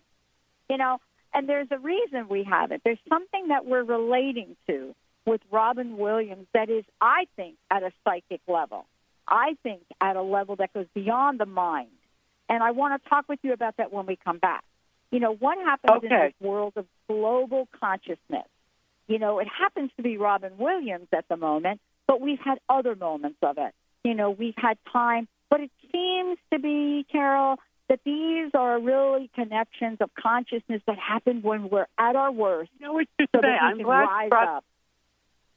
you 0.69 0.77
know, 0.77 0.99
and 1.33 1.49
there's 1.49 1.67
a 1.71 1.79
reason 1.79 2.27
we 2.29 2.43
haven't. 2.43 2.83
There's 2.85 2.99
something 3.09 3.49
that 3.49 3.65
we're 3.65 3.83
relating 3.83 4.55
to 4.67 4.95
with 5.25 5.41
Robin 5.51 5.97
Williams 5.97 6.47
that 6.53 6.69
is, 6.69 6.85
I 7.01 7.25
think, 7.35 7.55
at 7.69 7.83
a 7.83 7.91
psychic 8.03 8.41
level. 8.47 8.85
I 9.27 9.57
think 9.63 9.81
at 9.99 10.15
a 10.15 10.21
level 10.21 10.55
that 10.57 10.73
goes 10.73 10.85
beyond 10.93 11.39
the 11.39 11.45
mind. 11.45 11.89
And 12.47 12.61
I 12.61 12.71
want 12.71 13.01
to 13.01 13.09
talk 13.09 13.27
with 13.27 13.39
you 13.41 13.53
about 13.53 13.77
that 13.77 13.91
when 13.91 14.05
we 14.05 14.17
come 14.23 14.37
back. 14.37 14.63
You 15.11 15.19
know, 15.19 15.33
what 15.33 15.57
happens 15.57 15.97
okay. 15.97 16.07
in 16.07 16.21
this 16.21 16.33
world 16.39 16.73
of 16.75 16.85
global 17.07 17.67
consciousness? 17.79 18.47
You 19.07 19.19
know, 19.19 19.39
it 19.39 19.47
happens 19.47 19.91
to 19.97 20.03
be 20.03 20.17
Robin 20.17 20.57
Williams 20.57 21.07
at 21.13 21.27
the 21.29 21.37
moment, 21.37 21.79
but 22.07 22.21
we've 22.21 22.39
had 22.39 22.59
other 22.69 22.95
moments 22.95 23.37
of 23.41 23.57
it. 23.57 23.73
You 24.03 24.13
know, 24.13 24.29
we've 24.29 24.55
had 24.57 24.77
time, 24.91 25.27
but 25.49 25.61
it 25.61 25.71
seems 25.91 26.37
to 26.51 26.59
be, 26.59 27.05
Carole, 27.11 27.57
that 27.87 27.99
these 28.03 28.51
are 28.53 28.79
really 28.79 29.29
connections 29.35 29.97
of 30.01 30.09
consciousness 30.15 30.81
that 30.87 30.97
happen 30.97 31.41
when 31.41 31.69
we're 31.69 31.87
at 31.97 32.15
our 32.15 32.31
worst. 32.31 32.71
You 32.79 32.87
know 32.87 32.93
what 32.93 33.07
you 33.19 33.27
so 33.33 33.41
say. 33.41 33.47
I'm 33.49 33.81
glad, 33.81 34.29
brought, 34.29 34.63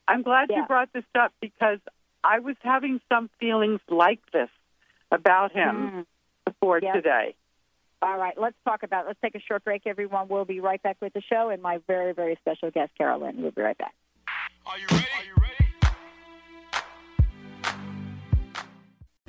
I'm 0.07 0.23
glad 0.23 0.49
yeah. 0.51 0.59
you 0.59 0.67
brought 0.67 0.93
this 0.93 1.05
up 1.15 1.33
because 1.41 1.79
I 2.23 2.41
was 2.41 2.57
having 2.61 3.01
some 3.09 3.31
feelings 3.41 3.81
like 3.89 4.21
this 4.33 4.51
about 5.11 5.53
him 5.53 5.91
mm. 5.91 6.07
before 6.45 6.81
today. 6.81 7.35
All 8.01 8.17
right, 8.17 8.35
let's 8.41 8.57
talk 8.65 8.85
about. 8.85 9.05
It. 9.05 9.09
Let's 9.09 9.21
take 9.23 9.35
a 9.35 9.41
short 9.41 9.65
break, 9.65 9.83
everyone. 9.87 10.29
We'll 10.29 10.45
be 10.45 10.61
right 10.61 10.81
back 10.83 10.99
with 11.01 11.13
the 11.15 11.23
show 11.23 11.51
and 11.51 11.61
my 11.61 11.79
very, 11.89 12.13
very 12.13 12.37
special 12.41 12.71
guest, 12.71 12.93
Carole 12.97 13.21
Lynne. 13.23 13.43
We'll 13.43 13.51
be 13.51 13.63
right 13.63 13.77
back. 13.79 13.95
Are 14.67 14.79
you 14.79 14.87
ready? 14.91 15.07
Are 15.17 15.25
you 15.25 15.35
ready? 15.41 15.55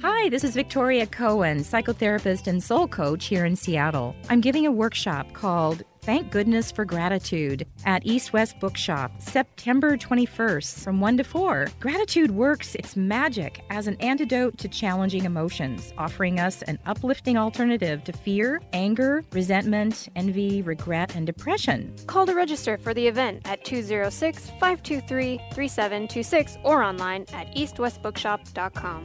Hi, 0.02 0.30
this 0.30 0.44
is 0.44 0.54
Victoria 0.54 1.08
Cohen, 1.08 1.60
psychotherapist 1.60 2.48
and 2.48 2.64
soul 2.64 2.88
coach 2.88 3.26
here 3.26 3.46
in 3.46 3.56
Seattle. 3.56 4.16
I'm 4.30 4.40
giving 4.40 4.66
a 4.66 4.72
workshop 4.72 5.34
called 5.34 5.84
Thank 6.10 6.32
Goodness 6.32 6.72
for 6.72 6.86
Gratitude 6.86 7.68
at 7.86 8.04
East 8.04 8.34
West 8.34 8.60
Bookshop, 8.60 9.12
September 9.22 9.96
21st 9.96 10.80
from 10.80 11.00
1 11.00 11.18
to 11.18 11.24
4. 11.24 11.68
Gratitude 11.80 12.32
works 12.32 12.74
its 12.74 12.96
magic 12.96 13.64
as 13.70 13.86
an 13.86 13.96
antidote 14.00 14.58
to 14.58 14.68
challenging 14.68 15.26
emotions, 15.26 15.94
offering 16.00 16.40
us 16.40 16.64
an 16.64 16.80
uplifting 16.88 17.38
alternative 17.38 18.04
to 18.06 18.12
fear, 18.12 18.60
anger, 18.74 19.24
resentment, 19.34 20.10
envy, 20.16 20.64
regret, 20.64 21.16
and 21.16 21.28
depression. 21.28 21.94
Call 22.08 22.26
to 22.26 22.34
register 22.34 22.80
for 22.80 22.96
the 22.96 23.06
event 23.06 23.44
at 23.46 23.64
206 23.64 24.48
523 24.60 25.38
3726 25.54 26.58
or 26.64 26.82
online 26.82 27.24
at 27.34 27.54
eastwestbookshop.com. 27.54 29.04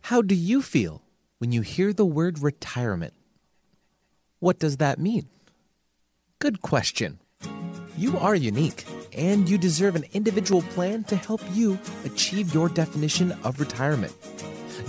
How 0.00 0.22
do 0.22 0.34
you 0.34 0.62
feel 0.62 1.02
when 1.36 1.52
you 1.52 1.60
hear 1.60 1.92
the 1.92 2.06
word 2.06 2.38
retirement? 2.38 3.12
What 4.38 4.58
does 4.58 4.78
that 4.78 4.98
mean? 4.98 5.28
Good 6.40 6.62
question. 6.62 7.18
You 7.96 8.16
are 8.18 8.36
unique, 8.36 8.84
and 9.12 9.48
you 9.48 9.58
deserve 9.58 9.96
an 9.96 10.04
individual 10.12 10.62
plan 10.62 11.02
to 11.04 11.16
help 11.16 11.40
you 11.52 11.76
achieve 12.04 12.54
your 12.54 12.68
definition 12.68 13.32
of 13.42 13.58
retirement. 13.58 14.14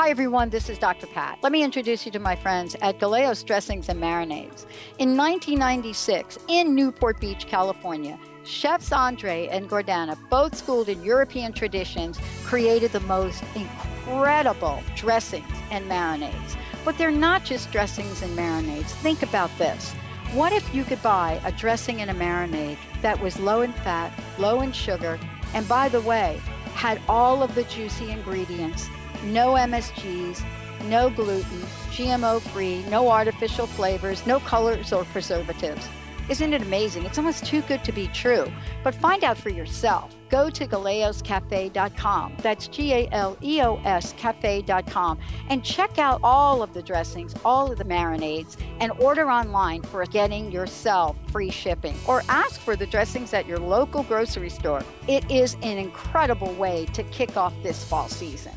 Hi, 0.00 0.08
everyone. 0.08 0.48
This 0.48 0.70
is 0.70 0.78
Dr. 0.78 1.06
Pat. 1.08 1.38
Let 1.42 1.52
me 1.52 1.62
introduce 1.62 2.06
you 2.06 2.12
to 2.12 2.18
my 2.18 2.34
friends 2.34 2.74
at 2.80 2.98
Galeos 2.98 3.44
Dressings 3.44 3.90
and 3.90 4.00
Marinades. 4.00 4.64
In 4.96 5.14
1996, 5.14 6.38
in 6.48 6.74
Newport 6.74 7.20
Beach, 7.20 7.46
California, 7.46 8.18
chefs 8.42 8.92
Andre 8.92 9.48
and 9.48 9.68
Gordana, 9.68 10.16
both 10.30 10.56
schooled 10.56 10.88
in 10.88 11.04
European 11.04 11.52
traditions, 11.52 12.18
created 12.44 12.92
the 12.92 13.00
most 13.00 13.44
incredible 13.54 14.82
dressings 14.96 15.44
and 15.70 15.84
marinades. 15.84 16.56
But 16.82 16.96
they're 16.96 17.10
not 17.10 17.44
just 17.44 17.70
dressings 17.70 18.22
and 18.22 18.34
marinades. 18.34 18.92
Think 19.02 19.22
about 19.22 19.50
this. 19.58 19.92
What 20.32 20.54
if 20.54 20.74
you 20.74 20.84
could 20.84 21.02
buy 21.02 21.38
a 21.44 21.52
dressing 21.52 22.00
and 22.00 22.10
a 22.10 22.14
marinade 22.14 22.78
that 23.02 23.20
was 23.20 23.38
low 23.38 23.60
in 23.60 23.74
fat, 23.74 24.18
low 24.38 24.62
in 24.62 24.72
sugar, 24.72 25.20
and 25.52 25.68
by 25.68 25.90
the 25.90 26.00
way, 26.00 26.40
had 26.72 27.02
all 27.06 27.42
of 27.42 27.54
the 27.54 27.64
juicy 27.64 28.10
ingredients 28.10 28.88
no 29.24 29.54
MSGs, 29.54 30.44
no 30.88 31.10
gluten, 31.10 31.60
GMO 31.90 32.40
free, 32.40 32.84
no 32.88 33.10
artificial 33.10 33.66
flavors, 33.66 34.26
no 34.26 34.40
colors 34.40 34.92
or 34.92 35.04
preservatives. 35.04 35.88
Isn't 36.30 36.52
it 36.52 36.62
amazing? 36.62 37.04
It's 37.06 37.18
almost 37.18 37.44
too 37.44 37.60
good 37.62 37.82
to 37.82 37.90
be 37.90 38.06
true. 38.06 38.46
But 38.84 38.94
find 38.94 39.24
out 39.24 39.36
for 39.36 39.48
yourself. 39.48 40.14
Go 40.28 40.48
to 40.48 40.64
galeoscafe.com. 40.64 42.36
That's 42.40 42.68
G 42.68 42.92
A 42.92 43.08
L 43.10 43.36
E 43.42 43.60
O 43.62 43.80
S 43.84 44.12
cafe.com 44.16 45.18
and 45.48 45.64
check 45.64 45.98
out 45.98 46.20
all 46.22 46.62
of 46.62 46.72
the 46.72 46.82
dressings, 46.82 47.34
all 47.44 47.72
of 47.72 47.78
the 47.78 47.84
marinades, 47.84 48.56
and 48.78 48.92
order 49.00 49.28
online 49.28 49.82
for 49.82 50.06
getting 50.06 50.52
yourself 50.52 51.16
free 51.32 51.50
shipping. 51.50 51.96
Or 52.06 52.22
ask 52.28 52.60
for 52.60 52.76
the 52.76 52.86
dressings 52.86 53.34
at 53.34 53.44
your 53.44 53.58
local 53.58 54.04
grocery 54.04 54.50
store. 54.50 54.84
It 55.08 55.28
is 55.28 55.54
an 55.62 55.78
incredible 55.78 56.52
way 56.52 56.86
to 56.92 57.02
kick 57.02 57.36
off 57.36 57.54
this 57.64 57.82
fall 57.82 58.08
season. 58.08 58.52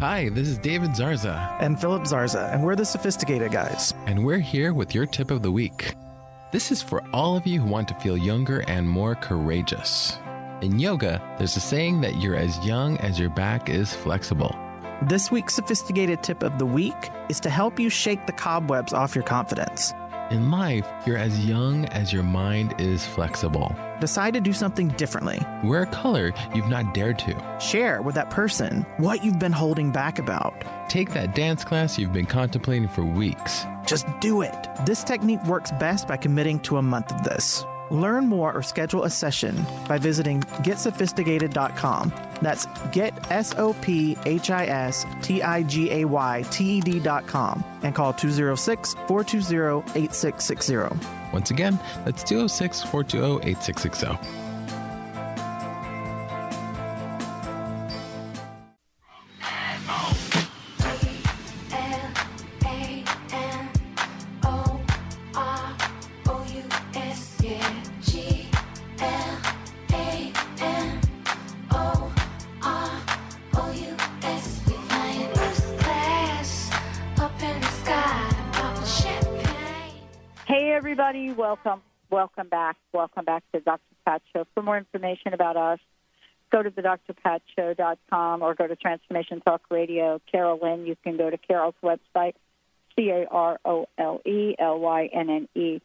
Hi, 0.00 0.28
this 0.28 0.48
is 0.48 0.58
David 0.58 0.90
Zarza. 0.90 1.56
And 1.60 1.80
Philip 1.80 2.02
Zarza, 2.02 2.52
and 2.52 2.62
we're 2.62 2.76
the 2.76 2.84
Sophisticated 2.84 3.52
Guys. 3.52 3.94
And 4.06 4.24
we're 4.24 4.38
here 4.38 4.72
with 4.72 4.94
your 4.94 5.06
tip 5.06 5.30
of 5.30 5.42
the 5.42 5.50
week. 5.50 5.94
This 6.52 6.70
is 6.70 6.82
for 6.82 7.02
all 7.12 7.36
of 7.36 7.46
you 7.46 7.60
who 7.60 7.68
want 7.68 7.88
to 7.88 7.94
feel 7.94 8.16
younger 8.16 8.60
and 8.68 8.88
more 8.88 9.14
courageous. 9.14 10.18
In 10.62 10.78
yoga, 10.78 11.22
there's 11.38 11.56
a 11.56 11.60
saying 11.60 12.00
that 12.00 12.20
you're 12.20 12.36
as 12.36 12.64
young 12.66 12.96
as 12.98 13.18
your 13.18 13.30
back 13.30 13.68
is 13.68 13.94
flexible. 13.94 14.54
This 15.02 15.30
week's 15.30 15.54
sophisticated 15.54 16.22
tip 16.22 16.42
of 16.42 16.58
the 16.58 16.66
week 16.66 17.10
is 17.28 17.38
to 17.40 17.50
help 17.50 17.78
you 17.78 17.88
shake 17.88 18.26
the 18.26 18.32
cobwebs 18.32 18.92
off 18.92 19.14
your 19.14 19.24
confidence. 19.24 19.92
In 20.30 20.50
life, 20.50 20.86
you're 21.06 21.16
as 21.16 21.46
young 21.46 21.86
as 21.86 22.12
your 22.12 22.22
mind 22.22 22.74
is 22.78 23.06
flexible. 23.06 23.74
Decide 23.98 24.34
to 24.34 24.40
do 24.40 24.52
something 24.52 24.88
differently. 24.88 25.40
Wear 25.64 25.82
a 25.82 25.86
color 25.86 26.34
you've 26.54 26.68
not 26.68 26.92
dared 26.92 27.18
to. 27.20 27.58
Share 27.60 28.02
with 28.02 28.14
that 28.16 28.28
person 28.28 28.84
what 28.98 29.24
you've 29.24 29.38
been 29.38 29.52
holding 29.52 29.90
back 29.90 30.18
about. 30.18 30.64
Take 30.90 31.14
that 31.14 31.34
dance 31.34 31.64
class 31.64 31.98
you've 31.98 32.12
been 32.12 32.26
contemplating 32.26 32.88
for 32.88 33.04
weeks. 33.04 33.64
Just 33.86 34.06
do 34.20 34.42
it. 34.42 34.68
This 34.84 35.02
technique 35.02 35.42
works 35.44 35.72
best 35.72 36.06
by 36.06 36.18
committing 36.18 36.60
to 36.60 36.76
a 36.76 36.82
month 36.82 37.10
of 37.10 37.24
this. 37.24 37.64
Learn 37.90 38.26
more 38.26 38.52
or 38.52 38.62
schedule 38.62 39.04
a 39.04 39.10
session 39.10 39.64
by 39.88 39.98
visiting 39.98 40.40
getsophisticated.com. 40.62 42.12
That's 42.40 42.66
get 42.92 43.30
S 43.30 43.54
O 43.56 43.74
P 43.80 44.16
H 44.24 44.50
I 44.50 44.66
S 44.66 45.06
T 45.22 45.42
I 45.42 45.62
G 45.62 45.90
A 45.90 46.04
Y 46.04 46.44
T 46.50 46.78
E 46.78 46.80
D.com 46.80 47.64
and 47.82 47.94
call 47.94 48.12
206 48.12 48.94
420 49.06 49.82
8660. 49.98 51.08
Once 51.32 51.50
again, 51.50 51.78
that's 52.04 52.22
206 52.24 52.82
420 52.82 53.50
8660. 53.50 54.47
Back. 83.24 83.38
Back 83.52 83.52
to 83.52 83.60
Dr. 83.60 83.80
Pat 84.04 84.22
Show. 84.32 84.46
For 84.54 84.62
more 84.62 84.76
information 84.76 85.34
about 85.34 85.56
us, 85.56 85.78
go 86.50 86.62
to 86.62 86.70
the 86.70 86.82
drpatshow.com 86.82 88.42
or 88.42 88.54
go 88.54 88.66
to 88.66 88.76
Transformation 88.76 89.40
Talk 89.40 89.62
Radio. 89.70 90.20
Carole 90.30 90.58
Lynne, 90.62 90.86
you 90.86 90.96
can 91.02 91.16
go 91.16 91.30
to 91.30 91.36
Carole's 91.36 91.74
website, 91.82 92.34
C 92.96 93.10
A 93.10 93.26
R 93.30 93.58
O 93.64 93.86
L 93.98 94.20
E 94.24 94.54
L 94.58 94.78
Y 94.80 95.10
N 95.12 95.30
N 95.30 95.48
E 95.54 95.80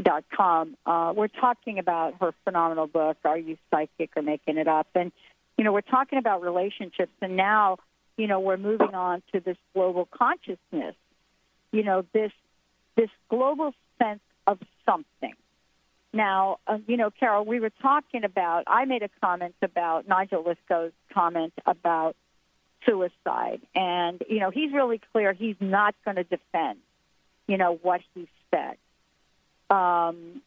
dot 0.00 0.24
com. 0.34 0.76
Uh, 0.86 1.12
we're 1.14 1.28
talking 1.28 1.78
about 1.78 2.14
her 2.20 2.34
phenomenal 2.44 2.86
book, 2.86 3.18
Are 3.24 3.38
You 3.38 3.56
Psychic 3.70 4.10
or 4.16 4.22
Making 4.22 4.56
It 4.56 4.68
Up? 4.68 4.88
And, 4.94 5.12
you 5.58 5.64
know, 5.64 5.72
we're 5.72 5.80
talking 5.82 6.18
about 6.18 6.42
relationships, 6.42 7.12
and 7.20 7.36
now, 7.36 7.76
you 8.16 8.26
know, 8.26 8.40
we're 8.40 8.56
moving 8.56 8.94
on 8.94 9.22
to 9.32 9.40
this 9.40 9.56
global 9.74 10.08
consciousness. 10.10 10.94
You 11.72 11.84
know, 11.84 12.04
this 12.12 12.32
this 12.96 13.10
global 13.28 13.72
sense 13.98 14.20
of 14.46 14.58
something. 14.84 15.34
Now, 16.12 16.58
uh, 16.66 16.78
you 16.86 16.96
know, 16.96 17.10
Carole, 17.10 17.44
we 17.44 17.60
were 17.60 17.70
talking 17.82 18.24
about, 18.24 18.64
I 18.66 18.84
made 18.84 19.02
a 19.02 19.10
comment 19.20 19.54
about 19.62 20.08
Nigel 20.08 20.42
Lythgoe's 20.42 20.92
comment 21.12 21.52
about 21.66 22.16
suicide. 22.84 23.60
And, 23.74 24.22
you 24.28 24.40
know, 24.40 24.50
he's 24.50 24.72
really 24.72 25.00
clear 25.12 25.32
he's 25.32 25.56
not 25.60 25.94
going 26.04 26.16
to 26.16 26.24
defend, 26.24 26.80
you 27.46 27.58
know, 27.58 27.78
what 27.82 28.00
he 28.14 28.28
said. 28.50 28.76
Um, 29.74 30.42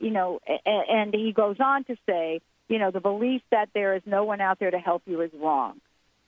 you 0.00 0.10
know, 0.10 0.40
and, 0.46 0.88
and 0.88 1.14
he 1.14 1.32
goes 1.32 1.56
on 1.60 1.84
to 1.84 1.96
say, 2.06 2.40
you 2.68 2.78
know, 2.78 2.90
the 2.90 3.00
belief 3.00 3.42
that 3.50 3.68
there 3.74 3.94
is 3.94 4.02
no 4.04 4.24
one 4.24 4.40
out 4.40 4.58
there 4.58 4.70
to 4.70 4.78
help 4.78 5.02
you 5.06 5.20
is 5.20 5.30
wrong. 5.40 5.80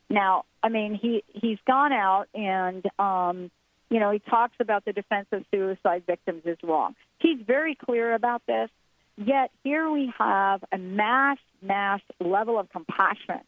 Now, 0.08 0.44
I 0.62 0.68
mean, 0.68 0.94
he 0.94 1.22
he's 1.32 1.58
gone 1.66 1.92
out 1.92 2.28
and 2.34 2.84
um, 2.98 3.50
you 3.90 3.98
know, 3.98 4.10
he 4.12 4.20
talks 4.20 4.54
about 4.60 4.84
the 4.84 4.92
defense 4.92 5.26
of 5.32 5.44
suicide 5.50 6.04
victims 6.06 6.42
is 6.44 6.56
wrong. 6.62 6.94
He's 7.18 7.38
very 7.44 7.74
clear 7.74 8.14
about 8.14 8.42
this. 8.46 8.70
Yet 9.16 9.50
here 9.64 9.90
we 9.90 10.12
have 10.16 10.64
a 10.72 10.78
mass, 10.78 11.38
mass 11.60 12.00
level 12.20 12.58
of 12.58 12.70
compassion 12.70 13.40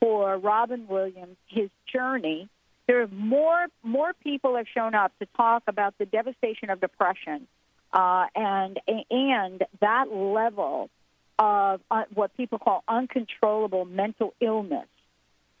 for 0.00 0.36
Robin 0.38 0.88
Williams, 0.88 1.36
his 1.46 1.70
journey. 1.92 2.48
There 2.86 3.02
are 3.02 3.08
more 3.08 3.66
more 3.82 4.12
people 4.14 4.56
have 4.56 4.66
shown 4.72 4.94
up 4.94 5.12
to 5.20 5.26
talk 5.36 5.64
about 5.66 5.94
the 5.98 6.06
devastation 6.06 6.70
of 6.70 6.80
depression 6.80 7.46
uh, 7.92 8.26
and 8.34 8.80
and 9.10 9.62
that 9.80 10.08
level 10.10 10.90
of 11.38 11.80
uh, 11.90 12.04
what 12.14 12.36
people 12.36 12.58
call 12.58 12.82
uncontrollable 12.88 13.84
mental 13.84 14.34
illness 14.40 14.88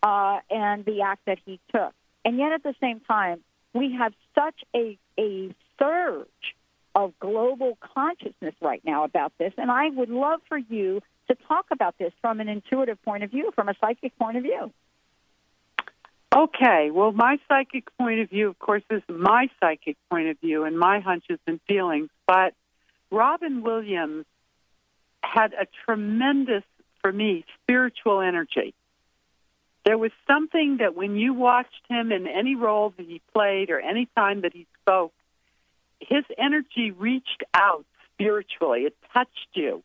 uh, 0.02 0.38
and 0.50 0.84
the 0.84 1.02
act 1.02 1.24
that 1.26 1.38
he 1.44 1.60
took. 1.72 1.92
And 2.24 2.38
yet 2.38 2.52
at 2.52 2.62
the 2.62 2.74
same 2.80 3.00
time, 3.00 3.42
we 3.76 3.96
have 3.98 4.12
such 4.34 4.60
a, 4.74 4.98
a 5.18 5.54
surge 5.78 6.26
of 6.94 7.12
global 7.20 7.76
consciousness 7.80 8.54
right 8.60 8.82
now 8.84 9.04
about 9.04 9.32
this. 9.38 9.52
And 9.58 9.70
I 9.70 9.90
would 9.90 10.08
love 10.08 10.40
for 10.48 10.58
you 10.58 11.02
to 11.28 11.36
talk 11.46 11.66
about 11.70 11.96
this 11.98 12.12
from 12.20 12.40
an 12.40 12.48
intuitive 12.48 13.02
point 13.02 13.22
of 13.22 13.30
view, 13.30 13.50
from 13.54 13.68
a 13.68 13.74
psychic 13.80 14.16
point 14.18 14.36
of 14.36 14.42
view. 14.42 14.72
Okay, 16.34 16.90
well, 16.90 17.12
my 17.12 17.38
psychic 17.48 17.84
point 17.96 18.20
of 18.20 18.30
view, 18.30 18.48
of 18.48 18.58
course, 18.58 18.82
is 18.90 19.02
my 19.08 19.48
psychic 19.60 19.96
point 20.10 20.28
of 20.28 20.38
view 20.40 20.64
and 20.64 20.78
my 20.78 21.00
hunches 21.00 21.38
and 21.46 21.60
feelings. 21.66 22.08
But 22.26 22.54
Robin 23.10 23.62
Williams 23.62 24.26
had 25.22 25.52
a 25.52 25.66
tremendous, 25.84 26.64
for 27.00 27.12
me, 27.12 27.44
spiritual 27.62 28.20
energy. 28.20 28.74
There 29.86 29.96
was 29.96 30.10
something 30.26 30.78
that 30.78 30.96
when 30.96 31.14
you 31.14 31.32
watched 31.32 31.82
him 31.88 32.10
in 32.10 32.26
any 32.26 32.56
role 32.56 32.92
that 32.96 33.06
he 33.06 33.22
played 33.32 33.70
or 33.70 33.78
any 33.78 34.08
time 34.16 34.40
that 34.40 34.52
he 34.52 34.66
spoke, 34.82 35.12
his 36.00 36.24
energy 36.36 36.90
reached 36.90 37.44
out 37.54 37.86
spiritually. 38.12 38.80
It 38.80 38.96
touched 39.14 39.48
you. 39.54 39.84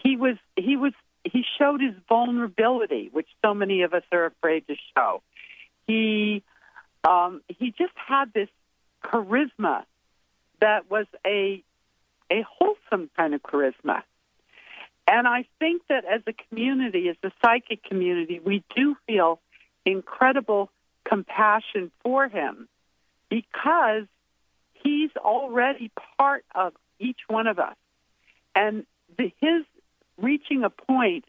He 0.00 0.16
was 0.16 0.36
he 0.54 0.76
was 0.76 0.92
he 1.24 1.44
showed 1.58 1.80
his 1.80 1.94
vulnerability, 2.08 3.08
which 3.12 3.26
so 3.44 3.52
many 3.52 3.82
of 3.82 3.94
us 3.94 4.04
are 4.12 4.26
afraid 4.26 4.68
to 4.68 4.76
show. 4.96 5.22
He 5.88 6.44
um, 7.02 7.42
he 7.48 7.72
just 7.72 7.94
had 7.96 8.32
this 8.32 8.48
charisma 9.02 9.82
that 10.60 10.88
was 10.88 11.06
a 11.26 11.64
a 12.30 12.44
wholesome 12.48 13.10
kind 13.16 13.34
of 13.34 13.42
charisma. 13.42 14.04
And 15.06 15.28
I 15.28 15.44
think 15.58 15.82
that 15.88 16.04
as 16.04 16.22
a 16.26 16.32
community, 16.48 17.08
as 17.08 17.16
a 17.22 17.30
psychic 17.44 17.84
community, 17.84 18.40
we 18.44 18.64
do 18.74 18.96
feel 19.06 19.40
incredible 19.84 20.70
compassion 21.04 21.90
for 22.02 22.28
him 22.28 22.68
because 23.28 24.06
he's 24.72 25.10
already 25.16 25.90
part 26.18 26.44
of 26.54 26.72
each 26.98 27.20
one 27.28 27.46
of 27.46 27.58
us. 27.58 27.76
And 28.54 28.86
the, 29.18 29.32
his 29.40 29.64
reaching 30.16 30.64
a 30.64 30.70
point 30.70 31.24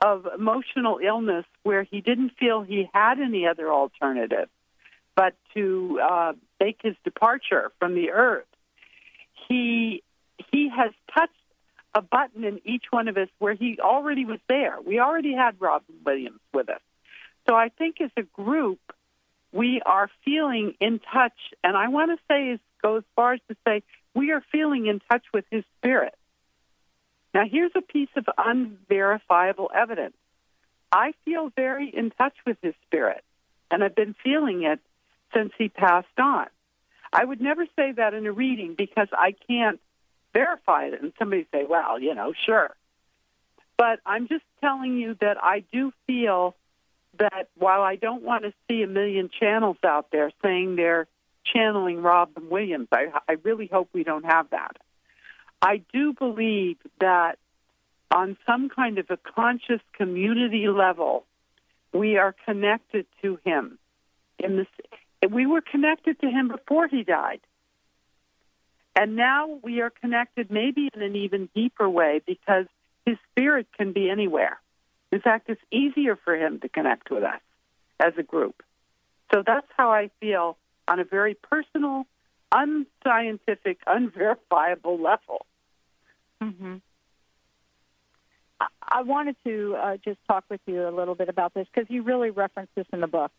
of 0.00 0.26
emotional 0.36 0.98
illness 1.04 1.44
where 1.62 1.82
he 1.82 2.00
didn't 2.00 2.32
feel 2.38 2.62
he 2.62 2.88
had 2.92 3.20
any 3.20 3.46
other 3.46 3.72
alternative 3.72 4.48
but 5.16 5.34
to 5.54 6.00
uh, 6.02 6.32
make 6.60 6.78
his 6.82 6.94
departure 7.04 7.70
from 7.78 7.94
the 7.94 8.10
earth. 8.10 8.46
He 9.48 10.02
he 10.50 10.68
has 10.68 10.92
touched 11.14 11.32
a 11.94 12.02
button 12.02 12.44
in 12.44 12.60
each 12.64 12.84
one 12.90 13.08
of 13.08 13.16
us 13.16 13.28
where 13.38 13.54
he 13.54 13.78
already 13.80 14.24
was 14.24 14.40
there. 14.48 14.78
We 14.84 14.98
already 14.98 15.34
had 15.34 15.60
Robin 15.60 15.94
Williams 16.04 16.40
with 16.52 16.68
us. 16.68 16.80
So 17.48 17.54
I 17.54 17.68
think 17.68 18.00
as 18.00 18.10
a 18.16 18.22
group, 18.22 18.80
we 19.52 19.80
are 19.86 20.10
feeling 20.24 20.74
in 20.80 21.00
touch, 21.12 21.38
and 21.62 21.76
I 21.76 21.88
want 21.88 22.10
to 22.10 22.24
say, 22.28 22.58
go 22.82 22.96
as 22.96 23.04
far 23.14 23.34
as 23.34 23.40
to 23.48 23.56
say, 23.66 23.82
we 24.14 24.32
are 24.32 24.42
feeling 24.50 24.86
in 24.86 25.00
touch 25.10 25.24
with 25.32 25.44
his 25.50 25.64
spirit. 25.78 26.14
Now, 27.32 27.44
here's 27.50 27.72
a 27.74 27.80
piece 27.80 28.08
of 28.16 28.26
unverifiable 28.36 29.70
evidence. 29.74 30.16
I 30.90 31.12
feel 31.24 31.50
very 31.54 31.88
in 31.88 32.10
touch 32.10 32.34
with 32.46 32.56
his 32.62 32.74
spirit, 32.86 33.22
and 33.70 33.82
I've 33.82 33.94
been 33.94 34.14
feeling 34.24 34.62
it 34.62 34.80
since 35.34 35.52
he 35.58 35.68
passed 35.68 36.18
on. 36.18 36.46
I 37.12 37.24
would 37.24 37.40
never 37.40 37.66
say 37.76 37.92
that 37.92 38.14
in 38.14 38.26
a 38.26 38.32
reading 38.32 38.74
because 38.76 39.08
I 39.12 39.34
can't 39.48 39.80
verify 40.34 40.86
it. 40.86 41.00
And 41.00 41.12
somebody 41.18 41.46
say, 41.52 41.64
well, 41.66 41.98
you 41.98 42.14
know, 42.14 42.34
sure. 42.44 42.70
But 43.78 44.00
I'm 44.04 44.28
just 44.28 44.44
telling 44.60 44.98
you 44.98 45.16
that 45.20 45.42
I 45.42 45.64
do 45.72 45.92
feel 46.06 46.54
that 47.18 47.48
while 47.56 47.82
I 47.82 47.96
don't 47.96 48.22
want 48.22 48.44
to 48.44 48.52
see 48.68 48.82
a 48.82 48.86
million 48.86 49.30
channels 49.40 49.76
out 49.84 50.08
there 50.10 50.30
saying 50.42 50.76
they're 50.76 51.06
channeling 51.44 52.02
Robin 52.02 52.50
Williams, 52.50 52.88
I, 52.92 53.06
I 53.28 53.36
really 53.42 53.68
hope 53.72 53.88
we 53.92 54.04
don't 54.04 54.24
have 54.24 54.50
that. 54.50 54.76
I 55.62 55.82
do 55.92 56.12
believe 56.12 56.76
that 57.00 57.38
on 58.10 58.36
some 58.46 58.68
kind 58.68 58.98
of 58.98 59.06
a 59.10 59.16
conscious 59.16 59.80
community 59.94 60.68
level, 60.68 61.24
we 61.92 62.16
are 62.16 62.34
connected 62.44 63.06
to 63.22 63.38
him. 63.44 63.78
In 64.38 64.56
this, 64.56 64.66
we 65.30 65.46
were 65.46 65.62
connected 65.62 66.20
to 66.20 66.28
him 66.28 66.48
before 66.48 66.88
he 66.88 67.02
died. 67.02 67.40
And 68.96 69.16
now 69.16 69.58
we 69.62 69.80
are 69.80 69.90
connected 69.90 70.50
maybe 70.50 70.88
in 70.94 71.02
an 71.02 71.16
even 71.16 71.48
deeper 71.54 71.88
way 71.88 72.20
because 72.24 72.66
his 73.04 73.16
spirit 73.30 73.66
can 73.76 73.92
be 73.92 74.08
anywhere. 74.08 74.58
In 75.10 75.20
fact, 75.20 75.48
it's 75.48 75.60
easier 75.70 76.16
for 76.16 76.34
him 76.34 76.60
to 76.60 76.68
connect 76.68 77.10
with 77.10 77.24
us 77.24 77.40
as 78.00 78.12
a 78.18 78.22
group. 78.22 78.62
So 79.32 79.42
that's 79.44 79.66
how 79.76 79.90
I 79.90 80.10
feel 80.20 80.56
on 80.86 81.00
a 81.00 81.04
very 81.04 81.34
personal, 81.34 82.06
unscientific, 82.52 83.78
unverifiable 83.86 85.00
level. 85.00 85.46
Mm-hmm. 86.42 86.76
I 88.60 89.02
wanted 89.02 89.36
to 89.44 89.76
uh, 89.76 89.96
just 90.04 90.18
talk 90.28 90.44
with 90.48 90.60
you 90.66 90.88
a 90.88 90.90
little 90.90 91.14
bit 91.14 91.28
about 91.28 91.54
this 91.54 91.66
because 91.72 91.90
you 91.90 92.02
really 92.02 92.30
reference 92.30 92.70
this 92.74 92.86
in 92.92 93.00
the 93.00 93.06
book. 93.06 93.32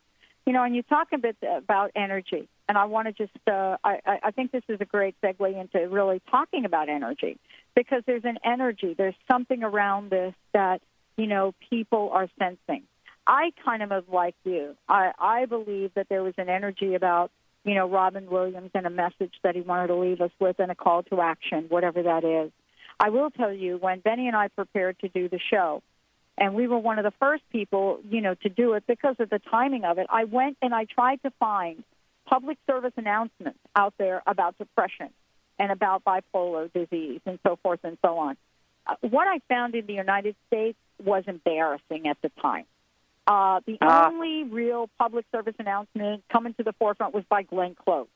You 0.46 0.54
know, 0.54 0.64
and 0.64 0.76
you 0.76 0.84
talk 0.84 1.08
a 1.14 1.18
bit 1.18 1.38
about 1.42 1.92
energy, 1.96 2.48
and 2.68 2.78
I 2.78 2.86
want 2.86 3.08
to 3.08 3.14
just, 3.14 3.38
uh, 3.48 3.78
I, 3.84 4.00
I 4.24 4.32
think 4.32 4.52
this 4.52 4.64
is 4.68 4.80
a 4.82 4.86
great 4.86 5.16
segue 5.22 5.60
into 5.60 5.88
really 5.88 6.22
talking 6.32 6.66
about 6.66 6.90
energy 6.90 7.38
because 7.76 8.02
there's 8.08 8.26
an 8.26 8.40
energy. 8.44 8.96
There's 8.98 9.16
something 9.32 9.64
around 9.64 10.10
this 10.10 10.34
that 10.54 10.82
you 11.18 11.28
know 11.28 11.54
people 11.70 12.10
are 12.12 12.28
sensing. 12.40 12.84
I 13.28 13.52
kind 13.64 13.84
of 13.84 13.90
was 13.90 14.04
like 14.12 14.36
you. 14.44 14.76
I 14.88 15.12
I 15.20 15.46
believe 15.46 15.92
that 15.96 16.10
there 16.10 16.24
was 16.24 16.34
an 16.38 16.50
energy 16.50 16.96
about 16.96 17.32
you 17.64 17.76
know 17.76 17.88
Robin 17.88 18.30
Williams 18.30 18.72
and 18.74 18.86
a 18.88 18.90
message 18.90 19.34
that 19.44 19.56
he 19.56 19.62
wanted 19.62 19.88
to 19.88 19.96
leave 19.96 20.22
us 20.22 20.32
with 20.40 20.60
and 20.60 20.72
a 20.72 20.76
call 20.76 21.04
to 21.04 21.22
action, 21.22 21.66
whatever 21.70 22.04
that 22.04 22.24
is. 22.24 22.52
I 23.00 23.10
will 23.10 23.30
tell 23.30 23.52
you 23.52 23.78
when 23.78 24.00
Benny 24.00 24.28
and 24.28 24.36
I 24.36 24.48
prepared 24.48 24.98
to 25.00 25.10
do 25.10 25.28
the 25.28 25.40
show, 25.52 25.84
and 26.38 26.56
we 26.56 26.68
were 26.68 26.80
one 26.80 26.98
of 26.98 27.04
the 27.04 27.14
first 27.20 27.44
people, 27.52 28.00
you 28.10 28.22
know, 28.22 28.36
to 28.36 28.50
do 28.50 28.74
it 28.74 28.86
because 28.88 29.16
of 29.20 29.30
the 29.30 29.40
timing 29.52 29.84
of 29.84 29.98
it. 29.98 30.08
I 30.10 30.24
went 30.24 30.58
and 30.62 30.74
I 30.74 30.86
tried 30.86 31.22
to 31.24 31.32
find 31.40 31.84
public 32.26 32.58
service 32.68 32.94
announcements 32.98 33.60
out 33.76 33.94
there 33.98 34.22
about 34.28 34.58
depression 34.58 35.10
and 35.60 35.72
about 35.72 36.04
bipolar 36.04 36.72
disease 36.74 37.22
and 37.26 37.40
so 37.46 37.58
forth 37.64 37.80
and 37.84 37.98
so 38.04 38.18
on. 38.18 38.38
Uh, 38.88 38.96
what 39.02 39.28
I 39.28 39.40
found 39.48 39.76
in 39.76 39.86
the 39.86 39.94
United 39.94 40.36
States 40.48 40.78
was 41.04 41.24
embarrassing 41.28 42.08
at 42.08 42.18
the 42.22 42.30
time. 42.42 42.66
Uh, 43.28 43.60
the 43.66 43.78
Ah. 43.82 44.08
only 44.08 44.44
real 44.44 44.90
public 45.00 45.26
service 45.32 45.56
announcement 45.58 46.24
coming 46.30 46.54
to 46.56 46.64
the 46.64 46.74
forefront 46.74 47.14
was 47.14 47.24
by 47.26 47.42
Glenn 47.42 47.74
Close. 47.74 48.08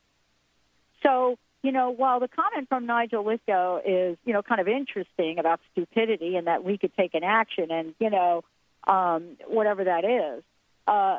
So, 1.02 1.36
you 1.62 1.72
know, 1.72 1.90
while 1.90 2.20
the 2.20 2.28
comment 2.28 2.68
from 2.68 2.86
Nigel 2.86 3.24
Lythgoe 3.24 3.82
is, 3.84 4.18
you 4.24 4.32
know, 4.32 4.42
kind 4.42 4.60
of 4.60 4.68
interesting 4.68 5.38
about 5.38 5.60
stupidity 5.72 6.36
and 6.36 6.46
that 6.46 6.62
we 6.62 6.78
could 6.78 6.94
take 6.96 7.14
an 7.14 7.24
action 7.24 7.70
and, 7.70 7.94
you 7.98 8.10
know, 8.10 8.44
um, 8.86 9.36
whatever 9.46 9.84
that 9.84 10.04
is, 10.04 10.44
uh, 10.86 11.18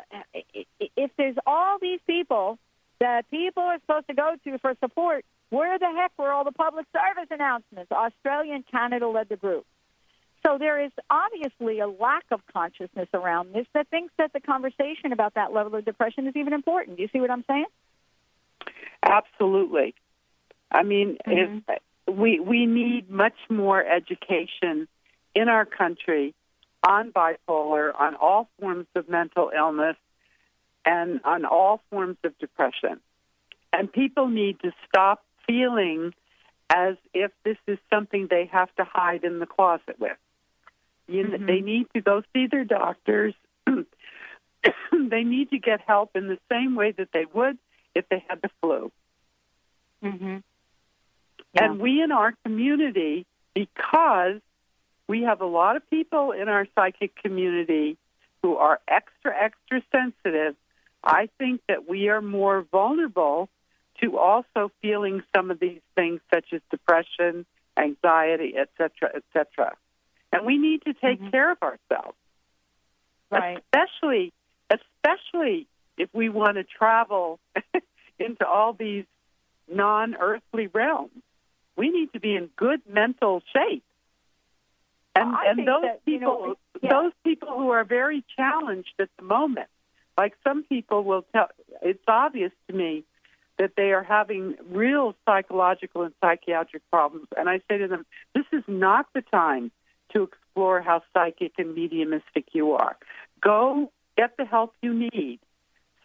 if 0.96 1.12
there's 1.18 1.36
all 1.46 1.78
these 1.80 2.00
people 2.08 2.58
that 3.02 3.30
people 3.30 3.64
are 3.64 3.80
supposed 3.80 4.08
to 4.08 4.14
go 4.14 4.36
to 4.46 4.58
for 4.60 4.74
support, 4.80 5.26
where 5.50 5.78
the 5.78 5.92
heck 5.98 6.12
were 6.18 6.32
all 6.32 6.46
the 6.46 6.52
public 6.52 6.86
service 6.94 7.28
announcements? 7.30 7.92
Australia 7.92 8.54
and 8.54 8.64
Canada 8.72 9.08
led 9.08 9.28
the 9.28 9.36
group. 9.36 9.66
So 10.46 10.58
there 10.58 10.84
is 10.84 10.92
obviously 11.10 11.80
a 11.80 11.88
lack 11.88 12.26
of 12.32 12.42
consciousness 12.52 13.10
around 13.14 13.54
this 13.54 13.68
that 13.74 13.88
thinks 13.90 14.14
that 14.18 14.34
the 14.34 14.40
conversation 14.40 15.12
about 15.12 15.34
that 15.34 15.52
level 15.52 15.76
of 15.76 15.84
depression 15.86 16.28
is 16.28 16.36
even 16.36 16.54
important. 16.54 16.98
Do 16.98 17.04
you 17.04 17.10
see 17.12 17.20
what 17.20 17.30
I'm 17.30 17.44
saying? 17.48 17.66
Absolutely. 19.04 19.94
I 20.72 20.84
mean, 20.84 21.18
Mm-hmm. 21.28 21.70
if, 21.70 21.82
we 22.08 22.40
we 22.40 22.66
need 22.66 23.10
much 23.10 23.38
more 23.50 23.84
education 23.86 24.88
in 25.36 25.48
our 25.48 25.66
country 25.66 26.34
on 26.84 27.12
bipolar, 27.12 27.92
on 27.98 28.16
all 28.16 28.50
forms 28.60 28.88
of 28.96 29.08
mental 29.08 29.52
illness, 29.56 29.96
and 30.86 31.22
on 31.24 31.46
all 31.46 31.82
forms 31.90 32.18
of 32.24 32.38
depression. 32.40 33.00
And 33.74 33.92
people 33.92 34.28
need 34.28 34.60
to 34.62 34.72
stop 34.88 35.24
feeling 35.48 36.14
as 36.70 36.96
if 37.14 37.32
this 37.44 37.58
is 37.68 37.78
something 37.90 38.28
they 38.30 38.50
have 38.52 38.74
to 38.76 38.84
hide 38.84 39.24
in 39.24 39.40
the 39.40 39.46
closet 39.46 40.00
with. 40.00 40.18
You, 41.08 41.26
Mm-hmm. 41.26 41.46
They 41.46 41.60
need 41.60 41.88
to 41.94 42.02
go 42.02 42.24
see 42.34 42.48
their 42.48 42.64
doctors. 42.64 43.34
they 43.66 45.24
need 45.24 45.50
to 45.50 45.60
get 45.60 45.82
help 45.86 46.16
in 46.16 46.28
the 46.28 46.38
same 46.50 46.76
way 46.76 46.92
that 46.92 47.10
they 47.12 47.26
would 47.34 47.58
if 47.94 48.08
they 48.10 48.24
had 48.28 48.42
the 48.42 48.50
flu. 48.62 48.92
Mm-hmm. 50.04 50.38
And 51.56 51.80
we 51.80 52.02
in 52.02 52.12
our 52.12 52.34
community, 52.46 53.26
because 53.54 54.40
we 55.08 55.24
have 55.24 55.42
a 55.42 55.46
lot 55.46 55.76
of 55.76 55.90
people 55.90 56.32
in 56.32 56.48
our 56.48 56.66
psychic 56.76 57.16
community 57.22 57.98
who 58.42 58.56
are 58.56 58.80
extra, 58.88 59.36
extra 59.38 59.82
sensitive, 59.92 60.56
I 61.04 61.30
think 61.38 61.62
that 61.68 61.90
we 61.90 62.10
are 62.10 62.22
more 62.22 62.66
vulnerable 62.72 63.50
to 64.02 64.18
also 64.18 64.72
feeling 64.82 65.24
some 65.36 65.52
of 65.52 65.60
these 65.60 65.82
things 65.96 66.22
such 66.34 66.46
as 66.54 66.62
depression, 66.70 67.46
anxiety, 67.78 68.54
et 68.58 68.70
cetera, 68.78 69.12
et 69.16 69.24
cetera. 69.34 69.74
And 70.32 70.46
we 70.46 70.58
need 70.58 70.84
to 70.84 70.94
take 70.94 71.20
mm-hmm. 71.20 71.30
care 71.30 71.52
of 71.52 71.58
ourselves. 71.62 72.18
Right. 73.30 73.60
Especially, 73.74 74.34
especially 74.70 75.68
if 75.98 76.10
we 76.14 76.30
want 76.30 76.58
to 76.58 76.64
travel 76.64 77.40
into 78.20 78.46
all 78.46 78.74
these 78.74 79.06
non-earthly 79.72 80.68
realms. 80.68 81.12
We 81.76 81.90
need 81.90 82.14
to 82.14 82.20
be 82.20 82.36
in 82.36 82.50
good 82.56 82.82
mental 82.88 83.42
shape. 83.54 83.84
And, 85.16 85.36
I 85.36 85.52
and 85.52 85.68
those 85.68 85.82
that, 85.84 86.06
people, 86.06 86.28
know, 86.28 86.56
yeah. 86.82 86.90
those 86.90 87.12
people 87.24 87.50
who 87.50 87.70
are 87.70 87.84
very 87.84 88.24
challenged 88.36 88.94
at 89.00 89.10
the 89.18 89.24
moment, 89.24 89.68
like 90.22 90.36
some 90.44 90.62
people 90.62 91.04
will 91.04 91.26
tell, 91.34 91.48
it's 91.82 92.04
obvious 92.08 92.52
to 92.68 92.76
me 92.76 93.04
that 93.58 93.72
they 93.76 93.92
are 93.92 94.04
having 94.04 94.54
real 94.70 95.16
psychological 95.26 96.04
and 96.04 96.14
psychiatric 96.22 96.84
problems. 96.92 97.26
And 97.36 97.50
I 97.50 97.60
say 97.68 97.80
to 97.80 97.88
them, 97.88 98.06
this 98.36 98.46
is 98.54 98.64
not 98.68 99.08
the 99.16 99.24
time 99.24 99.72
to 100.14 100.22
explore 100.22 100.80
how 100.80 101.02
psychic 101.12 101.54
and 101.58 101.74
mediumistic 101.74 102.46
you 102.52 102.74
are. 102.74 102.98
Go 103.42 103.92
get 104.16 104.38
the 104.38 104.46
help 104.46 104.76
you 104.84 104.94
need, 104.94 105.40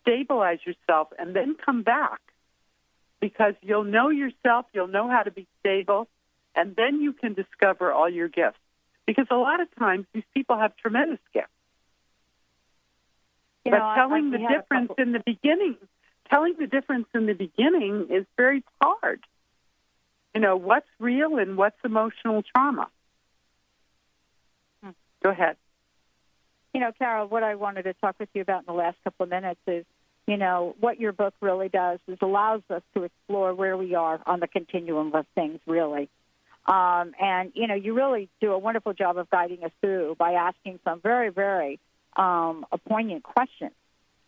stabilize 0.01 0.61
yourself, 0.64 1.09
and 1.19 1.37
then 1.37 1.55
come 1.55 1.83
back 1.83 2.23
because 3.21 3.53
you'll 3.61 3.85
know 3.85 4.09
yourself, 4.09 4.64
you'll 4.73 4.89
know 4.89 5.11
how 5.11 5.25
to 5.25 5.31
be 5.31 5.47
stable, 5.61 6.09
and 6.55 6.75
then 6.75 7.03
you 7.03 7.12
can 7.12 7.35
discover 7.35 7.93
all 7.93 8.09
your 8.09 8.29
gifts. 8.29 8.61
Because 9.07 9.27
a 9.31 9.37
lot 9.37 9.61
of 9.61 9.69
times 9.79 10.07
these 10.14 10.25
people 10.33 10.57
have 10.59 10.75
tremendous 10.79 11.21
gifts. 11.35 11.56
You 13.67 13.73
but 13.73 13.79
know, 13.79 13.95
telling 13.97 14.29
I- 14.29 14.31
the 14.31 14.39
we 14.39 14.43
had 14.45 14.53
a 14.53 14.59
difference 14.61 14.93
in 14.97 15.12
the 15.12 15.23
beginning, 15.27 15.77
telling 16.31 16.55
the 16.59 16.67
difference 16.69 17.09
in 17.14 17.27
the 17.27 17.35
beginning 17.35 18.09
is 18.11 18.25
very 18.37 18.62
hard. 18.81 19.21
You 20.35 20.41
know, 20.41 20.57
what's 20.57 20.89
real 21.01 21.39
and 21.39 21.57
what's 21.57 21.77
emotional 21.85 22.43
trauma. 22.43 22.89
Hmm. 24.83 24.91
Go 25.23 25.31
ahead. 25.31 25.57
You 26.75 26.81
know, 26.81 26.93
Carole, 26.93 27.27
what 27.27 27.43
I 27.43 27.55
wanted 27.57 27.85
to 27.85 27.95
talk 27.95 28.17
with 28.21 28.29
you 28.35 28.43
about 28.43 28.61
in 28.61 28.67
the 28.67 28.73
last 28.75 28.99
couple 29.03 29.25
of 29.25 29.31
minutes 29.31 29.61
is, 29.67 29.85
you 30.27 30.37
know, 30.37 30.77
what 30.79 31.01
your 31.01 31.12
book 31.12 31.35
really 31.41 31.69
does 31.69 31.99
is 32.07 32.19
allows 32.21 32.62
us 32.71 32.83
to 32.95 33.05
explore 33.05 33.55
where 33.55 33.77
we 33.77 33.95
are 33.95 34.21
on 34.27 34.41
the 34.41 34.47
continuum 34.47 35.14
of 35.14 35.27
things, 35.35 35.59
really. 35.67 36.09
Um, 36.67 37.14
and, 37.21 37.51
you 37.55 37.67
know, 37.67 37.75
you 37.75 37.95
really 37.95 38.29
do 38.41 38.53
a 38.53 38.59
wonderful 38.59 38.93
job 38.93 39.17
of 39.19 39.31
guiding 39.31 39.64
us 39.64 39.73
through 39.81 40.17
by 40.19 40.33
asking 40.35 40.81
some 40.85 41.01
very, 41.01 41.31
very 41.31 41.81
um, 42.17 42.67
a 42.73 42.79
poignant 42.79 43.23
question 43.23 43.71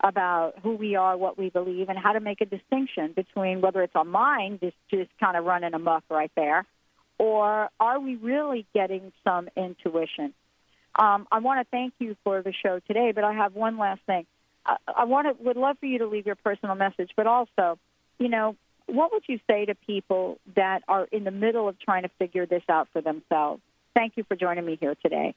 about 0.00 0.54
who 0.62 0.76
we 0.76 0.94
are, 0.94 1.16
what 1.16 1.36
we 1.36 1.50
believe, 1.50 1.88
and 1.88 1.98
how 1.98 2.12
to 2.12 2.20
make 2.20 2.40
a 2.40 2.44
distinction 2.44 3.12
between 3.12 3.60
whether 3.60 3.82
it's 3.82 3.96
our 3.96 4.04
mind 4.04 4.60
just, 4.60 4.76
just 4.90 5.10
kind 5.18 5.36
of 5.36 5.44
running 5.44 5.74
amok 5.74 6.04
right 6.08 6.30
there, 6.36 6.64
or 7.18 7.68
are 7.80 7.98
we 7.98 8.14
really 8.14 8.64
getting 8.74 9.12
some 9.24 9.48
intuition? 9.56 10.32
Um, 10.98 11.26
I 11.32 11.40
want 11.40 11.60
to 11.60 11.66
thank 11.70 11.94
you 11.98 12.16
for 12.24 12.42
the 12.42 12.52
show 12.52 12.80
today, 12.86 13.12
but 13.12 13.24
I 13.24 13.32
have 13.32 13.54
one 13.54 13.76
last 13.78 14.00
thing. 14.06 14.26
I, 14.64 14.76
I 14.86 15.04
want 15.04 15.26
to 15.26 15.42
would 15.42 15.56
love 15.56 15.78
for 15.78 15.86
you 15.86 15.98
to 15.98 16.06
leave 16.06 16.26
your 16.26 16.36
personal 16.36 16.74
message, 16.76 17.10
but 17.16 17.26
also, 17.26 17.78
you 18.18 18.28
know, 18.28 18.56
what 18.86 19.12
would 19.12 19.24
you 19.28 19.38
say 19.50 19.64
to 19.66 19.74
people 19.74 20.38
that 20.56 20.82
are 20.88 21.06
in 21.10 21.24
the 21.24 21.30
middle 21.30 21.68
of 21.68 21.78
trying 21.78 22.02
to 22.04 22.10
figure 22.18 22.46
this 22.46 22.62
out 22.68 22.88
for 22.92 23.00
themselves? 23.02 23.60
Thank 23.94 24.16
you 24.16 24.24
for 24.24 24.36
joining 24.36 24.64
me 24.64 24.76
here 24.80 24.94
today. 25.02 25.34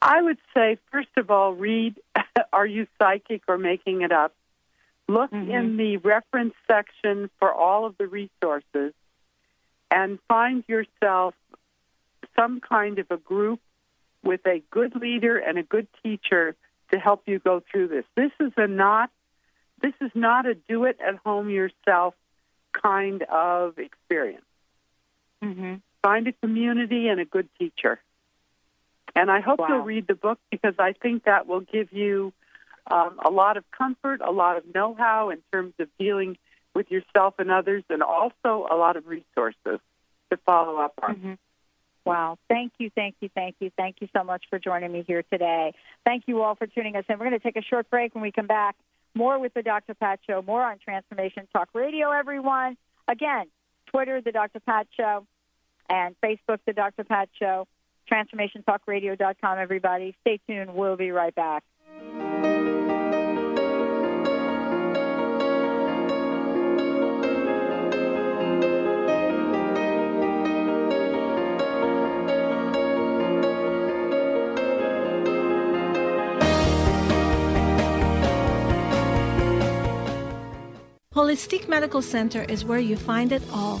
I 0.00 0.22
would 0.22 0.38
say, 0.54 0.78
first 0.90 1.08
of 1.16 1.30
all, 1.30 1.52
read 1.54 1.96
Are 2.52 2.66
You 2.66 2.86
Psychic 2.98 3.42
or 3.48 3.58
Making 3.58 4.02
It 4.02 4.12
Up? 4.12 4.34
Look 5.08 5.32
in 5.32 5.76
the 5.76 5.98
reference 5.98 6.54
section 6.66 7.30
for 7.38 7.52
all 7.52 7.86
of 7.86 7.96
the 7.96 8.08
resources 8.08 8.92
and 9.88 10.18
find 10.26 10.64
yourself 10.66 11.34
some 12.34 12.60
kind 12.60 12.98
of 12.98 13.10
a 13.10 13.16
group 13.16 13.60
with 14.24 14.40
a 14.46 14.62
good 14.70 14.96
leader 14.96 15.38
and 15.38 15.58
a 15.58 15.62
good 15.62 15.86
teacher 16.02 16.56
to 16.92 16.98
help 16.98 17.22
you 17.26 17.38
go 17.38 17.62
through 17.70 17.88
this. 17.88 18.04
This 18.16 18.32
is 18.40 18.52
a 18.56 18.66
not 18.66 19.10
this 19.82 19.92
is 20.00 20.10
not 20.14 20.46
a 20.46 20.54
do 20.54 20.84
it 20.84 20.98
at 21.06 21.16
home 21.16 21.50
yourself 21.50 22.14
kind 22.72 23.22
of 23.22 23.78
experience. 23.78 24.44
Mm-hmm. 25.42 25.74
Find 26.02 26.26
a 26.28 26.32
community 26.32 27.08
and 27.08 27.20
a 27.20 27.24
good 27.24 27.48
teacher. 27.58 28.00
And 29.16 29.30
I 29.30 29.40
hope 29.40 29.58
Wow. 29.58 29.68
you'll 29.68 29.80
read 29.80 30.06
the 30.06 30.14
book 30.14 30.38
because 30.50 30.74
I 30.78 30.92
think 30.92 31.24
that 31.24 31.46
will 31.46 31.60
give 31.62 31.92
you 31.92 32.32
um, 32.88 33.18
a 33.24 33.30
lot 33.30 33.56
of 33.56 33.64
comfort, 33.72 34.20
a 34.20 34.30
lot 34.30 34.58
of 34.58 34.74
know 34.74 34.94
how 34.94 35.30
in 35.30 35.42
terms 35.52 35.72
of 35.80 35.88
dealing 35.98 36.36
with 36.74 36.90
yourself 36.90 37.34
and 37.38 37.50
others, 37.50 37.82
and 37.88 38.02
also 38.02 38.68
a 38.70 38.76
lot 38.76 38.96
of 38.96 39.06
resources 39.08 39.80
to 40.30 40.36
follow 40.44 40.76
up 40.76 40.92
on. 41.02 41.16
Mm-hmm. 41.16 41.32
Wow. 42.04 42.38
Thank 42.48 42.74
you, 42.78 42.90
thank 42.94 43.16
you, 43.20 43.28
thank 43.34 43.56
you. 43.58 43.72
Thank 43.76 43.96
you 44.00 44.08
so 44.14 44.22
much 44.22 44.44
for 44.48 44.60
joining 44.60 44.92
me 44.92 45.02
here 45.04 45.24
today. 45.32 45.72
Thank 46.04 46.24
you 46.28 46.42
all 46.42 46.54
for 46.54 46.66
tuning 46.68 46.94
us 46.94 47.04
in. 47.08 47.18
We're 47.18 47.26
going 47.26 47.40
to 47.40 47.42
take 47.42 47.56
a 47.56 47.62
short 47.66 47.90
break 47.90 48.14
when 48.14 48.22
we 48.22 48.30
come 48.30 48.46
back. 48.46 48.76
More 49.14 49.38
with 49.40 49.54
the 49.54 49.62
Dr. 49.62 49.94
Pat 49.94 50.20
Show, 50.26 50.42
more 50.42 50.62
on 50.62 50.78
Transformation 50.78 51.48
Talk 51.52 51.70
Radio, 51.72 52.12
everyone. 52.12 52.76
Again, 53.08 53.46
Twitter, 53.86 54.20
The 54.20 54.30
Dr. 54.30 54.60
Pat 54.60 54.86
Show, 54.96 55.26
and 55.88 56.14
Facebook, 56.22 56.58
The 56.66 56.74
Dr. 56.74 57.02
Pat 57.02 57.30
Show, 57.38 57.66
transformationtalkradio.com, 58.10 59.58
everybody. 59.58 60.14
Stay 60.20 60.40
tuned. 60.46 60.74
We'll 60.74 60.96
be 60.96 61.10
right 61.10 61.34
back. 61.34 61.62
Holistic 81.16 81.66
Medical 81.66 82.02
Center 82.02 82.42
is 82.42 82.64
where 82.64 82.78
you 82.78 82.96
find 82.96 83.32
it 83.32 83.42
all 83.52 83.80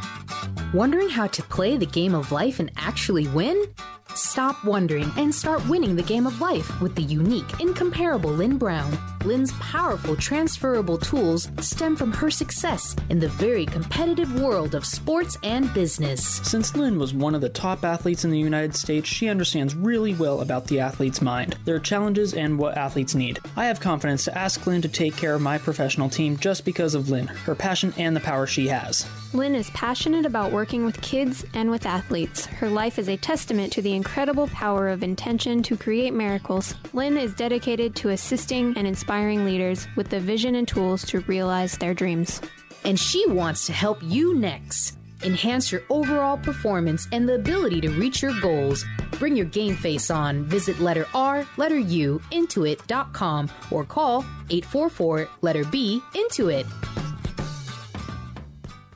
Wondering 0.73 1.09
how 1.09 1.27
to 1.27 1.43
play 1.43 1.75
the 1.75 1.85
game 1.85 2.15
of 2.15 2.31
life 2.31 2.61
and 2.61 2.71
actually 2.77 3.27
win? 3.27 3.61
Stop 4.15 4.63
wondering 4.63 5.11
and 5.17 5.35
start 5.35 5.67
winning 5.67 5.97
the 5.97 6.01
game 6.01 6.25
of 6.25 6.39
life 6.39 6.79
with 6.79 6.95
the 6.95 7.01
unique, 7.01 7.59
incomparable 7.59 8.29
Lynn 8.29 8.57
Brown. 8.57 8.97
Lynn's 9.25 9.51
powerful 9.53 10.15
transferable 10.15 10.97
tools 10.97 11.49
stem 11.59 11.95
from 11.95 12.11
her 12.11 12.31
success 12.31 12.95
in 13.09 13.19
the 13.19 13.29
very 13.29 13.67
competitive 13.67 14.41
world 14.41 14.73
of 14.73 14.83
sports 14.83 15.37
and 15.43 15.71
business. 15.75 16.41
Since 16.43 16.75
Lynn 16.75 16.97
was 16.97 17.13
one 17.13 17.35
of 17.35 17.41
the 17.41 17.49
top 17.49 17.85
athletes 17.85 18.25
in 18.25 18.31
the 18.31 18.39
United 18.39 18.75
States, 18.75 19.07
she 19.07 19.29
understands 19.29 19.75
really 19.75 20.15
well 20.15 20.41
about 20.41 20.65
the 20.65 20.79
athlete's 20.79 21.21
mind, 21.21 21.55
their 21.65 21.79
challenges, 21.79 22.33
and 22.33 22.57
what 22.57 22.77
athletes 22.77 23.13
need. 23.13 23.39
I 23.55 23.65
have 23.65 23.79
confidence 23.79 24.25
to 24.25 24.37
ask 24.37 24.65
Lynn 24.65 24.81
to 24.81 24.89
take 24.89 25.15
care 25.15 25.35
of 25.35 25.41
my 25.41 25.59
professional 25.59 26.09
team 26.09 26.37
just 26.37 26.65
because 26.65 26.95
of 26.95 27.09
Lynn, 27.09 27.27
her 27.27 27.55
passion, 27.55 27.93
and 27.97 28.15
the 28.15 28.21
power 28.21 28.47
she 28.47 28.67
has. 28.69 29.05
Lynn 29.33 29.55
is 29.55 29.69
passionate 29.69 30.25
about 30.25 30.51
working 30.51 30.83
with 30.83 31.01
kids 31.01 31.45
and 31.53 31.69
with 31.69 31.85
athletes. 31.85 32.47
Her 32.47 32.67
life 32.67 32.99
is 32.99 33.07
a 33.07 33.15
testament 33.15 33.71
to 33.73 33.81
the 33.81 33.93
incredible 33.93 34.47
power 34.47 34.89
of 34.89 35.03
intention 35.03 35.63
to 35.63 35.77
create 35.77 36.13
miracles. 36.13 36.75
Lynn 36.91 37.17
is 37.17 37.33
dedicated 37.33 37.95
to 37.97 38.09
assisting 38.09 38.75
and 38.75 38.85
inspiring 38.85 39.10
leaders 39.19 39.89
with 39.97 40.09
the 40.09 40.21
vision 40.21 40.55
and 40.55 40.65
tools 40.65 41.03
to 41.07 41.19
realize 41.21 41.77
their 41.77 41.93
dreams. 41.93 42.41
And 42.85 42.97
she 42.97 43.27
wants 43.27 43.65
to 43.65 43.73
help 43.73 43.99
you 44.01 44.33
next. 44.33 44.97
Enhance 45.23 45.69
your 45.69 45.81
overall 45.89 46.37
performance 46.37 47.09
and 47.11 47.27
the 47.27 47.35
ability 47.35 47.81
to 47.81 47.89
reach 47.89 48.21
your 48.21 48.39
goals. 48.39 48.85
Bring 49.19 49.35
your 49.35 49.47
game 49.47 49.75
face 49.75 50.09
on. 50.09 50.45
Visit 50.45 50.79
letter 50.79 51.07
R, 51.13 51.45
letter 51.57 51.77
U, 51.77 52.21
intuit.com 52.31 53.51
or 53.69 53.83
call 53.83 54.21
844 54.49 55.27
letter 55.41 55.65
B, 55.65 56.01
Intuit. 56.13 56.65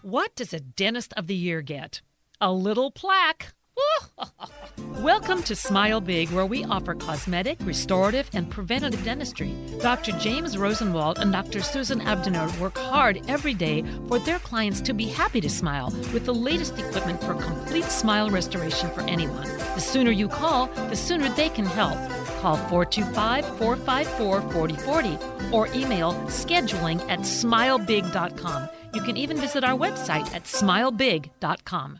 What 0.01 0.33
does 0.35 0.53
a 0.53 0.61
Dentist 0.61 1.13
of 1.17 1.27
the 1.27 1.35
Year 1.35 1.61
get? 1.61 2.01
A 2.39 2.53
little 2.53 2.89
plaque. 2.89 3.54
Welcome 5.01 5.43
to 5.43 5.55
Smile 5.55 6.01
Big, 6.01 6.29
where 6.31 6.45
we 6.45 6.63
offer 6.65 6.95
cosmetic, 6.95 7.57
restorative, 7.61 8.29
and 8.33 8.49
preventative 8.49 9.03
dentistry. 9.03 9.53
Dr. 9.81 10.13
James 10.13 10.57
Rosenwald 10.57 11.19
and 11.19 11.31
Dr. 11.31 11.61
Susan 11.61 11.99
Abdenur 12.01 12.57
work 12.59 12.77
hard 12.77 13.21
every 13.27 13.53
day 13.53 13.83
for 14.07 14.19
their 14.19 14.39
clients 14.39 14.81
to 14.81 14.93
be 14.93 15.05
happy 15.05 15.41
to 15.41 15.49
smile 15.49 15.91
with 16.13 16.25
the 16.25 16.33
latest 16.33 16.79
equipment 16.79 17.21
for 17.21 17.35
complete 17.35 17.85
smile 17.85 18.29
restoration 18.29 18.89
for 18.91 19.01
anyone. 19.01 19.47
The 19.75 19.79
sooner 19.79 20.11
you 20.11 20.27
call, 20.27 20.67
the 20.67 20.95
sooner 20.95 21.29
they 21.29 21.49
can 21.49 21.65
help. 21.65 21.97
Call 22.41 22.57
425 22.57 23.45
454 23.57 24.41
4040 24.51 25.51
or 25.51 25.67
email 25.67 26.13
scheduling 26.25 26.99
at 27.09 27.19
smilebig.com. 27.19 28.69
You 28.93 29.01
can 29.01 29.17
even 29.17 29.37
visit 29.37 29.63
our 29.63 29.77
website 29.77 30.33
at 30.33 30.45
smilebig.com. 30.45 31.99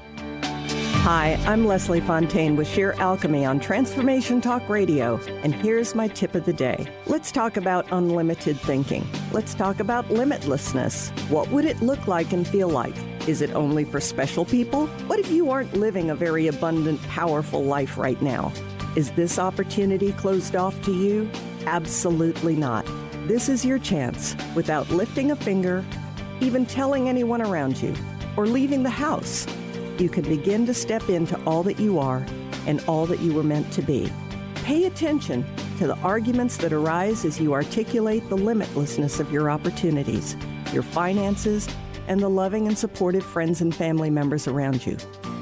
Hi, 1.03 1.33
I'm 1.47 1.65
Leslie 1.65 1.99
Fontaine 1.99 2.55
with 2.55 2.67
Sheer 2.67 2.91
Alchemy 2.99 3.43
on 3.43 3.59
Transformation 3.59 4.39
Talk 4.39 4.69
Radio, 4.69 5.19
and 5.41 5.55
here's 5.55 5.95
my 5.95 6.07
tip 6.07 6.35
of 6.35 6.45
the 6.45 6.53
day. 6.53 6.85
Let's 7.07 7.31
talk 7.31 7.57
about 7.57 7.87
unlimited 7.91 8.59
thinking. 8.59 9.09
Let's 9.31 9.55
talk 9.55 9.79
about 9.79 10.09
limitlessness. 10.09 11.09
What 11.31 11.49
would 11.49 11.65
it 11.65 11.81
look 11.81 12.05
like 12.05 12.33
and 12.33 12.47
feel 12.47 12.69
like? 12.69 12.93
Is 13.27 13.41
it 13.41 13.49
only 13.55 13.83
for 13.83 13.99
special 13.99 14.45
people? 14.45 14.85
What 15.07 15.17
if 15.17 15.31
you 15.31 15.49
aren't 15.49 15.73
living 15.73 16.11
a 16.11 16.15
very 16.15 16.45
abundant, 16.45 17.01
powerful 17.07 17.63
life 17.63 17.97
right 17.97 18.21
now? 18.21 18.53
Is 18.95 19.09
this 19.13 19.39
opportunity 19.39 20.11
closed 20.11 20.55
off 20.55 20.79
to 20.83 20.93
you? 20.93 21.27
Absolutely 21.65 22.55
not. 22.55 22.85
This 23.27 23.49
is 23.49 23.65
your 23.65 23.79
chance 23.79 24.35
without 24.53 24.87
lifting 24.91 25.31
a 25.31 25.35
finger, 25.35 25.83
even 26.41 26.63
telling 26.63 27.09
anyone 27.09 27.41
around 27.41 27.81
you, 27.81 27.95
or 28.37 28.45
leaving 28.45 28.83
the 28.83 28.91
house 28.91 29.47
you 30.01 30.09
can 30.09 30.23
begin 30.23 30.65
to 30.65 30.73
step 30.73 31.09
into 31.09 31.39
all 31.45 31.63
that 31.63 31.79
you 31.79 31.99
are 31.99 32.25
and 32.65 32.83
all 32.87 33.05
that 33.05 33.19
you 33.19 33.33
were 33.33 33.43
meant 33.43 33.71
to 33.73 33.81
be. 33.81 34.11
Pay 34.55 34.85
attention 34.85 35.45
to 35.77 35.87
the 35.87 35.97
arguments 35.99 36.57
that 36.57 36.73
arise 36.73 37.23
as 37.23 37.39
you 37.39 37.53
articulate 37.53 38.27
the 38.29 38.37
limitlessness 38.37 39.19
of 39.19 39.31
your 39.31 39.49
opportunities, 39.49 40.35
your 40.73 40.83
finances, 40.83 41.67
and 42.07 42.19
the 42.19 42.29
loving 42.29 42.67
and 42.67 42.77
supportive 42.77 43.23
friends 43.23 43.61
and 43.61 43.75
family 43.75 44.09
members 44.09 44.47
around 44.47 44.85
you. 44.85 44.97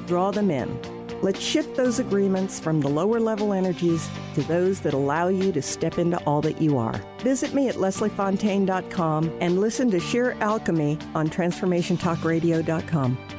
Draw 0.07 0.31
them 0.31 0.51
in. 0.51 0.79
Let's 1.21 1.41
shift 1.41 1.75
those 1.75 1.99
agreements 1.99 2.59
from 2.59 2.79
the 2.79 2.87
lower 2.87 3.19
level 3.19 3.51
energies 3.51 4.09
to 4.35 4.41
those 4.43 4.79
that 4.81 4.93
allow 4.93 5.27
you 5.27 5.51
to 5.51 5.61
step 5.61 5.97
into 5.97 6.17
all 6.23 6.41
that 6.41 6.61
you 6.61 6.77
are. 6.77 7.01
Visit 7.19 7.53
me 7.53 7.67
at 7.67 7.75
lesliefontaine.com 7.75 9.37
and 9.41 9.59
listen 9.59 9.91
to 9.91 9.99
Sheer 9.99 10.37
Alchemy 10.39 10.97
on 11.15 11.29
transformationtalkradio.com. 11.29 13.38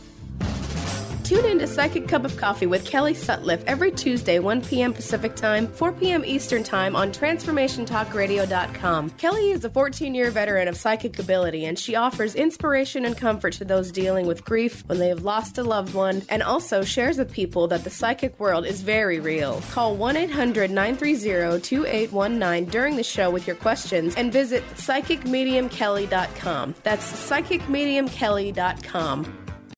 Tune 1.31 1.45
in 1.45 1.59
to 1.59 1.67
Psychic 1.67 2.09
Cup 2.09 2.25
of 2.25 2.35
Coffee 2.35 2.65
with 2.65 2.83
Kelly 2.83 3.13
Sutliff 3.13 3.63
every 3.65 3.89
Tuesday, 3.89 4.39
1 4.39 4.63
p.m. 4.63 4.91
Pacific 4.91 5.33
Time, 5.33 5.65
4 5.65 5.93
p.m. 5.93 6.25
Eastern 6.25 6.61
Time 6.61 6.93
on 6.93 7.13
TransformationTalkRadio.com. 7.13 9.11
Kelly 9.11 9.51
is 9.51 9.63
a 9.63 9.69
14 9.69 10.13
year 10.13 10.29
veteran 10.29 10.67
of 10.67 10.75
psychic 10.75 11.17
ability, 11.19 11.63
and 11.63 11.79
she 11.79 11.95
offers 11.95 12.35
inspiration 12.35 13.05
and 13.05 13.15
comfort 13.15 13.53
to 13.53 13.63
those 13.63 13.93
dealing 13.93 14.27
with 14.27 14.43
grief 14.43 14.83
when 14.87 14.99
they 14.99 15.07
have 15.07 15.23
lost 15.23 15.57
a 15.57 15.63
loved 15.63 15.93
one, 15.93 16.21
and 16.27 16.43
also 16.43 16.83
shares 16.83 17.17
with 17.17 17.31
people 17.31 17.65
that 17.69 17.85
the 17.85 17.89
psychic 17.89 18.37
world 18.37 18.65
is 18.65 18.81
very 18.81 19.21
real. 19.21 19.61
Call 19.71 19.95
1 19.95 20.17
800 20.17 20.69
930 20.69 21.61
2819 21.61 22.69
during 22.69 22.97
the 22.97 23.03
show 23.03 23.31
with 23.31 23.47
your 23.47 23.55
questions 23.55 24.15
and 24.17 24.33
visit 24.33 24.65
PsychicMediumKelly.com. 24.75 26.75
That's 26.83 27.29
PsychicMediumKelly.com. 27.29 29.40